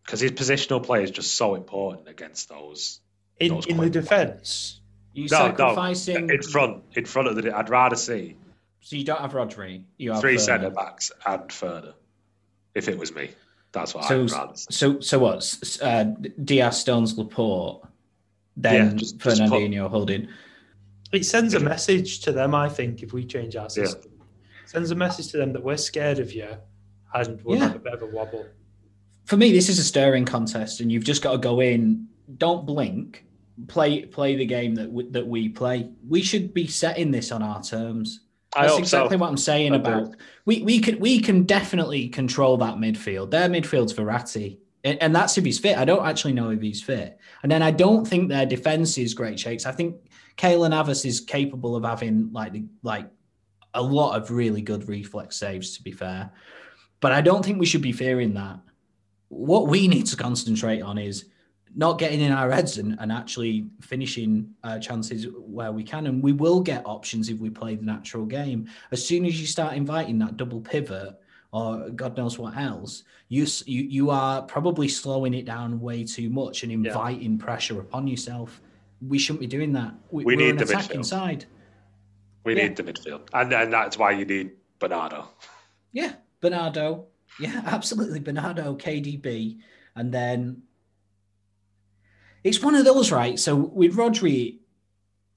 because 0.06 0.20
his 0.20 0.32
positional 0.32 0.84
play 0.84 1.04
is 1.04 1.12
just 1.12 1.36
so 1.36 1.56
important 1.56 2.08
against 2.08 2.50
those. 2.50 3.00
In 3.40 3.56
those 3.56 3.66
in 3.66 3.78
the 3.78 3.90
defence, 3.90 4.80
you 5.14 5.24
no, 5.24 5.28
sacrificing 5.28 6.28
no, 6.28 6.36
in 6.36 6.42
front 6.42 6.84
in 6.96 7.06
front 7.06 7.28
of 7.28 7.36
the. 7.36 7.56
I'd 7.56 7.70
rather 7.70 7.96
see. 7.96 8.38
So 8.82 8.96
you 8.96 9.04
don't 9.04 9.20
have 9.20 9.34
Rodri. 9.34 9.84
You 9.98 10.12
have 10.12 10.22
three 10.22 10.38
centre 10.38 10.70
backs 10.70 11.12
and 11.26 11.52
further. 11.52 11.94
If 12.76 12.88
it 12.88 12.98
was 12.98 13.16
me, 13.16 13.32
that's 13.72 13.96
what 13.96 14.06
so, 14.06 14.24
I'd 14.24 14.32
rather. 14.32 14.56
See. 14.56 14.66
So 14.70 15.00
so 15.00 15.20
what? 15.20 15.80
Uh, 15.82 16.04
Dias, 16.44 16.80
Stones, 16.80 17.18
Laporte, 17.18 17.86
then 18.56 18.92
yeah, 18.92 18.96
just, 18.96 19.18
Fernandinho 19.18 19.72
just 19.72 19.82
put, 19.82 19.92
holding. 19.92 20.28
It 21.12 21.26
sends 21.26 21.54
a 21.54 21.60
message 21.60 22.22
to 22.22 22.32
them, 22.32 22.54
I 22.54 22.70
think, 22.70 23.02
if 23.02 23.14
we 23.14 23.26
change 23.26 23.56
our 23.56 23.70
system. 23.70 24.12
Yeah. 24.18 24.24
Sends 24.66 24.92
a 24.92 24.96
message 24.96 25.30
to 25.30 25.38
them 25.38 25.54
that 25.54 25.64
we're 25.64 25.78
scared 25.78 26.20
of 26.20 26.34
you 26.34 26.50
and 27.14 27.42
we'll 27.44 27.58
yeah. 27.58 27.68
have 27.68 27.76
a 27.76 27.80
bit 27.80 27.94
of 27.94 28.02
a 28.02 28.08
wobble. 28.08 28.46
For 29.26 29.38
me, 29.38 29.52
this 29.52 29.70
is 29.70 29.80
a 29.80 29.84
stirring 29.84 30.26
contest, 30.26 30.82
and 30.82 30.92
you've 30.92 31.04
just 31.04 31.22
got 31.22 31.34
to 31.34 31.38
go 31.38 31.60
in. 31.60 32.08
Don't 32.38 32.66
blink. 32.66 33.26
Play 33.68 34.06
play 34.06 34.36
the 34.36 34.46
game 34.46 34.76
that 34.76 34.92
we, 34.92 35.08
that 35.10 35.26
we 35.26 35.50
play. 35.50 35.90
We 36.08 36.22
should 36.22 36.54
be 36.54 36.68
setting 36.68 37.12
this 37.12 37.32
on 37.32 37.42
our 37.42 37.64
terms. 37.64 38.22
That's 38.54 38.78
exactly 38.78 39.16
so. 39.16 39.22
what 39.22 39.30
I'm 39.30 39.38
saying 39.38 39.74
I 39.74 39.78
about 39.78 40.12
do. 40.12 40.18
we 40.46 40.62
we 40.62 40.80
can 40.80 41.00
we 41.00 41.20
can 41.20 41.44
definitely 41.44 42.10
control 42.10 42.58
that 42.58 42.76
midfield. 42.76 43.32
Their 43.32 43.50
midfield's 43.50 43.94
Verratti. 43.94 44.60
And, 44.84 45.02
and 45.02 45.16
that's 45.16 45.38
if 45.38 45.44
he's 45.44 45.58
fit. 45.58 45.78
I 45.78 45.86
don't 45.86 46.06
actually 46.06 46.34
know 46.34 46.52
if 46.52 46.62
he's 46.62 46.82
fit. 46.82 47.18
And 47.42 47.52
then 47.52 47.64
I 47.64 47.72
don't 47.72 48.06
think 48.06 48.30
their 48.30 48.46
defense 48.46 49.00
is 49.00 49.16
great 49.16 49.40
shakes. 49.40 49.66
I 49.66 49.72
think 49.72 49.96
Keylor 50.38 50.70
Navas 50.70 51.06
is 51.06 51.20
capable 51.20 51.76
of 51.76 51.84
having 51.84 52.32
like 52.32 52.54
like 52.84 53.08
a 53.74 53.82
lot 53.82 54.16
of 54.16 54.32
really 54.32 54.62
good 54.62 54.88
reflex 54.88 55.38
saves. 55.38 55.76
To 55.78 55.84
be 55.84 55.92
fair, 55.92 56.30
but 57.00 57.12
I 57.12 57.22
don't 57.22 57.44
think 57.44 57.60
we 57.60 57.66
should 57.66 57.82
be 57.82 57.92
fearing 57.92 58.34
that. 58.36 58.60
What 59.30 59.68
we 59.68 59.88
need 59.88 60.06
to 60.08 60.16
concentrate 60.16 60.82
on 60.82 60.98
is 60.98 61.26
not 61.76 62.00
getting 62.00 62.22
in 62.22 62.32
our 62.32 62.50
heads 62.52 62.78
and, 62.78 62.98
and 63.00 63.12
actually 63.12 63.68
finishing 63.82 64.54
uh, 64.64 64.80
chances 64.80 65.28
where 65.38 65.72
we 65.72 65.84
can. 65.84 66.08
And 66.08 66.24
we 66.24 66.32
will 66.32 66.62
get 66.62 66.86
options 66.86 67.30
if 67.30 67.40
we 67.40 67.50
play 67.50 67.76
the 67.76 67.84
natural 67.84 68.26
game. 68.26 68.70
As 68.92 69.06
soon 69.06 69.26
as 69.26 69.40
you 69.40 69.46
start 69.46 69.74
inviting 69.74 70.18
that 70.20 70.38
double 70.38 70.62
pivot 70.62 71.20
or 71.52 71.90
God 71.90 72.16
knows 72.18 72.40
what 72.40 72.56
else, 72.56 73.04
you 73.28 73.46
you, 73.66 73.84
you 73.84 74.10
are 74.10 74.42
probably 74.44 74.88
slowing 74.88 75.34
it 75.34 75.46
down 75.46 75.82
way 75.82 76.04
too 76.04 76.30
much 76.30 76.64
and 76.64 76.72
inviting 76.72 77.38
yeah. 77.38 77.46
pressure 77.46 77.80
upon 77.80 78.08
yourself 78.08 78.62
we 79.02 79.18
shouldn't 79.18 79.42
be 79.42 79.48
doing 79.48 79.74
that. 79.74 79.94
We, 80.12 80.26
we 80.26 80.36
need 80.36 80.58
the 80.58 80.64
attacking 80.64 81.02
midfield. 81.02 81.06
side. 81.06 81.46
We 82.44 82.56
yeah. 82.56 82.64
need 82.68 82.76
the 82.76 82.84
midfield, 82.84 83.22
and 83.34 83.52
and 83.54 83.74
that's 83.74 83.98
why 83.98 84.12
you 84.12 84.26
need 84.26 84.52
Bernardo. 84.80 85.28
Yeah, 85.92 86.14
Bernardo. 86.42 87.08
Yeah, 87.40 87.62
absolutely, 87.66 88.20
Bernardo, 88.20 88.76
KDB, 88.76 89.60
and 89.96 90.14
then 90.14 90.64
it's 92.44 92.62
one 92.62 92.76
of 92.76 92.86
those, 92.86 93.12
right? 93.12 93.40
So 93.40 93.56
with 93.56 93.96
Rodri, 93.96 94.60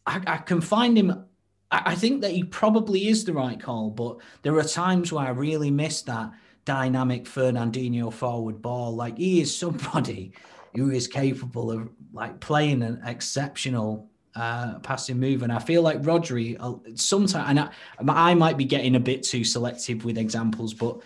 I, 0.07 0.21
I 0.27 0.37
can 0.39 0.61
find 0.61 0.97
him. 0.97 1.25
I, 1.71 1.83
I 1.87 1.95
think 1.95 2.23
that 2.23 2.33
he 2.33 2.45
probably 2.45 3.09
is 3.09 3.25
the 3.25 3.33
right 3.33 3.61
call, 3.61 3.91
but 3.91 4.19
there 4.43 4.57
are 4.59 4.65
times 4.65 5.13
where 5.13 5.27
I 5.27 5.31
really 5.31 5.71
miss 5.71 6.03
that 6.03 6.33
dynamic 6.65 7.25
Fernandinho 7.25 8.13
forward 8.13 8.61
ball. 8.61 8.95
Like 8.95 9.17
he 9.17 9.41
is 9.41 9.57
somebody 9.57 10.33
who 10.75 10.91
is 10.91 11.07
capable 11.09 11.71
of 11.71 11.89
like 12.13 12.41
playing 12.41 12.83
an 12.83 13.01
exceptional 13.07 14.11
uh, 14.35 14.79
passing 14.81 15.19
move. 15.19 15.43
And 15.43 15.51
I 15.51 15.59
feel 15.59 15.83
like 15.83 16.03
Rodri, 16.03 16.57
uh, 16.61 16.75
sometimes, 16.95 17.49
and 17.49 17.61
I, 17.61 18.31
I, 18.31 18.35
might 18.35 18.57
be 18.57 18.65
getting 18.65 18.95
a 18.95 19.01
bit 19.01 19.23
too 19.23 19.43
selective 19.43 20.05
with 20.05 20.19
examples, 20.19 20.75
but 20.75 21.01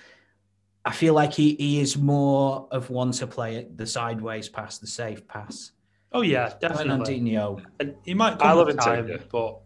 I 0.84 0.92
feel 0.92 1.14
like 1.14 1.32
he, 1.32 1.54
he 1.54 1.80
is 1.80 1.96
more 1.96 2.66
of 2.70 2.90
one 2.90 3.12
to 3.12 3.26
play 3.26 3.56
it 3.56 3.76
the 3.76 3.86
sideways 3.86 4.48
pass, 4.48 4.78
the 4.78 4.86
safe 4.86 5.26
pass. 5.28 5.72
Oh 6.12 6.22
yeah, 6.22 6.54
definitely. 6.60 7.20
Fernandinho. 7.20 7.62
And 7.80 7.94
he 8.04 8.14
might 8.14 8.38
come 8.38 8.48
I 8.48 8.52
love 8.52 8.76
time, 8.76 9.06
too, 9.06 9.12
yeah. 9.12 9.18
but 9.30 9.60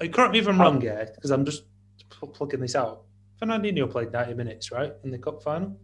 uh, 0.00 0.08
correct 0.08 0.32
me 0.32 0.40
if 0.40 0.48
I'm 0.48 0.60
wrong 0.60 0.80
here, 0.80 1.08
because 1.14 1.30
I'm 1.30 1.44
just 1.44 1.64
plugging 2.10 2.60
this 2.60 2.74
out. 2.74 3.02
Fernandinho 3.40 3.90
played 3.90 4.12
90 4.12 4.34
minutes, 4.34 4.72
right, 4.72 4.92
in 5.04 5.10
the 5.10 5.18
cup 5.18 5.42
final. 5.42 5.78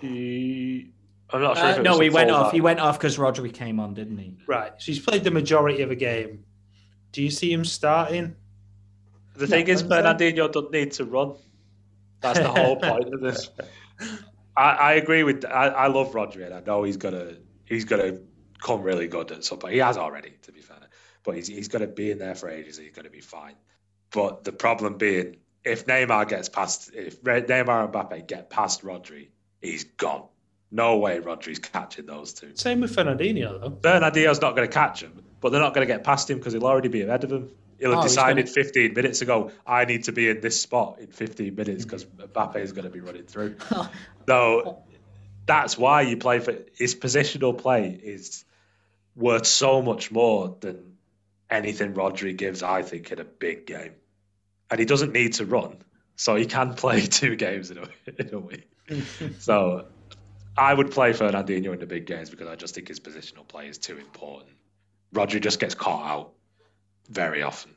He 0.00 0.92
I'm 1.32 1.42
not 1.42 1.56
sure. 1.56 1.66
Uh, 1.66 1.82
no, 1.82 1.98
he 2.00 2.10
went 2.10 2.30
off. 2.30 2.52
He 2.52 2.60
went 2.60 2.80
off 2.80 2.98
because 2.98 3.18
Rodri 3.18 3.52
came 3.52 3.78
on, 3.78 3.94
didn't 3.94 4.18
he? 4.18 4.36
Right. 4.46 4.72
So 4.78 4.86
he's 4.86 4.98
played 4.98 5.24
the 5.24 5.30
majority 5.30 5.82
of 5.82 5.90
a 5.90 5.94
game. 5.94 6.44
Do 7.12 7.22
you 7.22 7.30
see 7.30 7.52
him 7.52 7.64
starting? 7.64 8.36
The 9.36 9.46
thing 9.46 9.68
is, 9.68 9.82
Fernandinho 9.82 10.50
doesn't 10.52 10.72
need 10.72 10.92
to 10.92 11.04
run. 11.04 11.36
That's 12.20 12.38
the 12.38 12.48
whole 12.48 12.76
point 12.76 13.12
of 13.12 13.20
this. 13.20 13.50
I, 14.56 14.70
I 14.70 14.92
agree 14.94 15.22
with. 15.22 15.44
I, 15.44 15.68
I 15.68 15.86
love 15.86 16.12
Rodri, 16.12 16.44
and 16.44 16.54
I 16.54 16.60
know 16.60 16.82
he's 16.82 16.96
gonna 16.96 17.34
he's 17.64 17.84
gonna 17.84 18.18
come 18.60 18.82
really 18.82 19.06
good 19.06 19.32
at 19.32 19.44
some 19.44 19.58
point. 19.58 19.74
He 19.74 19.80
has 19.80 19.96
already, 19.96 20.34
to 20.42 20.52
be 20.52 20.60
fair, 20.60 20.76
but 21.24 21.36
he's 21.36 21.48
he's 21.48 21.68
gonna 21.68 21.86
be 21.86 22.10
in 22.10 22.18
there 22.18 22.34
for 22.34 22.48
ages. 22.48 22.78
and 22.78 22.86
He's 22.86 22.94
gonna 22.94 23.10
be 23.10 23.20
fine. 23.20 23.54
But 24.12 24.44
the 24.44 24.52
problem 24.52 24.98
being, 24.98 25.36
if 25.64 25.86
Neymar 25.86 26.28
gets 26.28 26.48
past, 26.48 26.90
if 26.94 27.22
Neymar 27.22 27.84
and 27.84 27.94
Mbappe 27.94 28.26
get 28.26 28.50
past 28.50 28.82
Rodri, 28.82 29.28
he's 29.60 29.84
gone. 29.84 30.24
No 30.72 30.98
way 30.98 31.18
Rodri's 31.18 31.58
catching 31.58 32.06
those 32.06 32.32
two. 32.32 32.52
Same 32.54 32.80
with 32.80 32.94
Fernandinho, 32.94 33.60
though. 33.60 33.70
Fernandinho's 33.70 34.40
not 34.40 34.54
going 34.54 34.68
to 34.68 34.72
catch 34.72 35.02
him, 35.02 35.24
but 35.40 35.50
they're 35.50 35.60
not 35.60 35.74
going 35.74 35.86
to 35.86 35.92
get 35.92 36.04
past 36.04 36.30
him 36.30 36.38
because 36.38 36.52
he'll 36.52 36.64
already 36.64 36.88
be 36.88 37.02
ahead 37.02 37.24
of 37.24 37.32
him. 37.32 37.50
He'll 37.80 37.90
have 37.92 38.00
oh, 38.00 38.02
decided 38.02 38.44
gonna... 38.44 38.54
15 38.54 38.94
minutes 38.94 39.22
ago, 39.22 39.50
I 39.66 39.86
need 39.86 40.04
to 40.04 40.12
be 40.12 40.28
in 40.28 40.40
this 40.40 40.60
spot 40.60 40.98
in 41.00 41.08
15 41.08 41.54
minutes 41.54 41.84
because 41.84 42.04
Mbappe 42.04 42.56
is 42.56 42.72
going 42.72 42.84
to 42.84 42.90
be 42.90 43.00
running 43.00 43.24
through. 43.24 43.56
so 44.26 44.82
that's 45.46 45.78
why 45.78 46.02
you 46.02 46.18
play 46.18 46.40
for 46.40 46.54
his 46.76 46.94
positional 46.94 47.56
play 47.56 47.98
is 48.02 48.44
worth 49.16 49.46
so 49.46 49.80
much 49.80 50.12
more 50.12 50.56
than 50.60 50.96
anything 51.48 51.94
Rodri 51.94 52.36
gives, 52.36 52.62
I 52.62 52.82
think, 52.82 53.10
in 53.10 53.18
a 53.18 53.24
big 53.24 53.66
game. 53.66 53.94
And 54.70 54.78
he 54.78 54.84
doesn't 54.84 55.12
need 55.12 55.32
to 55.34 55.46
run, 55.46 55.78
so 56.16 56.36
he 56.36 56.44
can 56.44 56.74
play 56.74 57.00
two 57.06 57.34
games 57.34 57.70
in 57.70 57.78
a, 57.78 57.88
in 58.18 58.34
a 58.34 58.38
week. 58.38 58.70
so 59.38 59.86
I 60.56 60.74
would 60.74 60.90
play 60.90 61.12
Fernandinho 61.12 61.72
in 61.72 61.80
the 61.80 61.86
big 61.86 62.04
games 62.04 62.28
because 62.28 62.46
I 62.46 62.56
just 62.56 62.74
think 62.74 62.88
his 62.88 63.00
positional 63.00 63.48
play 63.48 63.68
is 63.68 63.78
too 63.78 63.96
important. 63.96 64.50
Rodri 65.14 65.40
just 65.40 65.58
gets 65.58 65.74
caught 65.74 66.06
out 66.06 66.32
very 67.10 67.42
often. 67.42 67.74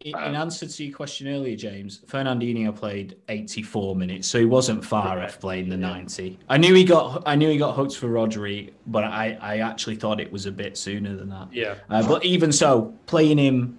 In 0.00 0.14
um, 0.14 0.34
answer 0.34 0.66
to 0.66 0.84
your 0.84 0.94
question 0.94 1.28
earlier, 1.28 1.56
James, 1.56 2.00
Fernandinho 2.06 2.76
played 2.76 3.16
84 3.30 3.96
minutes, 3.96 4.28
so 4.28 4.38
he 4.38 4.44
wasn't 4.44 4.84
far 4.84 5.22
off 5.22 5.40
playing 5.40 5.70
the 5.70 5.78
90. 5.78 6.38
I 6.50 6.58
knew 6.58 6.74
he 6.74 6.84
got 6.84 7.22
I 7.24 7.36
knew 7.36 7.48
he 7.48 7.56
got 7.56 7.74
hooked 7.74 7.96
for 7.96 8.08
Rodri, 8.08 8.72
but 8.86 9.04
I, 9.04 9.38
I 9.40 9.58
actually 9.58 9.96
thought 9.96 10.20
it 10.20 10.30
was 10.30 10.44
a 10.44 10.52
bit 10.52 10.76
sooner 10.76 11.16
than 11.16 11.30
that. 11.30 11.48
Yeah. 11.52 11.76
Uh, 11.88 12.06
but 12.06 12.22
even 12.22 12.52
so, 12.52 12.94
playing 13.06 13.38
him 13.38 13.78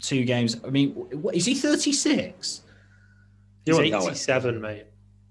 two 0.00 0.24
games, 0.24 0.56
I 0.64 0.70
mean, 0.70 0.90
what, 0.92 1.36
is 1.36 1.44
he 1.44 1.54
36? 1.54 2.62
He's 3.64 3.78
87, 3.78 4.60
mate. 4.60 4.86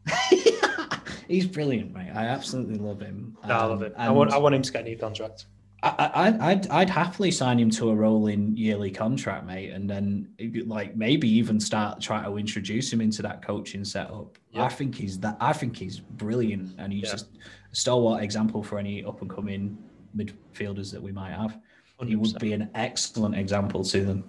he's 1.28 1.48
brilliant, 1.48 1.94
mate. 1.94 2.12
I 2.16 2.28
absolutely 2.28 2.78
love 2.78 3.02
him. 3.02 3.36
Um, 3.44 3.52
I 3.52 3.66
love 3.66 3.82
him. 3.82 3.94
I 3.98 4.10
want, 4.12 4.32
I 4.32 4.38
want 4.38 4.56
him 4.56 4.62
to 4.62 4.72
get 4.72 4.82
a 4.82 4.86
new 4.86 4.98
contract. 4.98 5.48
I, 5.98 6.06
I, 6.06 6.52
I'd, 6.52 6.68
I'd 6.68 6.90
happily 6.90 7.32
sign 7.32 7.60
him 7.60 7.70
to 7.72 7.90
a 7.90 7.96
rolling 7.96 8.56
yearly 8.56 8.92
contract, 8.92 9.46
mate, 9.46 9.72
and 9.72 9.90
then 9.90 10.30
like 10.66 10.96
maybe 10.96 11.30
even 11.30 11.60
start 11.60 12.02
trying 12.02 12.26
to 12.26 12.38
introduce 12.38 12.92
him 12.92 13.02
into 13.02 13.22
that 13.22 13.42
coaching 13.42 13.84
setup. 13.84 14.38
Yeah. 14.52 14.64
I 14.64 14.70
think 14.70 14.96
he's 14.96 15.20
that. 15.20 15.38
I 15.40 15.54
think 15.54 15.76
he's 15.76 16.00
brilliant, 16.00 16.76
and 16.78 16.92
he's 16.92 17.04
yeah. 17.04 17.12
just 17.12 17.28
a 17.72 17.76
stalwart 17.76 18.24
example 18.24 18.64
for 18.64 18.80
any 18.80 19.04
up 19.04 19.22
and 19.22 19.30
coming 19.30 19.78
midfielders 20.16 20.92
that 20.92 21.02
we 21.02 21.12
might 21.12 21.34
have. 21.34 21.58
100%. 22.00 22.08
He 22.08 22.16
would 22.16 22.40
be 22.40 22.54
an 22.54 22.70
excellent 22.76 23.36
example 23.36 23.84
to 23.84 24.04
them. 24.04 24.24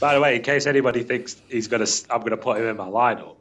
By 0.00 0.14
the 0.14 0.20
way, 0.20 0.36
in 0.36 0.42
case 0.42 0.66
anybody 0.66 1.02
thinks 1.02 1.40
he's 1.48 1.68
gonna, 1.68 1.86
I'm 2.10 2.20
gonna 2.20 2.36
put 2.36 2.58
him 2.58 2.66
in 2.66 2.76
my 2.76 2.88
lineup. 2.88 3.36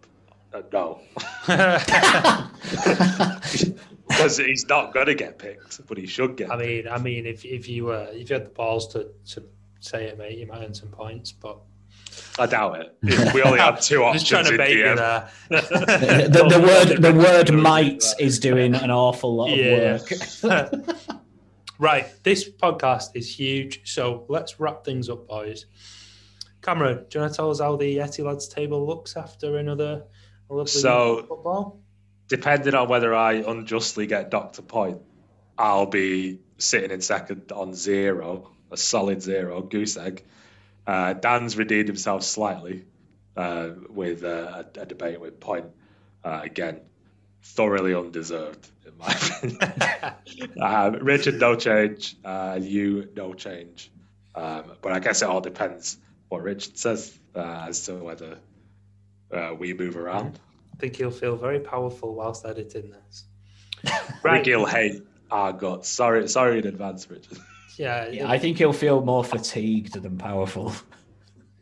Uh, 0.54 0.62
no. 0.72 1.00
because 4.18 4.38
he's 4.38 4.68
not 4.68 4.94
going 4.94 5.08
to 5.08 5.16
get 5.16 5.38
picked, 5.40 5.86
but 5.88 5.98
he 5.98 6.06
should 6.08 6.38
get. 6.38 6.52
I 6.52 6.58
mean, 6.58 6.84
picked. 6.84 6.94
I 6.96 6.98
mean, 7.00 7.26
if 7.26 7.46
if 7.46 7.68
you 7.68 7.92
uh, 7.92 8.08
if 8.12 8.30
you 8.30 8.36
had 8.36 8.46
the 8.46 8.50
balls 8.50 8.88
to 8.94 9.10
to 9.32 9.44
say 9.80 10.06
it, 10.06 10.18
mate, 10.18 10.38
you 10.38 10.48
might 10.48 10.64
earn 10.64 10.74
some 10.74 10.90
points. 10.90 11.32
But 11.32 11.58
I 12.40 12.46
doubt 12.46 12.80
it. 12.80 13.34
We 13.34 13.42
only 13.44 13.60
had 13.60 13.82
two 13.82 14.04
options. 14.04 14.24
Just 14.24 14.32
trying 14.32 14.52
to 14.52 14.58
bait 14.58 14.78
you 14.78 14.96
there. 14.96 15.30
the, 15.50 16.48
the 16.50 16.60
word 16.62 17.02
the 17.02 17.14
word 17.14 17.52
might 17.54 18.04
is 18.20 18.40
doing 18.40 18.76
an 18.76 18.92
awful 18.92 19.36
lot 19.36 19.52
of 19.52 19.58
Yeah. 19.58 20.00
work. 20.44 20.88
right, 21.80 22.06
this 22.24 22.50
podcast 22.50 23.10
is 23.16 23.28
huge, 23.40 23.82
so 23.92 24.26
let's 24.30 24.60
wrap 24.60 24.84
things 24.86 25.10
up, 25.10 25.28
boys. 25.28 25.66
Cameron, 26.62 27.06
do 27.10 27.18
you 27.18 27.22
want 27.22 27.34
to 27.34 27.36
tell 27.38 27.52
us 27.52 27.60
how 27.60 27.76
the 27.76 28.00
Etty 28.00 28.24
lads 28.24 28.48
table 28.48 28.86
looks 28.88 29.18
after 29.18 29.58
another 29.58 30.04
lovely 30.50 30.68
So- 30.72 31.26
football? 31.28 31.80
Depending 32.34 32.74
on 32.74 32.90
whether 32.90 33.14
I 33.14 33.34
unjustly 33.34 34.08
get 34.08 34.32
docked 34.32 34.58
a 34.58 34.64
point, 34.64 34.98
I'll 35.56 35.86
be 35.86 36.40
sitting 36.58 36.90
in 36.90 37.00
second 37.00 37.52
on 37.52 37.76
zero, 37.76 38.50
a 38.72 38.76
solid 38.76 39.22
zero, 39.22 39.62
goose 39.62 39.98
egg. 39.98 40.24
Uh, 40.88 41.14
Dan's 41.14 41.56
redeemed 41.56 41.90
himself 41.90 42.24
slightly 42.24 42.86
uh, 43.38 43.70
with 43.88 44.24
uh, 44.24 44.64
a, 44.76 44.80
a 44.80 44.86
debate 44.88 45.22
with 45.22 45.40
point. 45.40 45.68
Uh, 46.24 46.42
again, 46.44 46.82
thoroughly 47.44 47.94
undeserved, 47.94 48.68
in 48.88 48.98
my 48.98 49.16
opinion. 49.38 50.60
um, 50.60 51.06
Richard, 51.06 51.40
no 51.40 51.56
change. 51.56 52.16
Uh, 52.26 52.58
you, 52.60 53.10
no 53.16 53.36
change. 53.36 53.92
Um, 54.34 54.72
but 54.82 54.92
I 54.92 54.98
guess 54.98 55.22
it 55.22 55.30
all 55.30 55.42
depends 55.42 56.00
what 56.30 56.42
Richard 56.42 56.80
says 56.80 57.16
uh, 57.36 57.66
as 57.68 57.86
to 57.86 57.94
whether 57.94 58.40
uh, 59.32 59.54
we 59.56 59.76
move 59.76 59.98
around. 59.98 60.40
I 60.74 60.78
think 60.78 60.96
he'll 60.96 61.12
feel 61.12 61.36
very 61.36 61.60
powerful 61.60 62.16
whilst 62.16 62.46
editing 62.46 62.92
this. 62.92 63.26
I 63.86 64.34
think 64.34 64.46
he'll 64.46 64.66
hate 64.66 65.04
our 65.30 65.54
guts. 65.54 65.90
Sorry, 65.90 66.28
sorry 66.28 66.60
in 66.60 66.68
advance, 66.68 67.10
Richard. 67.10 67.38
Yeah, 67.78 68.08
Yeah, 68.08 68.30
I 68.30 68.38
think 68.38 68.58
he'll 68.58 68.74
feel 68.74 69.04
more 69.04 69.24
fatigued 69.24 70.02
than 70.02 70.18
powerful. 70.18 70.74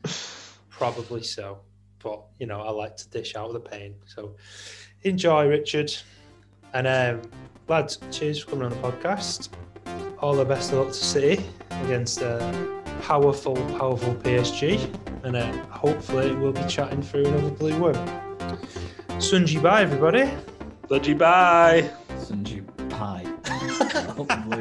probably 0.70 1.24
so. 1.24 1.60
But 2.04 2.24
you 2.40 2.48
know, 2.48 2.62
I 2.62 2.72
like 2.72 2.98
to 2.98 3.10
dish 3.10 3.36
out 3.36 3.54
the 3.54 3.60
pain. 3.60 3.96
So 4.06 4.36
enjoy, 5.04 5.48
Richard. 5.48 5.94
And 6.74 6.88
um, 6.88 7.30
lads, 7.68 8.00
cheers 8.12 8.40
for 8.40 8.52
coming 8.52 8.66
on 8.66 8.72
the 8.72 8.78
podcast. 8.78 9.50
All 10.20 10.34
the 10.34 10.46
best 10.46 10.72
of 10.72 10.80
luck 10.80 10.88
to 10.88 10.94
City 10.94 11.44
against 11.84 12.22
a 12.22 12.40
powerful, 13.02 13.56
powerful 13.78 14.16
PSG. 14.16 14.80
And 15.24 15.36
uh, 15.36 15.52
hopefully 15.68 16.34
we'll 16.34 16.52
be 16.52 16.64
chatting 16.68 17.02
through 17.02 17.26
another 17.26 17.52
blue 17.52 17.78
win. 17.80 18.31
Sunji 19.22 19.62
bye 19.62 19.84
everybody. 19.84 20.30
Love 20.90 21.06
you, 21.08 21.16
bye. 21.16 21.90
Sunji 22.18 22.64
pie. 22.90 23.26
Unbelievable. 24.18 24.58